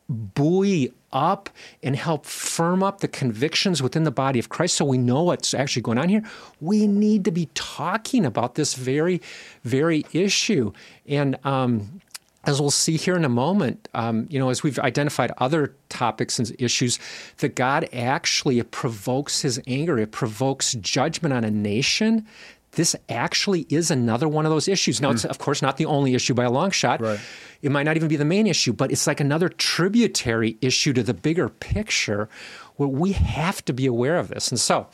buoy 0.09 0.93
up 1.13 1.49
and 1.83 1.97
help 1.97 2.27
firm 2.27 2.83
up 2.83 3.01
the 3.01 3.09
convictions 3.09 3.83
within 3.83 4.05
the 4.05 4.11
body 4.11 4.39
of 4.39 4.49
Christ 4.49 4.77
so 4.77 4.85
we 4.85 4.99
know 4.99 5.23
what's 5.23 5.55
actually 5.55 5.83
going 5.83 5.97
on 5.97 6.09
here, 6.09 6.23
we 6.61 6.87
need 6.87 7.25
to 7.25 7.31
be 7.31 7.49
talking 7.55 8.27
about 8.27 8.57
this 8.57 8.75
very, 8.75 9.23
very 9.63 10.05
issue. 10.13 10.73
And 11.07 11.39
um, 11.45 12.01
as 12.47 12.61
we'll 12.61 12.71
see 12.71 12.97
here 12.97 13.17
in 13.17 13.25
a 13.25 13.29
moment, 13.29 13.89
um, 13.95 14.27
you 14.31 14.39
know, 14.39 14.51
as 14.51 14.63
we've 14.63 14.79
identified 14.79 15.33
other 15.39 15.75
topics 15.89 16.39
and 16.39 16.55
issues, 16.59 16.99
that 17.39 17.55
God 17.55 17.89
actually 17.93 18.63
provokes 18.63 19.43
his 19.43 19.61
anger, 19.67 19.99
it 19.99 20.13
provokes 20.13 20.73
judgment 20.75 21.33
on 21.33 21.45
a 21.45 21.51
nation. 21.51 22.27
This 22.73 22.97
actually 23.09 23.67
is 23.71 23.91
another 23.91 24.27
one 24.27 24.47
of 24.47 24.51
those 24.51 24.67
issues. 24.67 25.01
Now, 25.01 25.11
mm. 25.11 25.15
it's 25.15 25.25
of 25.25 25.39
course 25.39 25.63
not 25.63 25.77
the 25.77 25.87
only 25.87 26.15
issue 26.15 26.35
by 26.35 26.45
a 26.45 26.51
long 26.51 26.71
shot. 26.71 27.01
Right. 27.01 27.21
It 27.63 27.71
might 27.71 27.85
not 27.85 27.97
even 27.97 28.09
be 28.09 28.17
the 28.17 28.25
main 28.25 28.47
issue, 28.47 28.73
but 28.73 28.91
it's 28.91 29.07
like 29.07 29.21
another 29.21 29.49
tributary 29.49 30.59
issue 30.61 30.93
to 30.93 31.03
the 31.03 31.15
bigger 31.15 31.49
picture 31.49 32.29
where 32.77 32.89
we 32.89 33.13
have 33.13 33.65
to 33.67 33.73
be 33.73 33.87
aware 33.87 34.19
of 34.19 34.29
this. 34.29 34.49
And 34.49 34.59
so, 34.59 34.89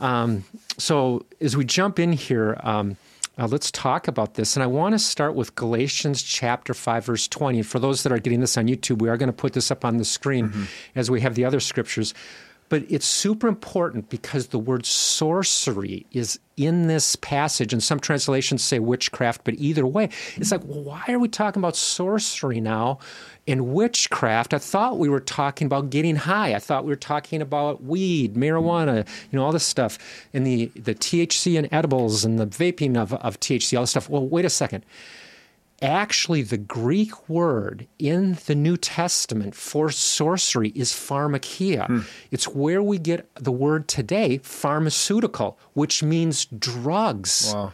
um, 0.00 0.44
so 0.78 1.24
as 1.40 1.56
we 1.56 1.64
jump 1.64 1.98
in 1.98 2.12
here, 2.12 2.58
um, 2.60 2.96
uh, 3.42 3.48
let's 3.48 3.72
talk 3.72 4.06
about 4.06 4.34
this. 4.34 4.54
And 4.56 4.62
I 4.62 4.68
want 4.68 4.92
to 4.92 5.00
start 5.00 5.34
with 5.34 5.56
Galatians 5.56 6.22
chapter 6.22 6.74
5, 6.74 7.06
verse 7.06 7.26
20. 7.26 7.58
And 7.58 7.66
for 7.66 7.80
those 7.80 8.04
that 8.04 8.12
are 8.12 8.18
getting 8.20 8.40
this 8.40 8.56
on 8.56 8.68
YouTube, 8.68 9.02
we 9.02 9.08
are 9.08 9.16
going 9.16 9.28
to 9.28 9.32
put 9.32 9.52
this 9.52 9.70
up 9.70 9.84
on 9.84 9.96
the 9.96 10.04
screen 10.04 10.50
mm-hmm. 10.50 10.64
as 10.94 11.10
we 11.10 11.22
have 11.22 11.34
the 11.34 11.44
other 11.44 11.58
scriptures. 11.58 12.14
But 12.72 12.86
it's 12.88 13.04
super 13.04 13.48
important 13.48 14.08
because 14.08 14.46
the 14.46 14.58
word 14.58 14.86
sorcery 14.86 16.06
is 16.10 16.40
in 16.56 16.86
this 16.86 17.16
passage, 17.16 17.74
and 17.74 17.82
some 17.82 18.00
translations 18.00 18.64
say 18.64 18.78
witchcraft, 18.78 19.42
but 19.44 19.56
either 19.58 19.86
way, 19.86 20.08
it's 20.36 20.50
like, 20.50 20.64
well, 20.64 20.82
why 20.82 21.04
are 21.08 21.18
we 21.18 21.28
talking 21.28 21.60
about 21.60 21.76
sorcery 21.76 22.62
now 22.62 22.98
and 23.46 23.74
witchcraft? 23.74 24.54
I 24.54 24.58
thought 24.58 24.98
we 24.98 25.10
were 25.10 25.20
talking 25.20 25.66
about 25.66 25.90
getting 25.90 26.16
high. 26.16 26.54
I 26.54 26.60
thought 26.60 26.84
we 26.84 26.88
were 26.92 26.96
talking 26.96 27.42
about 27.42 27.82
weed, 27.82 28.36
marijuana, 28.36 29.06
you 29.30 29.38
know, 29.38 29.44
all 29.44 29.52
this 29.52 29.66
stuff, 29.66 29.98
and 30.32 30.46
the, 30.46 30.68
the 30.74 30.94
THC 30.94 31.58
and 31.58 31.68
edibles 31.70 32.24
and 32.24 32.38
the 32.38 32.46
vaping 32.46 32.96
of, 32.96 33.12
of 33.12 33.38
THC, 33.38 33.76
all 33.76 33.82
this 33.82 33.90
stuff. 33.90 34.08
Well, 34.08 34.26
wait 34.26 34.46
a 34.46 34.50
second 34.50 34.86
actually 35.82 36.42
the 36.42 36.56
Greek 36.56 37.28
word 37.28 37.86
in 37.98 38.38
the 38.46 38.54
New 38.54 38.76
Testament 38.76 39.54
for 39.54 39.90
sorcery 39.90 40.70
is 40.70 40.92
pharmakeia. 40.92 41.86
Hmm. 41.86 42.00
It's 42.30 42.48
where 42.48 42.82
we 42.82 42.98
get 42.98 43.28
the 43.34 43.52
word 43.52 43.88
today, 43.88 44.38
pharmaceutical, 44.38 45.58
which 45.74 46.02
means 46.02 46.46
drugs. 46.46 47.52
Wow. 47.54 47.72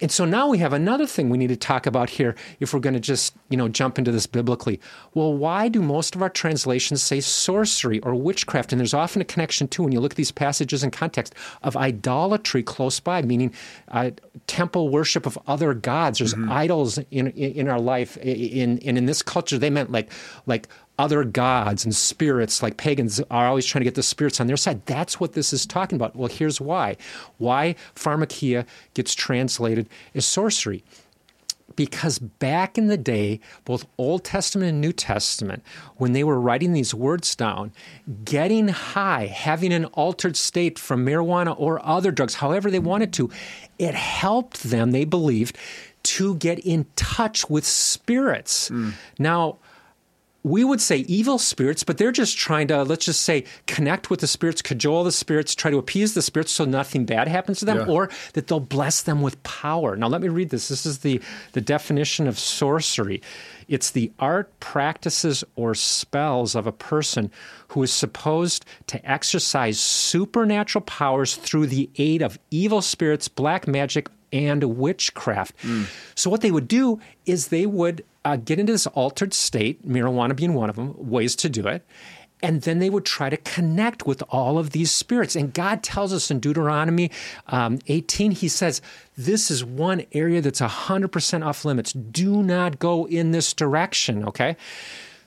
And 0.00 0.10
so 0.10 0.26
now 0.26 0.48
we 0.48 0.58
have 0.58 0.74
another 0.74 1.06
thing 1.06 1.30
we 1.30 1.38
need 1.38 1.48
to 1.48 1.56
talk 1.56 1.86
about 1.86 2.10
here 2.10 2.34
if 2.60 2.74
we're 2.74 2.80
going 2.80 2.94
to 2.94 3.00
just, 3.00 3.34
you 3.48 3.56
know, 3.56 3.68
jump 3.68 3.98
into 3.98 4.12
this 4.12 4.26
biblically. 4.26 4.78
Well, 5.14 5.32
why 5.32 5.68
do 5.68 5.80
most 5.80 6.14
of 6.14 6.20
our 6.20 6.28
translations 6.28 7.02
say 7.02 7.20
sorcery 7.20 8.00
or 8.00 8.14
witchcraft? 8.14 8.72
And 8.72 8.80
there's 8.80 8.92
often 8.92 9.22
a 9.22 9.24
connection 9.24 9.68
too 9.68 9.84
when 9.84 9.92
you 9.92 10.00
look 10.00 10.12
at 10.12 10.16
these 10.16 10.32
passages 10.32 10.84
in 10.84 10.90
context 10.90 11.34
of 11.62 11.76
idolatry 11.76 12.62
close 12.62 13.00
by, 13.00 13.22
meaning 13.22 13.54
uh, 13.88 14.10
temple 14.46 14.90
worship 14.90 15.24
of 15.24 15.38
other 15.46 15.72
gods. 15.72 16.18
There's 16.18 16.34
mm-hmm. 16.34 16.52
idols 16.52 16.98
in, 16.98 17.28
in, 17.28 17.52
in 17.52 17.68
our 17.68 17.80
life. 17.80 18.18
In, 18.18 18.78
in 18.78 18.96
in 18.96 19.06
this 19.06 19.22
culture, 19.22 19.58
they 19.58 19.70
meant 19.70 19.90
like 19.90 20.10
like 20.46 20.68
other 20.98 21.24
gods 21.24 21.84
and 21.84 21.94
spirits, 21.94 22.62
like 22.62 22.76
pagans 22.76 23.20
are 23.30 23.46
always 23.46 23.66
trying 23.66 23.80
to 23.80 23.84
get 23.84 23.94
the 23.94 24.02
spirits 24.02 24.40
on 24.40 24.46
their 24.46 24.56
side. 24.56 24.84
That's 24.86 25.20
what 25.20 25.34
this 25.34 25.52
is 25.52 25.66
talking 25.66 25.96
about. 25.96 26.16
Well, 26.16 26.28
here's 26.28 26.60
why. 26.60 26.96
Why 27.38 27.74
pharmakeia 27.94 28.66
gets 28.94 29.14
translated 29.14 29.88
as 30.14 30.24
sorcery. 30.26 30.84
Because 31.74 32.18
back 32.18 32.78
in 32.78 32.86
the 32.86 32.96
day, 32.96 33.40
both 33.66 33.86
Old 33.98 34.24
Testament 34.24 34.70
and 34.70 34.80
New 34.80 34.94
Testament, 34.94 35.62
when 35.96 36.12
they 36.12 36.24
were 36.24 36.40
writing 36.40 36.72
these 36.72 36.94
words 36.94 37.34
down, 37.36 37.72
getting 38.24 38.68
high, 38.68 39.26
having 39.26 39.74
an 39.74 39.84
altered 39.86 40.38
state 40.38 40.78
from 40.78 41.04
marijuana 41.04 41.54
or 41.58 41.84
other 41.84 42.10
drugs, 42.10 42.36
however 42.36 42.70
they 42.70 42.78
wanted 42.78 43.12
to, 43.14 43.30
it 43.78 43.94
helped 43.94 44.62
them, 44.62 44.92
they 44.92 45.04
believed, 45.04 45.58
to 46.04 46.36
get 46.36 46.58
in 46.60 46.86
touch 46.96 47.50
with 47.50 47.66
spirits. 47.66 48.70
Mm. 48.70 48.92
Now, 49.18 49.58
we 50.46 50.62
would 50.62 50.80
say 50.80 50.98
evil 51.08 51.38
spirits, 51.38 51.82
but 51.82 51.98
they're 51.98 52.12
just 52.12 52.38
trying 52.38 52.68
to, 52.68 52.84
let's 52.84 53.04
just 53.04 53.22
say, 53.22 53.42
connect 53.66 54.10
with 54.10 54.20
the 54.20 54.28
spirits, 54.28 54.62
cajole 54.62 55.02
the 55.02 55.10
spirits, 55.10 55.56
try 55.56 55.72
to 55.72 55.76
appease 55.76 56.14
the 56.14 56.22
spirits 56.22 56.52
so 56.52 56.64
nothing 56.64 57.04
bad 57.04 57.26
happens 57.26 57.58
to 57.58 57.64
them, 57.64 57.78
yeah. 57.78 57.92
or 57.92 58.08
that 58.34 58.46
they'll 58.46 58.60
bless 58.60 59.02
them 59.02 59.22
with 59.22 59.42
power. 59.42 59.96
Now, 59.96 60.06
let 60.06 60.20
me 60.20 60.28
read 60.28 60.50
this. 60.50 60.68
This 60.68 60.86
is 60.86 61.00
the, 61.00 61.20
the 61.50 61.60
definition 61.60 62.28
of 62.28 62.38
sorcery 62.38 63.22
it's 63.68 63.90
the 63.90 64.12
art, 64.20 64.60
practices, 64.60 65.42
or 65.56 65.74
spells 65.74 66.54
of 66.54 66.68
a 66.68 66.72
person 66.72 67.32
who 67.68 67.82
is 67.82 67.92
supposed 67.92 68.64
to 68.86 69.10
exercise 69.10 69.80
supernatural 69.80 70.84
powers 70.84 71.34
through 71.34 71.66
the 71.66 71.90
aid 71.96 72.22
of 72.22 72.38
evil 72.52 72.80
spirits, 72.80 73.26
black 73.26 73.66
magic, 73.66 74.08
and 74.32 74.62
witchcraft. 74.62 75.56
Mm. 75.62 75.86
So, 76.14 76.30
what 76.30 76.42
they 76.42 76.52
would 76.52 76.68
do 76.68 77.00
is 77.24 77.48
they 77.48 77.66
would 77.66 78.04
uh, 78.26 78.34
get 78.36 78.58
into 78.58 78.72
this 78.72 78.88
altered 78.88 79.32
state, 79.32 79.86
marijuana 79.88 80.34
being 80.34 80.54
one 80.54 80.68
of 80.68 80.74
them, 80.74 80.94
ways 80.98 81.36
to 81.36 81.48
do 81.48 81.68
it. 81.68 81.86
And 82.42 82.62
then 82.62 82.80
they 82.80 82.90
would 82.90 83.04
try 83.04 83.30
to 83.30 83.36
connect 83.36 84.04
with 84.04 84.22
all 84.28 84.58
of 84.58 84.70
these 84.70 84.90
spirits. 84.90 85.36
And 85.36 85.54
God 85.54 85.82
tells 85.82 86.12
us 86.12 86.30
in 86.30 86.40
Deuteronomy 86.40 87.12
um, 87.46 87.78
18, 87.86 88.32
He 88.32 88.48
says, 88.48 88.82
This 89.16 89.50
is 89.50 89.64
one 89.64 90.04
area 90.12 90.40
that's 90.40 90.60
100% 90.60 91.46
off 91.46 91.64
limits. 91.64 91.92
Do 91.92 92.42
not 92.42 92.80
go 92.80 93.06
in 93.06 93.30
this 93.30 93.52
direction, 93.52 94.24
okay? 94.26 94.56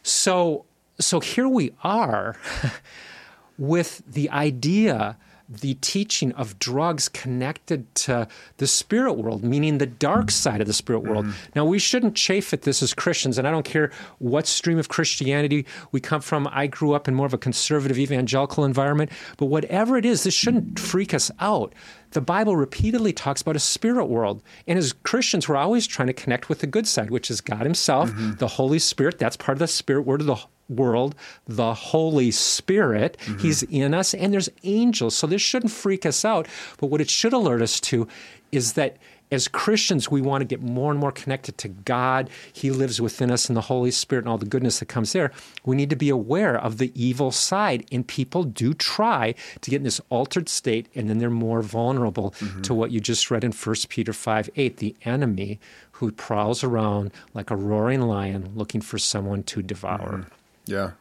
So, 0.04 0.66
so 1.00 1.22
here 1.22 1.48
we 1.48 1.72
are 1.84 2.38
with 3.58 4.04
the 4.06 4.30
idea 4.30 5.18
the 5.50 5.74
teaching 5.76 6.32
of 6.34 6.60
drugs 6.60 7.10
connected 7.10 7.94
to 7.96 8.28
the 8.58 8.68
spirit 8.68 9.14
world, 9.14 9.44
meaning 9.44 9.80
the 9.80 9.88
dark 9.88 10.30
side 10.30 10.62
of 10.62 10.68
the 10.68 10.74
spirit 10.74 11.00
world. 11.00 11.26
Mm-hmm. 11.26 11.52
Now, 11.56 11.66
we 11.66 11.80
shouldn't 11.80 12.16
chafe 12.16 12.54
at 12.54 12.62
this 12.62 12.84
as 12.84 12.94
Christians, 12.94 13.40
and 13.40 13.48
I 13.48 13.52
don't 13.52 13.66
care 13.66 13.92
what 14.20 14.46
stream 14.46 14.78
of 14.78 14.90
Christianity 14.90 15.66
we 15.92 16.00
come 16.00 16.22
from. 16.22 16.48
I 16.52 16.68
grew 16.68 16.94
up 16.94 17.08
in 17.08 17.16
more 17.16 17.26
of 17.26 17.34
a 17.34 17.38
conservative 17.40 17.98
evangelical 17.98 18.64
environment, 18.64 19.12
but 19.38 19.48
whatever 19.48 19.98
it 19.98 20.06
is, 20.06 20.24
this 20.24 20.36
shouldn't 20.36 20.80
freak 20.80 21.16
us 21.16 21.32
out. 21.40 21.74
The 22.12 22.22
Bible 22.22 22.56
repeatedly 22.56 23.14
talks 23.14 23.42
about 23.42 23.56
a 23.56 23.60
spirit 23.60 24.06
world. 24.06 24.44
And 24.68 24.78
as 24.78 24.94
Christians, 24.94 25.50
we're 25.50 25.58
always 25.58 25.88
trying 25.88 26.08
to 26.08 26.14
connect 26.14 26.50
with 26.50 26.60
the 26.60 26.68
good 26.68 26.88
side, 26.88 27.10
which 27.10 27.32
is 27.32 27.42
God 27.42 27.64
Himself, 27.64 28.12
mm-hmm. 28.12 28.36
the 28.36 28.48
Holy 28.48 28.80
Spirit. 28.80 29.20
That's 29.20 29.38
part 29.38 29.56
of 29.56 29.60
the 29.60 29.68
spirit 29.68 30.04
world 30.04 30.22
of 30.22 30.28
the 30.28 30.40
world, 30.70 31.16
the 31.48 31.74
Holy 31.74 32.32
Spirit. 32.32 33.18
Mm-hmm. 33.22 33.40
He's 33.40 33.64
in 33.64 33.94
us, 33.94 34.14
and 34.14 34.34
there's 34.34 34.50
angels. 34.64 35.16
So 35.16 35.28
this 35.28 35.42
shouldn't 35.42 35.72
freak 35.72 36.06
us 36.06 36.24
out. 36.24 36.48
But 36.78 36.88
what 36.88 37.02
it 37.02 37.10
should 37.10 37.34
alert 37.34 37.62
us 37.62 37.80
to 37.82 38.08
is 38.52 38.74
that 38.74 38.98
as 39.32 39.48
Christians, 39.48 40.10
we 40.10 40.22
want 40.22 40.42
to 40.42 40.46
get 40.46 40.62
more 40.62 40.92
and 40.92 41.00
more 41.00 41.12
connected 41.12 41.58
to 41.60 41.68
God. 41.68 42.30
He 42.52 42.72
lives 42.72 43.00
within 43.00 43.30
us 43.30 43.48
in 43.48 43.56
the 43.56 43.62
Holy 43.62 43.92
Spirit 43.92 44.24
and 44.24 44.30
all 44.30 44.38
the 44.38 44.46
goodness 44.46 44.80
that 44.80 44.88
comes 44.88 45.14
there. 45.14 45.32
We 45.64 45.76
need 45.76 45.90
to 45.92 45.96
be 45.96 46.10
aware 46.10 46.58
of 46.58 46.78
the 46.78 46.92
evil 46.96 47.32
side. 47.32 47.86
And 47.92 48.08
people 48.08 48.44
do 48.44 48.74
try 48.74 49.36
to 49.62 49.70
get 49.70 49.78
in 49.78 49.84
this 49.84 50.02
altered 50.10 50.50
state, 50.50 50.88
and 50.96 51.10
then 51.10 51.20
they're 51.20 51.30
more 51.30 51.62
vulnerable 51.62 52.32
mm-hmm. 52.40 52.62
to 52.62 52.74
what 52.74 52.92
you 52.92 53.00
just 53.00 53.30
read 53.30 53.44
in 53.44 53.52
1 53.52 53.76
Peter 53.90 54.14
5 54.14 54.50
8, 54.56 54.78
the 54.78 54.96
enemy 55.06 55.60
who 55.94 56.12
prowls 56.12 56.64
around 56.64 57.12
like 57.34 57.52
a 57.52 57.56
roaring 57.56 58.02
lion 58.02 58.52
looking 58.56 58.82
for 58.82 58.98
someone 58.98 59.44
to 59.44 59.62
devour. 59.62 60.20
Mm-hmm. 60.20 60.39
Yeah. 60.70 60.92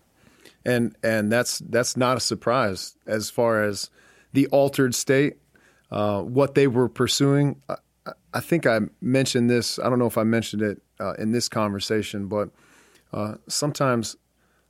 And 0.65 0.97
and 1.03 1.31
that's 1.31 1.59
that's 1.61 1.97
not 1.97 2.17
a 2.17 2.21
surprise 2.21 2.97
as 3.07 3.31
far 3.31 3.63
as 3.63 3.91
the 4.33 4.47
altered 4.49 4.95
state, 4.95 5.37
uh, 5.91 6.23
what 6.23 6.55
they 6.55 6.67
were 6.67 6.89
pursuing. 6.89 7.63
I, 7.69 7.77
I, 8.35 8.41
think 8.41 8.67
I 8.67 8.81
mentioned 9.01 9.49
this. 9.49 9.79
I 9.79 9.89
don't 9.89 9.99
know 9.99 10.07
if 10.07 10.19
I 10.19 10.25
mentioned 10.25 10.63
it 10.63 10.83
uh, 11.01 11.15
in 11.15 11.33
this 11.33 11.49
conversation, 11.49 12.27
but 12.27 12.51
uh, 13.13 13.35
sometimes 13.47 14.17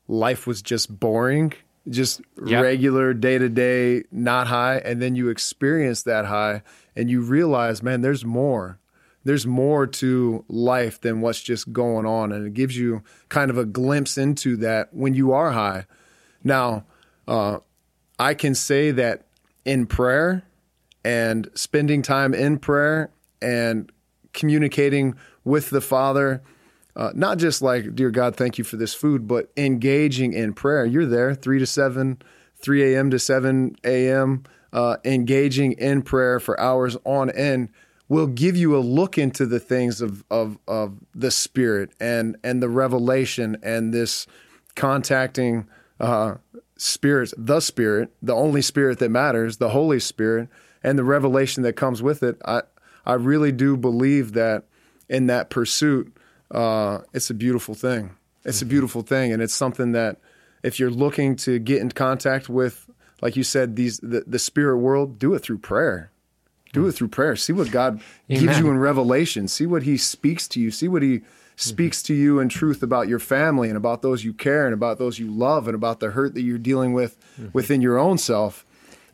life 0.06 0.46
was 0.46 0.62
just 0.62 1.00
boring, 1.00 1.52
just 1.88 2.20
yep. 2.44 2.62
regular 2.62 3.14
day 3.14 3.38
to 3.38 3.48
day, 3.48 4.04
not 4.12 4.46
high, 4.46 4.78
and 4.78 5.02
then 5.02 5.16
you 5.16 5.28
experience 5.30 6.02
that 6.04 6.26
high, 6.26 6.62
and 6.94 7.10
you 7.10 7.22
realize, 7.22 7.82
man, 7.82 8.02
there's 8.02 8.24
more 8.24 8.78
there's 9.28 9.46
more 9.46 9.86
to 9.86 10.42
life 10.48 11.02
than 11.02 11.20
what's 11.20 11.42
just 11.42 11.70
going 11.70 12.06
on. 12.06 12.32
And 12.32 12.46
it 12.46 12.54
gives 12.54 12.78
you 12.78 13.02
kind 13.28 13.50
of 13.50 13.58
a 13.58 13.66
glimpse 13.66 14.16
into 14.16 14.56
that 14.56 14.88
when 14.94 15.12
you 15.12 15.32
are 15.32 15.50
high. 15.50 15.84
Now, 16.42 16.86
uh, 17.26 17.58
I 18.18 18.32
can 18.32 18.54
say 18.54 18.90
that 18.90 19.26
in 19.66 19.84
prayer 19.84 20.44
and 21.04 21.50
spending 21.52 22.00
time 22.00 22.32
in 22.32 22.58
prayer 22.58 23.10
and 23.42 23.92
communicating 24.32 25.14
with 25.44 25.68
the 25.68 25.82
Father, 25.82 26.42
uh, 26.96 27.12
not 27.14 27.36
just 27.36 27.60
like, 27.60 27.94
Dear 27.94 28.10
God, 28.10 28.34
thank 28.34 28.56
you 28.56 28.64
for 28.64 28.78
this 28.78 28.94
food, 28.94 29.28
but 29.28 29.52
engaging 29.58 30.32
in 30.32 30.54
prayer. 30.54 30.86
You're 30.86 31.04
there 31.04 31.34
3 31.34 31.58
to 31.58 31.66
7, 31.66 32.22
3 32.56 32.94
a.m. 32.94 33.10
to 33.10 33.18
7 33.18 33.76
a.m., 33.84 34.44
uh, 34.72 34.96
engaging 35.04 35.72
in 35.72 36.00
prayer 36.00 36.40
for 36.40 36.58
hours 36.58 36.96
on 37.04 37.28
end 37.28 37.68
will 38.08 38.26
give 38.26 38.56
you 38.56 38.76
a 38.76 38.80
look 38.80 39.18
into 39.18 39.44
the 39.46 39.60
things 39.60 40.00
of, 40.00 40.24
of, 40.30 40.58
of 40.66 40.98
the 41.14 41.30
spirit 41.30 41.90
and, 42.00 42.36
and 42.42 42.62
the 42.62 42.68
revelation 42.68 43.56
and 43.62 43.92
this 43.92 44.26
contacting 44.74 45.68
uh, 46.00 46.34
spirits, 46.76 47.34
the 47.36 47.60
spirit, 47.60 48.10
the 48.22 48.34
only 48.34 48.62
spirit 48.62 48.98
that 49.00 49.10
matters, 49.10 49.58
the 49.58 49.70
Holy 49.70 50.00
Spirit, 50.00 50.48
and 50.82 50.98
the 50.98 51.04
revelation 51.04 51.62
that 51.64 51.74
comes 51.74 52.02
with 52.02 52.22
it. 52.22 52.40
I, 52.44 52.62
I 53.04 53.14
really 53.14 53.52
do 53.52 53.76
believe 53.76 54.32
that 54.32 54.64
in 55.08 55.26
that 55.26 55.50
pursuit, 55.50 56.16
uh, 56.50 57.00
it's 57.12 57.30
a 57.30 57.34
beautiful 57.34 57.74
thing. 57.74 58.14
It's 58.44 58.58
mm-hmm. 58.58 58.66
a 58.66 58.70
beautiful 58.70 59.02
thing, 59.02 59.32
and 59.32 59.42
it's 59.42 59.54
something 59.54 59.92
that 59.92 60.20
if 60.62 60.78
you're 60.78 60.90
looking 60.90 61.36
to 61.36 61.58
get 61.58 61.80
in 61.80 61.90
contact 61.90 62.48
with, 62.48 62.88
like 63.20 63.36
you 63.36 63.42
said, 63.42 63.76
these 63.76 63.98
the, 63.98 64.24
the 64.26 64.38
spirit 64.38 64.78
world, 64.78 65.18
do 65.18 65.34
it 65.34 65.40
through 65.40 65.58
prayer. 65.58 66.12
Do 66.72 66.86
it 66.86 66.92
through 66.92 67.08
prayer. 67.08 67.34
See 67.36 67.52
what 67.52 67.70
God 67.70 68.00
Amen. 68.30 68.44
gives 68.44 68.58
you 68.58 68.70
in 68.70 68.78
revelation. 68.78 69.48
See 69.48 69.66
what 69.66 69.84
He 69.84 69.96
speaks 69.96 70.46
to 70.48 70.60
you. 70.60 70.70
See 70.70 70.88
what 70.88 71.02
He 71.02 71.22
speaks 71.56 72.02
to 72.04 72.14
you 72.14 72.38
in 72.38 72.48
truth 72.48 72.82
about 72.82 73.08
your 73.08 73.18
family 73.18 73.68
and 73.68 73.76
about 73.76 74.00
those 74.00 74.24
you 74.24 74.32
care 74.32 74.64
and 74.64 74.72
about 74.72 74.98
those 74.98 75.18
you 75.18 75.28
love 75.28 75.66
and 75.66 75.74
about 75.74 75.98
the 75.98 76.10
hurt 76.10 76.34
that 76.34 76.42
you're 76.42 76.56
dealing 76.56 76.92
with 76.92 77.18
mm-hmm. 77.34 77.48
within 77.52 77.80
your 77.80 77.98
own 77.98 78.16
self. 78.16 78.64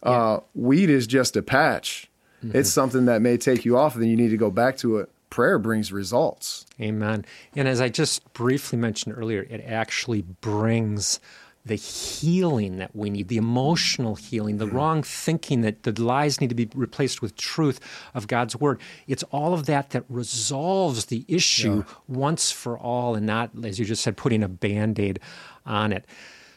Yeah. 0.04 0.10
Uh, 0.10 0.40
weed 0.54 0.90
is 0.90 1.06
just 1.06 1.36
a 1.36 1.42
patch. 1.42 2.10
Mm-hmm. 2.44 2.58
It's 2.58 2.70
something 2.70 3.06
that 3.06 3.22
may 3.22 3.38
take 3.38 3.64
you 3.64 3.78
off, 3.78 3.94
and 3.94 4.02
then 4.02 4.10
you 4.10 4.16
need 4.16 4.28
to 4.28 4.36
go 4.36 4.50
back 4.50 4.76
to 4.78 4.98
it. 4.98 5.10
Prayer 5.30 5.58
brings 5.58 5.90
results. 5.90 6.66
Amen. 6.80 7.24
And 7.56 7.66
as 7.66 7.80
I 7.80 7.88
just 7.88 8.30
briefly 8.34 8.78
mentioned 8.78 9.16
earlier, 9.16 9.46
it 9.48 9.64
actually 9.66 10.22
brings 10.22 11.18
the 11.66 11.76
healing 11.76 12.76
that 12.76 12.94
we 12.94 13.08
need, 13.08 13.28
the 13.28 13.38
emotional 13.38 14.16
healing, 14.16 14.58
the 14.58 14.66
wrong 14.66 15.02
thinking 15.02 15.62
that 15.62 15.84
the 15.84 16.02
lies 16.02 16.38
need 16.38 16.50
to 16.50 16.54
be 16.54 16.68
replaced 16.74 17.22
with 17.22 17.36
truth 17.36 17.80
of 18.12 18.26
God's 18.26 18.54
word. 18.54 18.80
It's 19.06 19.22
all 19.24 19.54
of 19.54 19.64
that 19.64 19.90
that 19.90 20.04
resolves 20.10 21.06
the 21.06 21.24
issue 21.26 21.76
yeah. 21.76 21.94
once 22.06 22.50
for 22.50 22.78
all 22.78 23.14
and 23.14 23.24
not, 23.24 23.50
as 23.64 23.78
you 23.78 23.86
just 23.86 24.02
said, 24.02 24.16
putting 24.16 24.42
a 24.42 24.48
band 24.48 25.00
aid 25.00 25.20
on 25.64 25.90
it. 25.90 26.04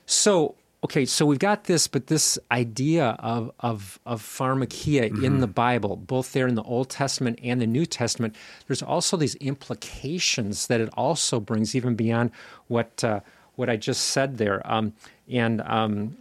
So, 0.06 0.56
okay, 0.84 1.06
so 1.06 1.26
we've 1.26 1.40
got 1.40 1.64
this, 1.64 1.88
but 1.88 2.08
this 2.08 2.38
idea 2.52 3.16
of, 3.20 3.50
of, 3.62 4.00
of 4.06 4.22
pharmakeia 4.22 5.10
mm-hmm. 5.10 5.24
in 5.24 5.40
the 5.40 5.48
Bible, 5.48 5.96
both 5.96 6.34
there 6.34 6.48
in 6.48 6.56
the 6.56 6.64
Old 6.64 6.90
Testament 6.90 7.40
and 7.42 7.62
the 7.62 7.68
New 7.68 7.86
Testament, 7.86 8.36
there's 8.68 8.82
also 8.82 9.16
these 9.16 9.36
implications 9.36 10.68
that 10.68 10.82
it 10.82 10.90
also 10.98 11.40
brings, 11.40 11.76
even 11.78 11.96
beyond 11.96 12.32
what. 12.68 13.02
Uh, 13.06 13.22
what 13.58 13.70
I 13.70 13.76
just 13.76 14.08
said 14.08 14.38
there. 14.38 14.62
Um, 14.66 14.94
and 15.30 15.62
um, 15.62 16.16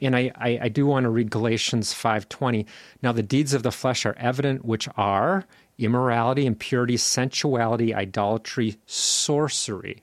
and 0.00 0.16
I, 0.16 0.30
I, 0.36 0.58
I, 0.62 0.68
do 0.68 0.86
want 0.86 1.04
to 1.04 1.10
read 1.10 1.30
Galatians 1.30 1.92
5:20. 1.92 2.66
Now 3.02 3.12
the 3.12 3.22
deeds 3.22 3.54
of 3.54 3.62
the 3.62 3.72
flesh 3.72 4.06
are 4.06 4.16
evident, 4.18 4.64
which 4.64 4.88
are 4.96 5.44
immorality, 5.78 6.46
impurity, 6.46 6.96
sensuality, 6.96 7.94
idolatry, 7.94 8.76
sorcery, 8.86 10.02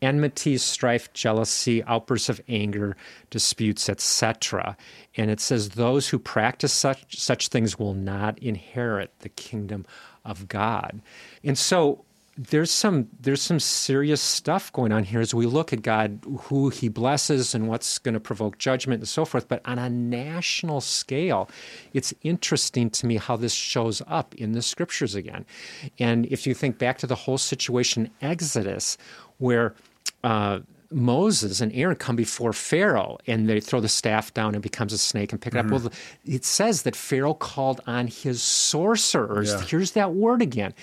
enmity, 0.00 0.56
strife, 0.58 1.12
jealousy, 1.12 1.82
outbursts 1.84 2.28
of 2.28 2.40
anger, 2.48 2.96
disputes, 3.30 3.88
etc. 3.88 4.76
And 5.16 5.30
it 5.30 5.40
says 5.40 5.70
those 5.70 6.08
who 6.08 6.18
practice 6.18 6.72
such 6.72 7.18
such 7.18 7.48
things 7.48 7.78
will 7.78 7.94
not 7.94 8.38
inherit 8.38 9.12
the 9.20 9.28
kingdom 9.30 9.84
of 10.24 10.48
God. 10.48 11.00
And 11.42 11.58
so 11.58 12.04
there's 12.36 12.70
some 12.70 13.08
there's 13.20 13.42
some 13.42 13.60
serious 13.60 14.20
stuff 14.20 14.72
going 14.72 14.90
on 14.90 15.04
here 15.04 15.20
as 15.20 15.32
we 15.32 15.46
look 15.46 15.72
at 15.72 15.82
God, 15.82 16.20
who 16.42 16.68
He 16.68 16.88
blesses 16.88 17.54
and 17.54 17.68
what's 17.68 17.98
going 17.98 18.14
to 18.14 18.20
provoke 18.20 18.58
judgment 18.58 19.00
and 19.00 19.08
so 19.08 19.24
forth. 19.24 19.46
But 19.48 19.60
on 19.64 19.78
a 19.78 19.88
national 19.88 20.80
scale, 20.80 21.48
it's 21.92 22.12
interesting 22.22 22.90
to 22.90 23.06
me 23.06 23.16
how 23.16 23.36
this 23.36 23.54
shows 23.54 24.02
up 24.06 24.34
in 24.34 24.52
the 24.52 24.62
scriptures 24.62 25.14
again. 25.14 25.46
And 25.98 26.26
if 26.26 26.46
you 26.46 26.54
think 26.54 26.78
back 26.78 26.98
to 26.98 27.06
the 27.06 27.14
whole 27.14 27.38
situation 27.38 28.10
Exodus, 28.20 28.98
where 29.38 29.74
uh, 30.24 30.60
Moses 30.90 31.60
and 31.60 31.72
Aaron 31.72 31.96
come 31.96 32.16
before 32.16 32.52
Pharaoh 32.52 33.18
and 33.26 33.48
they 33.48 33.60
throw 33.60 33.80
the 33.80 33.88
staff 33.88 34.32
down 34.34 34.54
and 34.54 34.62
becomes 34.62 34.92
a 34.92 34.98
snake 34.98 35.32
and 35.32 35.40
pick 35.40 35.54
it 35.54 35.58
mm-hmm. 35.58 35.74
up. 35.74 35.82
Well, 35.82 35.92
it 36.24 36.44
says 36.44 36.82
that 36.82 36.94
Pharaoh 36.96 37.34
called 37.34 37.80
on 37.86 38.06
his 38.06 38.42
sorcerers. 38.42 39.52
Yeah. 39.52 39.60
Here's 39.62 39.92
that 39.92 40.12
word 40.14 40.42
again. 40.42 40.74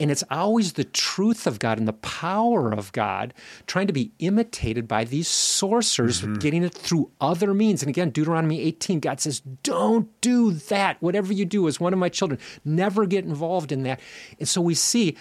And 0.00 0.10
it's 0.10 0.24
always 0.30 0.72
the 0.72 0.84
truth 0.84 1.46
of 1.46 1.58
God 1.58 1.78
and 1.78 1.86
the 1.86 1.92
power 1.92 2.72
of 2.72 2.92
God 2.92 3.32
trying 3.66 3.86
to 3.86 3.92
be 3.92 4.12
imitated 4.18 4.88
by 4.88 5.04
these 5.04 5.28
sorcerers, 5.28 6.22
mm-hmm. 6.22 6.34
getting 6.34 6.64
it 6.64 6.74
through 6.74 7.10
other 7.20 7.54
means. 7.54 7.82
And 7.82 7.88
again, 7.88 8.10
Deuteronomy 8.10 8.60
18, 8.60 9.00
God 9.00 9.20
says, 9.20 9.40
Don't 9.62 10.08
do 10.20 10.52
that. 10.52 11.00
Whatever 11.00 11.32
you 11.32 11.44
do 11.44 11.68
as 11.68 11.78
one 11.78 11.92
of 11.92 11.98
my 11.98 12.08
children, 12.08 12.40
never 12.64 13.06
get 13.06 13.24
involved 13.24 13.72
in 13.72 13.84
that. 13.84 14.00
And 14.38 14.48
so 14.48 14.60
we 14.60 14.74
see 14.74 15.16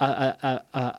a, 0.00 0.04
a, 0.04 0.78
a, 0.78 0.98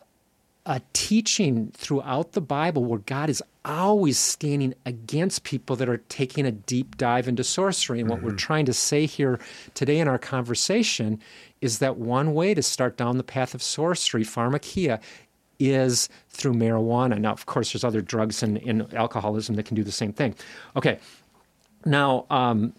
a 0.70 0.80
teaching 0.94 1.72
throughout 1.74 2.34
the 2.34 2.42
Bible 2.42 2.86
where 2.86 3.00
God 3.00 3.28
is 3.28 3.42
always 3.66 4.20
standing 4.20 4.76
against 4.86 5.44
people 5.44 5.76
that 5.76 5.90
are 5.90 5.98
taking 5.98 6.46
a 6.46 6.52
deep 6.52 6.96
dive 6.96 7.28
into 7.28 7.44
sorcery. 7.44 8.00
And 8.00 8.08
what 8.08 8.20
mm-hmm. 8.20 8.28
we're 8.28 8.36
trying 8.36 8.66
to 8.66 8.74
say 8.74 9.08
here 9.08 9.40
today 9.74 9.98
in 9.98 10.08
our 10.08 10.20
conversation 10.20 11.20
is 11.60 11.80
that 11.80 11.98
one 11.98 12.36
way 12.36 12.54
to 12.54 12.62
start 12.62 12.98
down 12.98 13.18
the 13.18 13.24
path 13.24 13.56
of 13.56 13.64
sorcery, 13.64 14.24
pharmakeia, 14.24 15.02
is 15.58 16.08
through 16.30 16.54
marijuana. 16.54 17.20
Now, 17.20 17.32
of 17.32 17.48
course, 17.48 17.74
there's 17.74 17.84
other 17.84 18.02
drugs 18.02 18.44
and, 18.44 18.58
and 18.60 18.94
alcoholism 18.94 19.56
that 19.56 19.64
can 19.64 19.76
do 19.76 19.84
the 19.84 19.92
same 19.92 20.14
thing. 20.14 20.36
Okay, 20.76 21.00
now 21.84 22.28
um, 22.30 22.74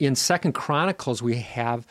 in 0.00 0.16
Second 0.16 0.54
Chronicles, 0.54 1.22
we 1.22 1.36
have 1.36 1.86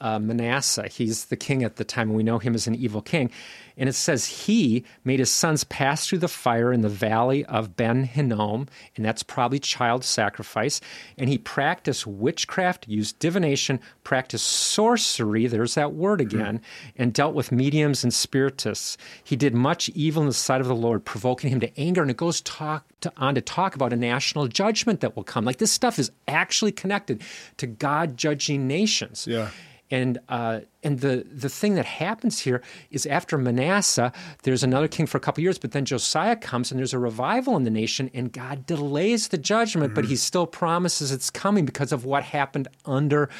uh, 0.00 0.18
Manasseh. 0.18 0.88
He's 0.88 1.26
the 1.26 1.36
king 1.36 1.62
at 1.62 1.76
the 1.76 1.84
time, 1.84 2.08
and 2.08 2.16
we 2.16 2.22
know 2.22 2.38
him 2.38 2.54
as 2.54 2.66
an 2.66 2.74
evil 2.74 3.02
king. 3.02 3.30
And 3.76 3.88
it 3.88 3.94
says 3.94 4.26
he 4.26 4.84
made 5.04 5.18
his 5.18 5.30
sons 5.30 5.64
pass 5.64 6.06
through 6.06 6.18
the 6.18 6.28
fire 6.28 6.72
in 6.72 6.82
the 6.82 6.88
valley 6.88 7.44
of 7.46 7.76
Ben 7.76 8.04
Hinnom, 8.04 8.68
and 8.96 9.04
that's 9.04 9.22
probably 9.22 9.58
child 9.58 10.04
sacrifice. 10.04 10.80
And 11.18 11.28
he 11.28 11.38
practiced 11.38 12.06
witchcraft, 12.06 12.88
used 12.88 13.18
divination, 13.18 13.80
practiced 14.04 14.46
sorcery, 14.46 15.46
there's 15.46 15.74
that 15.74 15.94
word 15.94 16.20
mm-hmm. 16.20 16.38
again, 16.38 16.60
and 16.96 17.12
dealt 17.12 17.34
with 17.34 17.52
mediums 17.52 18.04
and 18.04 18.14
spiritists. 18.14 18.96
He 19.22 19.36
did 19.36 19.54
much 19.54 19.88
evil 19.90 20.22
in 20.22 20.28
the 20.28 20.34
sight 20.34 20.60
of 20.60 20.68
the 20.68 20.74
Lord, 20.74 21.04
provoking 21.04 21.50
him 21.50 21.60
to 21.60 21.80
anger. 21.80 22.02
And 22.02 22.10
it 22.10 22.16
goes 22.16 22.40
talk 22.42 22.84
to, 23.00 23.12
on 23.16 23.34
to 23.34 23.40
talk 23.40 23.74
about 23.74 23.92
a 23.92 23.96
national 23.96 24.48
judgment 24.48 25.00
that 25.00 25.16
will 25.16 25.24
come. 25.24 25.44
Like 25.44 25.58
this 25.58 25.72
stuff 25.72 25.98
is 25.98 26.10
actually 26.28 26.72
connected 26.72 27.22
to 27.56 27.66
God 27.66 28.16
judging 28.16 28.66
nations. 28.66 29.26
Yeah. 29.26 29.50
And 29.94 30.18
uh, 30.28 30.62
and 30.82 30.98
the 30.98 31.24
the 31.30 31.48
thing 31.48 31.76
that 31.76 31.84
happens 31.84 32.40
here 32.40 32.62
is 32.90 33.06
after 33.06 33.38
Manasseh, 33.38 34.12
there's 34.42 34.64
another 34.64 34.88
king 34.88 35.06
for 35.06 35.18
a 35.18 35.20
couple 35.20 35.40
years, 35.40 35.56
but 35.56 35.70
then 35.70 35.84
Josiah 35.84 36.34
comes 36.34 36.72
and 36.72 36.80
there's 36.80 36.92
a 36.92 36.98
revival 36.98 37.56
in 37.56 37.62
the 37.62 37.70
nation, 37.70 38.10
and 38.12 38.32
God 38.32 38.66
delays 38.66 39.28
the 39.28 39.38
judgment, 39.38 39.90
mm-hmm. 39.90 39.94
but 39.94 40.06
He 40.06 40.16
still 40.16 40.48
promises 40.48 41.12
it's 41.12 41.30
coming 41.30 41.64
because 41.64 41.92
of 41.92 42.04
what 42.04 42.24
happened 42.24 42.66
under 42.84 43.30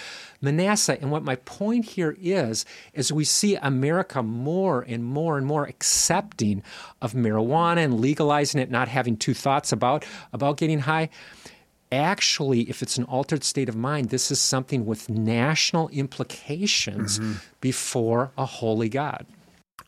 Manasseh. 0.41 0.97
And 1.01 1.11
what 1.11 1.25
my 1.25 1.35
point 1.35 1.87
here 1.87 2.17
is, 2.21 2.65
is 2.93 3.13
we 3.13 3.25
see 3.25 3.57
America 3.57 4.23
more 4.23 4.83
and 4.83 5.05
more 5.05 5.37
and 5.37 5.45
more 5.45 5.65
accepting 5.65 6.63
of 7.03 7.15
marijuana 7.15 7.79
and 7.79 7.99
legalizing 8.01 8.61
it, 8.61 8.71
not 8.71 8.87
having 8.87 9.17
two 9.17 9.35
thoughts 9.35 9.73
about 9.73 10.05
about 10.33 10.57
getting 10.57 10.79
high 10.79 11.09
actually, 11.95 12.63
if 12.63 12.83
it's 12.83 12.99
an 12.99 13.05
altered 13.05 13.45
state 13.45 13.69
of 13.69 13.77
mind, 13.77 14.11
this 14.11 14.31
is 14.31 14.41
something 14.41 14.85
with 14.85 15.09
national 15.09 15.89
implications 15.89 17.19
mm-hmm. 17.19 17.35
before 17.61 18.33
a 18.37 18.45
holy 18.45 18.89
God. 18.89 19.27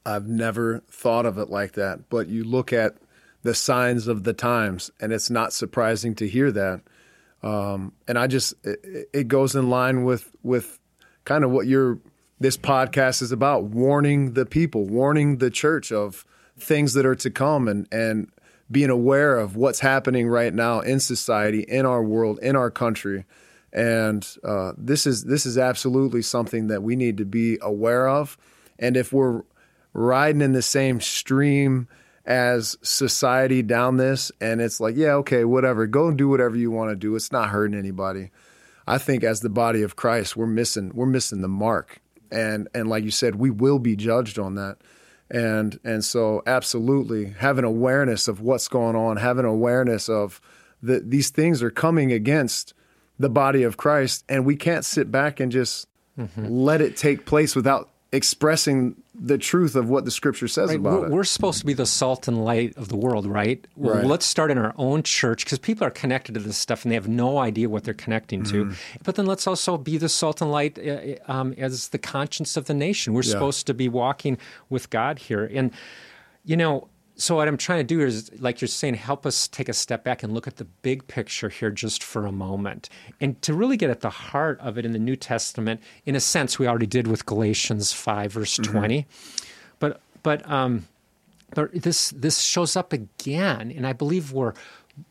I've 0.05 0.29
never 0.29 0.83
thought 0.91 1.27
of 1.27 1.37
it 1.39 1.51
like 1.51 1.73
that, 1.73 2.09
but 2.09 2.29
you 2.29 2.45
look 2.45 2.73
at 2.73 2.97
the 3.43 3.55
signs 3.55 4.09
of 4.09 4.25
the 4.25 4.33
times, 4.33 4.91
and 5.01 5.13
it's 5.13 5.31
not 5.31 5.53
surprising 5.53 6.15
to 6.17 6.29
hear 6.29 6.51
that. 6.53 6.81
Um, 7.43 7.93
and 8.09 8.19
I 8.19 8.27
just 8.27 8.55
it, 8.65 9.09
it 9.13 9.29
goes 9.29 9.55
in 9.55 9.71
line 9.71 10.05
with 10.05 10.31
with 10.43 10.79
kind 11.25 11.45
of 11.45 11.51
what 11.51 11.67
your 11.67 11.99
this 12.41 12.57
podcast 12.57 13.23
is 13.23 13.33
about: 13.33 13.65
warning 13.65 14.33
the 14.35 14.47
people, 14.47 14.87
warning 14.87 15.39
the 15.39 15.51
church 15.51 15.93
of 15.93 16.25
things 16.59 16.95
that 16.95 17.07
are 17.07 17.15
to 17.17 17.31
come, 17.31 17.69
and 17.69 17.87
and 17.93 18.31
being 18.71 18.91
aware 18.91 19.39
of 19.39 19.57
what's 19.57 19.81
happening 19.81 20.29
right 20.29 20.53
now 20.53 20.81
in 20.81 21.01
society, 21.01 21.61
in 21.61 21.87
our 21.87 22.03
world, 22.03 22.39
in 22.41 22.57
our 22.57 22.71
country. 22.71 23.25
And 23.73 24.27
uh, 24.43 24.73
this 24.77 25.07
is 25.07 25.25
this 25.25 25.47
is 25.47 25.59
absolutely 25.59 26.23
something 26.23 26.69
that 26.69 26.83
we 26.83 26.97
need 26.97 27.19
to 27.19 27.25
be 27.25 27.59
aware 27.61 28.09
of. 28.09 28.37
And 28.79 28.97
if 28.97 29.13
we're 29.13 29.43
riding 29.93 30.43
in 30.43 30.53
the 30.53 30.63
same 30.63 31.01
stream 31.01 31.89
as 32.25 32.77
society 32.83 33.63
down 33.63 33.97
this, 33.99 34.33
and 34.41 34.61
it's 34.61 34.81
like, 34.81 34.97
yeah, 34.97 35.15
okay, 35.15 35.45
whatever, 35.45 35.87
go 35.87 36.09
and 36.09 36.19
do 36.19 36.29
whatever 36.29 36.57
you 36.57 36.71
want 36.71 36.91
to 36.91 36.97
do. 36.97 37.15
It's 37.15 37.31
not 37.31 37.51
hurting 37.51 37.79
anybody. 37.79 38.31
I 38.87 38.99
think 38.99 39.25
as 39.25 39.41
the 39.41 39.49
body 39.49 39.83
of 39.83 39.97
Christ, 39.97 40.37
we're 40.37 40.47
missing 40.47 40.93
we're 40.95 41.07
missing 41.07 41.41
the 41.43 41.49
mark. 41.49 42.01
And 42.31 42.69
and 42.75 42.89
like 42.89 43.05
you 43.05 43.11
said, 43.11 43.37
we 43.37 43.51
will 43.51 43.79
be 43.79 43.97
judged 43.97 44.39
on 44.39 44.55
that 44.57 44.79
and 45.31 45.81
and 45.85 46.05
so 46.05 46.43
absolutely 46.47 47.35
having 47.39 47.65
awareness 47.65 48.29
of 48.29 48.41
what's 48.41 48.69
going 48.69 48.95
on 48.95 49.17
having 49.17 49.45
awareness 49.45 50.09
of 50.09 50.41
that 50.83 51.11
these 51.11 51.31
things 51.31 51.63
are 51.63 51.71
coming 51.71 52.13
against 52.13 52.75
the 53.19 53.29
body 53.29 53.63
of 53.63 53.77
christ 53.77 54.25
and 54.29 54.45
we 54.45 54.55
can't 54.55 54.85
sit 54.85 55.11
back 55.11 55.41
and 55.41 55.51
just 55.51 55.89
mm-hmm. 56.19 56.47
let 56.47 56.81
it 56.81 56.97
take 56.97 57.27
place 57.27 57.57
without 57.57 57.91
expressing 58.13 58.95
the 59.19 59.39
truth 59.39 59.75
of 59.77 59.89
what 59.89 60.05
the 60.05 60.11
scripture 60.11 60.49
says 60.49 60.69
right. 60.69 60.79
about 60.79 61.01
we're, 61.01 61.07
it. 61.07 61.13
We're 61.13 61.25
supposed 61.25 61.61
to 61.61 61.67
be 61.67 61.73
the 61.73 61.87
salt 61.87 62.29
and 62.29 62.45
light 62.45 62.77
of 62.77 62.89
the 62.89 62.97
world, 62.97 63.27
right? 63.27 63.67
Well, 63.77 63.97
right. 63.97 64.05
let's 64.05 64.27
start 64.27 64.51
in 64.51 64.59
our 64.59 64.75
own 64.77 65.03
church 65.03 65.45
because 65.45 65.59
people 65.59 65.87
are 65.87 65.91
connected 65.91 66.35
to 66.35 66.41
this 66.41 66.59
stuff 66.59 66.85
and 66.85 66.93
they 66.93 66.97
have 66.97 67.09
no 67.09 67.39
idea 67.39 67.69
what 67.69 67.85
they're 67.85 67.95
connecting 67.95 68.45
to. 68.45 68.67
Mm. 68.67 68.77
But 69.05 69.15
then 69.15 69.27
let's 69.27 69.47
also 69.47 69.79
be 69.79 69.97
the 69.97 70.09
salt 70.09 70.41
and 70.41 70.51
light 70.51 70.79
uh, 70.79 71.15
um, 71.33 71.55
as 71.57 71.89
the 71.89 71.99
conscience 71.99 72.57
of 72.57 72.67
the 72.67 72.75
nation. 72.75 73.15
We're 73.15 73.23
yeah. 73.23 73.33
supposed 73.33 73.67
to 73.69 73.75
be 73.75 73.89
walking 73.89 74.39
with 74.69 74.91
God 74.91 75.19
here. 75.19 75.51
And, 75.53 75.73
you 76.45 76.57
know, 76.57 76.89
so 77.17 77.37
what 77.37 77.49
I'm 77.49 77.57
trying 77.57 77.79
to 77.79 77.85
do 77.85 78.01
is, 78.01 78.31
like 78.41 78.61
you're 78.61 78.69
saying, 78.69 78.95
help 78.95 79.25
us 79.25 79.49
take 79.49 79.69
a 79.69 79.73
step 79.73 80.05
back 80.05 80.23
and 80.23 80.33
look 80.35 80.47
at 80.47 80.57
the 80.57 80.65
big 80.65 81.07
picture 81.07 81.49
here 81.49 81.71
just 81.71 82.03
for 82.03 82.27
a 82.27 82.33
moment, 82.33 82.91
and 83.21 83.41
to 83.43 83.55
really 83.55 83.79
get 83.79 83.89
at 83.89 84.01
the 84.01 84.11
heart 84.11 84.61
of 84.61 84.77
it 84.77 84.85
in 84.85 84.93
the 84.93 84.99
New 84.99 85.17
Testament. 85.17 85.81
In 86.05 86.15
a 86.15 86.21
sense, 86.21 86.59
we 86.59 86.69
already 86.69 86.87
did 86.87 87.07
with 87.07 87.25
Galatians 87.25 87.93
five 87.93 88.33
verse 88.33 88.59
mm-hmm. 88.59 88.71
twenty, 88.71 89.07
but 89.79 90.01
but 90.23 90.49
um, 90.51 90.87
but 91.55 91.73
this 91.73 92.11
this 92.11 92.41
shows 92.41 92.77
up 92.77 92.93
again, 92.93 93.73
and 93.75 93.87
I 93.87 93.95
believe 93.95 94.33
we're 94.33 94.53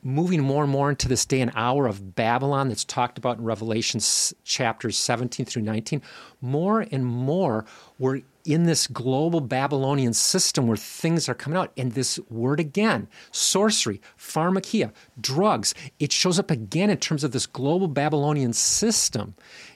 moving 0.03 0.41
more 0.41 0.63
and 0.63 0.71
more 0.71 0.89
into 0.89 1.07
this 1.07 1.25
day 1.25 1.41
and 1.41 1.51
hour 1.55 1.87
of 1.87 2.15
Babylon 2.15 2.69
that's 2.69 2.83
talked 2.83 3.17
about 3.17 3.37
in 3.37 3.43
Revelation 3.43 3.99
chapters 4.43 4.97
17 4.97 5.45
through 5.45 5.61
19. 5.61 6.01
More 6.41 6.81
and 6.91 7.05
more, 7.05 7.65
we're 7.99 8.21
in 8.45 8.63
this 8.63 8.87
global 8.87 9.41
Babylonian 9.41 10.13
system 10.13 10.67
where 10.67 10.77
things 10.77 11.27
are 11.27 11.33
coming 11.33 11.57
out. 11.57 11.71
And 11.75 11.93
this 11.93 12.19
word 12.29 12.59
again, 12.59 13.07
sorcery, 13.31 14.01
pharmakeia, 14.17 14.91
drugs, 15.19 15.73
it 15.99 16.11
shows 16.11 16.39
up 16.39 16.51
again 16.51 16.89
in 16.89 16.97
terms 16.97 17.23
of 17.23 17.31
this 17.31 17.45
global 17.45 17.87
Babylonian 17.87 18.53
system. 18.53 19.35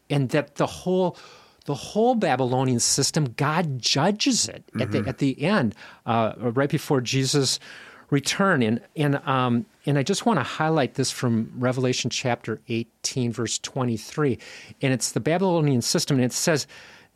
And 0.10 0.30
that 0.30 0.56
the 0.56 0.66
whole 0.66 1.18
the 1.66 1.76
whole 1.76 2.16
Babylonian 2.16 2.80
system, 2.80 3.34
God 3.38 3.80
judges 3.80 4.48
it 4.48 4.66
mm-hmm. 4.68 4.82
at 4.82 4.92
the 4.92 5.00
mm-hmm. 5.00 5.10
at 5.10 5.18
the 5.20 5.42
end, 5.44 5.76
uh, 6.06 6.34
right 6.38 6.70
before 6.70 7.02
Jesus' 7.02 7.60
return. 8.10 8.64
And 8.64 8.82
and 8.96 9.16
um, 9.28 9.66
and 9.86 9.98
I 9.98 10.04
just 10.04 10.26
want 10.26 10.40
to 10.40 10.44
highlight 10.44 10.96
this 10.96 11.12
from 11.12 11.52
Revelation 11.56 12.10
chapter 12.10 12.60
eighteen, 12.70 13.32
verse 13.32 13.60
twenty 13.60 13.98
three, 13.98 14.40
and 14.82 14.94
it's 14.94 15.12
the 15.12 15.20
Babylonian 15.20 15.84
system, 15.84 16.18
and 16.18 16.26
it 16.26 16.34
says 16.34 16.66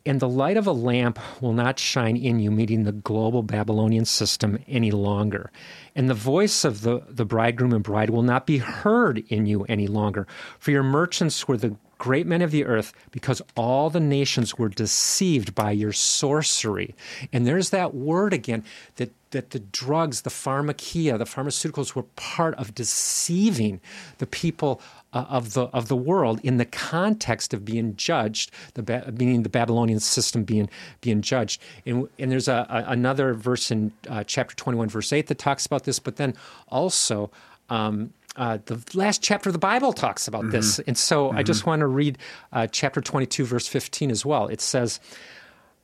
and 0.06 0.20
the 0.20 0.28
light 0.28 0.56
of 0.56 0.66
a 0.66 0.72
lamp 0.72 1.18
will 1.40 1.52
not 1.52 1.78
shine 1.78 2.16
in 2.16 2.38
you, 2.38 2.50
meeting 2.50 2.84
the 2.84 2.92
global 2.92 3.42
Babylonian 3.42 4.04
system 4.04 4.58
any 4.68 4.90
longer. 4.90 5.50
And 5.94 6.10
the 6.10 6.14
voice 6.14 6.64
of 6.64 6.82
the, 6.82 7.02
the 7.08 7.24
bridegroom 7.24 7.72
and 7.72 7.82
bride 7.82 8.10
will 8.10 8.22
not 8.22 8.46
be 8.46 8.58
heard 8.58 9.24
in 9.28 9.46
you 9.46 9.64
any 9.64 9.86
longer. 9.86 10.26
For 10.58 10.70
your 10.70 10.82
merchants 10.82 11.48
were 11.48 11.56
the 11.56 11.76
great 11.96 12.26
men 12.26 12.42
of 12.42 12.50
the 12.50 12.66
earth, 12.66 12.92
because 13.12 13.40
all 13.56 13.88
the 13.88 14.00
nations 14.00 14.58
were 14.58 14.68
deceived 14.68 15.54
by 15.54 15.70
your 15.70 15.92
sorcery. 15.92 16.94
And 17.32 17.46
there's 17.46 17.70
that 17.70 17.94
word 17.94 18.34
again 18.34 18.64
that 18.96 19.12
that 19.30 19.50
the 19.50 19.58
drugs, 19.58 20.22
the 20.22 20.30
pharmakeia, 20.30 21.18
the 21.18 21.24
pharmaceuticals 21.24 21.94
were 21.94 22.04
part 22.14 22.54
of 22.54 22.72
deceiving 22.72 23.80
the 24.18 24.26
people 24.26 24.80
uh, 25.14 25.24
of 25.28 25.54
the 25.54 25.66
of 25.66 25.88
the 25.88 25.96
world 25.96 26.40
in 26.42 26.58
the 26.58 26.64
context 26.64 27.54
of 27.54 27.64
being 27.64 27.96
judged, 27.96 28.50
the 28.74 29.14
meaning 29.16 29.44
the 29.44 29.48
Babylonian 29.48 30.00
system 30.00 30.44
being 30.44 30.68
being 31.00 31.22
judged. 31.22 31.62
And, 31.86 32.08
and 32.18 32.30
there's 32.30 32.48
a, 32.48 32.66
a 32.68 32.92
another 32.92 33.32
verse 33.32 33.70
in 33.70 33.92
uh, 34.08 34.24
chapter 34.24 34.54
21, 34.56 34.88
verse 34.88 35.12
8 35.12 35.28
that 35.28 35.38
talks 35.38 35.64
about 35.64 35.84
this, 35.84 35.98
but 35.98 36.16
then 36.16 36.34
also. 36.68 37.30
Um, 37.70 38.12
uh, 38.36 38.58
the 38.66 38.82
last 38.94 39.22
chapter 39.22 39.48
of 39.48 39.52
the 39.52 39.60
Bible 39.60 39.92
talks 39.92 40.26
about 40.26 40.42
mm-hmm. 40.42 40.50
this. 40.50 40.80
And 40.80 40.98
so 40.98 41.28
mm-hmm. 41.28 41.38
I 41.38 41.44
just 41.44 41.66
want 41.66 41.80
to 41.80 41.86
read 41.86 42.18
uh, 42.52 42.66
chapter 42.66 43.00
22, 43.00 43.44
verse 43.44 43.68
15 43.68 44.10
as 44.10 44.26
well. 44.26 44.48
It 44.48 44.60
says, 44.60 44.98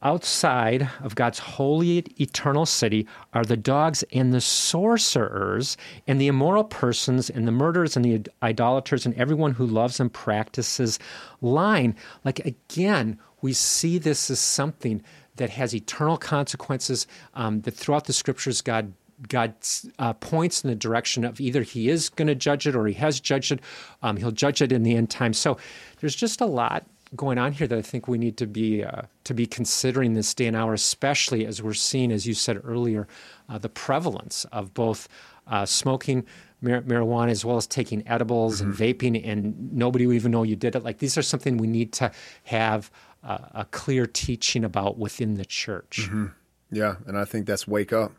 Outside 0.03 0.89
of 1.03 1.15
God's 1.15 1.39
holy 1.39 1.99
eternal 2.19 2.65
city 2.65 3.07
are 3.35 3.45
the 3.45 3.57
dogs 3.57 4.03
and 4.13 4.33
the 4.33 4.41
sorcerers 4.41 5.77
and 6.07 6.19
the 6.19 6.29
immoral 6.29 6.65
persons 6.65 7.29
and 7.29 7.47
the 7.47 7.53
murderers 7.53 7.97
and 7.97 8.05
the 8.05 8.23
idolaters 8.43 9.05
and 9.05 9.15
everyone 9.17 9.53
who 9.53 9.67
loves 9.67 10.01
and 10.01 10.11
practices 10.11 10.99
lying. 11.43 11.95
Like 12.25 12.39
again, 12.47 13.19
we 13.43 13.53
see 13.53 13.99
this 13.99 14.31
as 14.31 14.41
something 14.41 15.03
that 15.37 15.51
has 15.51 15.75
eternal 15.75 16.17
consequences. 16.17 17.07
Um, 17.35 17.61
that 17.63 17.75
throughout 17.75 18.05
the 18.07 18.15
scriptures, 18.15 18.63
God 18.63 18.95
God 19.29 19.55
uh, 19.99 20.15
points 20.15 20.65
in 20.65 20.71
the 20.71 20.77
direction 20.77 21.27
of 21.27 21.43
either 21.43 21.63
He 21.63 21.91
is 21.91 22.09
going 22.09 22.29
to 22.29 22.35
judge 22.35 22.67
it 22.67 22.75
or 22.75 22.87
He 22.87 22.95
has 22.95 23.21
judged 23.21 23.53
it. 23.53 23.61
Um, 24.03 24.17
he'll 24.17 24.31
judge 24.31 24.63
it 24.63 24.73
in 24.73 24.83
the 24.83 24.97
end 24.97 25.11
time. 25.11 25.35
So 25.35 25.59
there's 26.01 26.17
just 26.17 26.41
a 26.41 26.47
lot 26.47 26.87
going 27.17 27.39
on 27.39 27.53
here 27.53 27.67
that 27.67 27.79
I 27.79 27.83
think 27.83 28.09
we 28.09 28.19
need 28.19 28.37
to 28.39 28.47
be 28.47 28.85
uh, 28.85 29.03
to 29.25 29.35
be 29.35 29.47
considering 29.47 30.15
this 30.15 30.33
day 30.35 30.47
and 30.47 30.57
hour, 30.57 30.75
especially 30.75 31.47
as 31.47 31.63
we're 31.63 31.75
seeing, 31.75 32.13
as 32.13 32.27
you 32.27 32.35
said 32.35 32.61
earlier, 32.65 33.09
uh, 33.49 33.59
the 33.59 33.69
prevalence 33.69 34.45
of 34.53 34.75
both 34.75 35.09
uh, 35.47 35.67
smoking 35.67 36.25
mar- 36.61 36.83
marijuana 36.83 37.31
as 37.31 37.45
well 37.45 37.57
as 37.57 37.67
taking 37.67 38.07
edibles 38.07 38.61
mm-hmm. 38.61 38.71
and 38.71 38.79
vaping, 38.79 39.29
and 39.29 39.73
nobody 39.73 40.07
will 40.07 40.15
even 40.15 40.33
know 40.33 40.43
you 40.43 40.57
did 40.57 40.77
it. 40.77 40.85
Like 40.85 40.99
these 40.99 41.19
are 41.19 41.23
something 41.23 41.57
we 41.57 41.67
need 41.67 41.93
to 41.95 42.13
have 42.45 42.91
a 43.23 43.67
clear 43.71 44.07
teaching 44.07 44.65
about 44.65 44.97
within 44.97 45.35
the 45.35 45.45
church. 45.45 46.05
Mm-hmm. 46.05 46.27
Yeah, 46.71 46.97
and 47.07 47.19
I 47.19 47.25
think 47.25 47.47
that's 47.47 47.69
wake 47.69 47.93
up. 47.93 48.13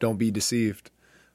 Don't 0.00 0.18
be 0.18 0.30
deceived. 0.30 0.90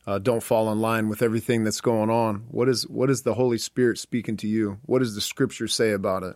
Uh, 0.06 0.20
don't 0.20 0.44
fall 0.44 0.70
in 0.72 0.82
line 0.82 1.08
with 1.08 1.22
everything 1.22 1.64
that's 1.64 1.80
going 1.80 2.10
on. 2.10 2.46
What 2.50 2.68
is 2.68 2.88
what 2.88 3.10
is 3.10 3.22
the 3.22 3.36
Holy 3.36 3.58
Spirit 3.58 3.98
speaking 3.98 4.36
to 4.38 4.48
you? 4.48 4.80
What 4.86 5.00
does 5.00 5.16
the 5.16 5.22
Scripture 5.22 5.68
say 5.68 5.92
about 5.92 6.24
it? 6.24 6.36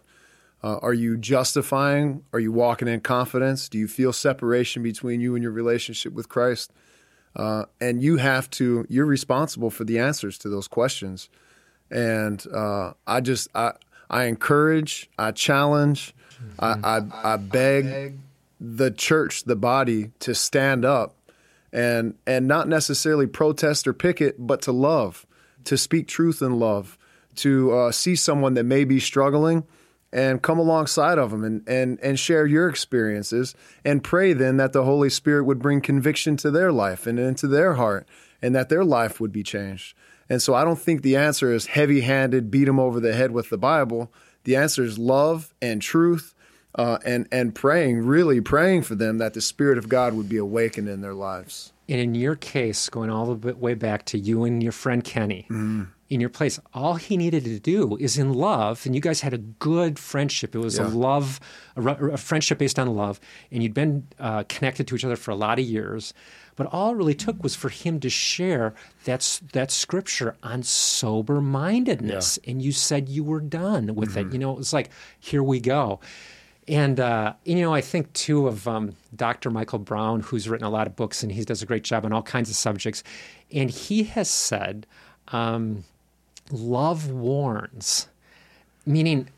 Uh, 0.64 0.78
are 0.78 0.94
you 0.94 1.18
justifying? 1.18 2.24
Are 2.34 2.40
you 2.40 2.52
walking 2.52 2.88
in 2.88 3.02
confidence? 3.02 3.70
Do 3.70 3.78
you 3.78 3.88
feel 3.88 4.12
separation 4.12 4.82
between 4.84 5.22
you 5.22 5.36
and 5.36 5.44
your 5.44 5.52
relationship 5.52 6.14
with 6.14 6.30
Christ? 6.30 6.72
Uh, 7.36 7.66
and 7.80 8.02
you 8.02 8.18
have 8.18 8.50
to, 8.50 8.86
you're 8.90 9.06
responsible 9.06 9.70
for 9.70 9.84
the 9.84 10.00
answers 10.00 10.38
to 10.40 10.50
those 10.50 10.68
questions. 10.68 11.30
And 11.92 12.44
uh, 12.54 12.94
I 13.06 13.22
just, 13.22 13.48
I, 13.54 13.74
I 14.10 14.24
encourage, 14.24 15.10
I 15.20 15.32
challenge, 15.32 16.16
I, 16.60 16.76
I, 16.84 17.34
I 17.34 17.38
beg 17.38 18.18
the 18.60 18.92
church, 18.92 19.44
the 19.44 19.56
body, 19.56 20.12
to 20.20 20.34
stand 20.34 20.86
up 20.86 21.16
and 21.74 22.16
and 22.26 22.48
not 22.48 22.68
necessarily 22.68 23.28
protest 23.28 23.88
or 23.88 23.94
picket, 23.94 24.36
but 24.40 24.62
to 24.64 24.72
love, 24.72 25.26
to 25.66 25.78
speak 25.78 26.08
truth 26.08 26.42
in 26.42 26.60
love, 26.60 26.98
to 27.36 27.74
uh, 27.74 27.92
see 27.92 28.16
someone 28.16 28.54
that 28.56 28.64
may 28.64 28.84
be 28.84 29.00
struggling 29.00 29.64
and 30.18 30.42
come 30.42 30.58
alongside 30.58 31.20
of 31.20 31.30
them 31.30 31.44
and, 31.44 31.70
and, 31.70 32.00
and 32.02 32.20
share 32.20 32.48
your 32.48 32.68
experiences 32.68 33.54
and 33.86 34.04
pray 34.04 34.34
then 34.34 34.58
that 34.58 34.74
the 34.74 34.84
Holy 34.84 35.12
Spirit 35.12 35.44
would 35.44 35.60
bring 35.60 35.80
conviction 35.80 36.36
to 36.38 36.50
their 36.50 36.72
life 36.72 37.06
and 37.06 37.20
into 37.20 37.48
their 37.48 37.76
heart 37.76 38.08
and 38.42 38.56
that 38.56 38.68
their 38.68 38.84
life 38.84 39.20
would 39.20 39.32
be 39.32 39.44
changed. 39.44 39.96
And 40.28 40.42
so 40.42 40.56
I 40.56 40.64
don't 40.64 40.80
think 40.80 41.04
the 41.04 41.16
answer 41.16 41.54
is 41.54 41.68
heavy 41.68 42.02
handed, 42.02 42.50
beat 42.50 42.66
them 42.66 42.80
over 42.80 43.00
the 43.00 43.14
head 43.14 43.30
with 43.30 43.52
the 43.52 43.60
Bible. 43.60 44.12
The 44.44 44.56
answer 44.56 44.84
is 44.84 44.98
love 44.98 45.54
and 45.62 45.84
truth 45.84 46.34
uh, 46.74 46.98
and, 47.06 47.28
and 47.32 47.54
praying, 47.54 48.00
really 48.00 48.42
praying 48.42 48.82
for 48.82 48.96
them 48.96 49.20
that 49.20 49.36
the 49.36 49.42
Spirit 49.42 49.78
of 49.78 49.88
God 49.88 50.16
would 50.16 50.28
be 50.28 50.38
awakened 50.38 50.90
in 50.90 51.02
their 51.02 51.14
lives. 51.14 51.74
And 51.88 52.02
in 52.02 52.16
your 52.16 52.36
case, 52.36 52.90
going 52.90 53.12
all 53.12 53.36
the 53.36 53.54
way 53.54 53.76
back 53.76 54.06
to 54.06 54.18
you 54.18 54.46
and 54.46 54.64
your 54.64 54.72
friend 54.72 55.04
Kenny, 55.04 55.46
mm 55.48 55.90
in 56.10 56.22
your 56.22 56.30
place. 56.30 56.60
All 56.74 56.96
he 56.96 57.18
needed 57.18 57.44
to 57.46 57.60
do 57.60 57.98
is 57.98 58.18
in 58.18 58.34
love, 58.34 58.86
and 58.86 58.96
you 58.96 59.02
guys 59.02 59.22
had 59.22 59.34
a 59.34 59.38
good 59.38 60.00
friendship. 60.00 60.56
It 60.56 60.60
was 60.60 60.78
yeah. 60.78 60.88
a 60.88 60.90
love, 60.90 61.40
a, 61.76 61.82
a, 61.82 62.18
friendship 62.18 62.58
based 62.58 62.80
on 62.80 62.94
love, 62.96 63.20
and 63.52 63.62
you'd 63.62 63.74
been 63.74 64.08
uh, 64.20 64.44
connected 64.48 64.88
to 64.88 64.96
each 64.96 65.04
other 65.04 65.16
for 65.16 65.32
a 65.32 65.36
lot 65.36 65.60
of 65.60 65.66
years. 65.66 66.14
But 66.56 66.68
all 66.68 66.92
it 66.92 66.96
really 66.96 67.14
took 67.14 67.42
was 67.44 67.56
for 67.56 67.70
him 67.70 68.00
to 68.00 68.10
share 68.10 68.74
that, 69.04 69.42
that 69.54 69.70
scripture 69.70 70.36
on 70.42 70.64
sober 70.64 71.40
mindedness. 71.40 72.40
Yeah. 72.44 72.52
And 72.52 72.62
you 72.62 72.72
said 72.72 73.10
you 73.10 73.24
were 73.24 73.42
done 73.42 73.94
with 73.94 74.16
mm-hmm. 74.16 74.30
it. 74.30 74.34
You 74.34 74.40
know, 74.40 74.52
it 74.54 74.58
was 74.58 74.74
like, 74.74 74.90
here 75.20 75.44
we 75.44 75.60
go. 75.60 76.00
And, 76.68 77.00
uh, 77.00 77.34
you 77.46 77.56
know, 77.56 77.74
I 77.74 77.82
think 77.82 78.12
too 78.14 78.48
of 78.48 78.68
um, 78.68 78.96
Dr. 79.16 79.52
Michael 79.52 79.80
Brown, 79.80 80.20
who's 80.20 80.50
written 80.50 80.66
a 80.66 80.70
lot 80.70 80.88
of 80.88 80.96
books 80.96 81.22
and 81.22 81.32
he 81.32 81.46
does 81.46 81.62
a 81.62 81.66
great 81.66 81.84
job 81.84 82.06
on 82.06 82.12
all 82.12 82.24
kinds 82.24 82.50
of 82.50 82.56
subjects. 82.56 83.04
And 83.52 83.70
he 83.70 84.04
has 84.04 84.30
said, 84.30 84.88
um, 85.30 85.84
love 86.52 87.10
warns, 87.10 88.08
meaning 88.86 89.30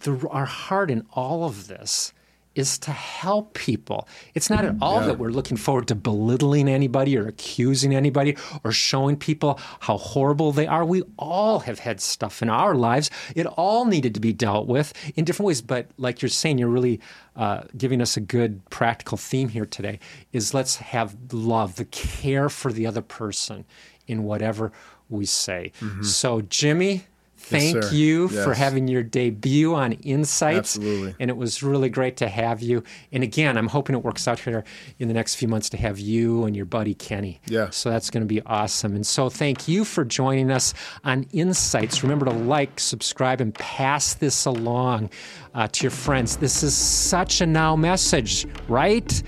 the, 0.00 0.28
our 0.28 0.46
heart 0.46 0.90
in 0.90 1.06
all 1.12 1.44
of 1.44 1.68
this 1.68 2.12
is 2.54 2.78
to 2.78 2.90
help 2.90 3.54
people. 3.54 4.06
It's 4.34 4.50
not 4.50 4.64
at 4.64 4.76
all 4.82 5.00
yeah. 5.00 5.06
that 5.06 5.18
we're 5.18 5.30
looking 5.30 5.56
forward 5.56 5.88
to 5.88 5.94
belittling 5.94 6.68
anybody 6.68 7.16
or 7.16 7.26
accusing 7.26 7.94
anybody 7.94 8.36
or 8.62 8.72
showing 8.72 9.16
people 9.16 9.58
how 9.80 9.96
horrible 9.96 10.52
they 10.52 10.66
are. 10.66 10.84
We 10.84 11.02
all 11.18 11.60
have 11.60 11.78
had 11.78 12.00
stuff 12.00 12.42
in 12.42 12.50
our 12.50 12.74
lives. 12.74 13.10
It 13.34 13.46
all 13.46 13.86
needed 13.86 14.14
to 14.14 14.20
be 14.20 14.32
dealt 14.32 14.66
with 14.66 14.92
in 15.16 15.24
different 15.24 15.46
ways. 15.46 15.62
But 15.62 15.88
like 15.96 16.20
you're 16.20 16.28
saying, 16.28 16.58
you're 16.58 16.68
really 16.68 17.00
uh, 17.36 17.62
giving 17.76 18.02
us 18.02 18.16
a 18.16 18.20
good 18.20 18.68
practical 18.68 19.16
theme 19.16 19.48
here 19.48 19.66
today 19.66 19.98
is 20.32 20.52
let's 20.52 20.76
have 20.76 21.16
love, 21.32 21.76
the 21.76 21.86
care 21.86 22.50
for 22.50 22.70
the 22.70 22.86
other 22.86 23.02
person 23.02 23.64
in 24.06 24.24
whatever 24.24 24.72
we 25.12 25.26
say. 25.26 25.72
Mm-hmm. 25.80 26.02
So, 26.02 26.40
Jimmy, 26.42 27.04
thank 27.36 27.74
yes, 27.74 27.92
you 27.92 28.28
yes. 28.30 28.44
for 28.44 28.54
having 28.54 28.88
your 28.88 29.02
debut 29.02 29.74
on 29.74 29.92
Insights. 29.92 30.76
Absolutely. 30.76 31.14
And 31.18 31.28
it 31.28 31.36
was 31.36 31.62
really 31.62 31.90
great 31.90 32.16
to 32.18 32.28
have 32.28 32.62
you. 32.62 32.82
And 33.10 33.22
again, 33.22 33.58
I'm 33.58 33.68
hoping 33.68 33.94
it 33.96 34.02
works 34.02 34.26
out 34.28 34.38
here 34.38 34.64
in 34.98 35.08
the 35.08 35.14
next 35.14 35.34
few 35.34 35.48
months 35.48 35.68
to 35.70 35.76
have 35.76 35.98
you 35.98 36.44
and 36.44 36.56
your 36.56 36.64
buddy 36.64 36.94
Kenny. 36.94 37.40
Yeah. 37.46 37.70
So 37.70 37.90
that's 37.90 38.10
going 38.10 38.22
to 38.22 38.28
be 38.28 38.40
awesome. 38.42 38.94
And 38.94 39.06
so 39.06 39.28
thank 39.28 39.68
you 39.68 39.84
for 39.84 40.04
joining 40.04 40.50
us 40.50 40.72
on 41.04 41.26
Insights. 41.32 42.02
Remember 42.02 42.26
to 42.26 42.32
like, 42.32 42.78
subscribe, 42.78 43.40
and 43.40 43.54
pass 43.54 44.14
this 44.14 44.46
along 44.46 45.10
uh, 45.54 45.68
to 45.68 45.84
your 45.84 45.90
friends. 45.90 46.36
This 46.36 46.62
is 46.62 46.74
such 46.74 47.40
a 47.40 47.46
now 47.46 47.76
message, 47.76 48.46
right? 48.68 49.22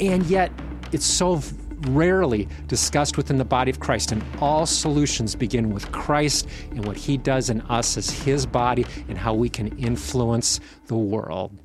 And 0.00 0.26
yet, 0.26 0.50
it's 0.92 1.06
so 1.06 1.40
rarely 1.88 2.48
discussed 2.66 3.16
within 3.16 3.38
the 3.38 3.44
body 3.44 3.70
of 3.70 3.80
Christ. 3.80 4.12
And 4.12 4.22
all 4.40 4.66
solutions 4.66 5.34
begin 5.34 5.70
with 5.70 5.90
Christ 5.92 6.48
and 6.70 6.84
what 6.84 6.96
he 6.96 7.16
does 7.16 7.50
in 7.50 7.60
us 7.62 7.96
as 7.96 8.10
his 8.10 8.46
body 8.46 8.86
and 9.08 9.16
how 9.16 9.34
we 9.34 9.48
can 9.48 9.76
influence 9.78 10.60
the 10.86 10.96
world. 10.96 11.58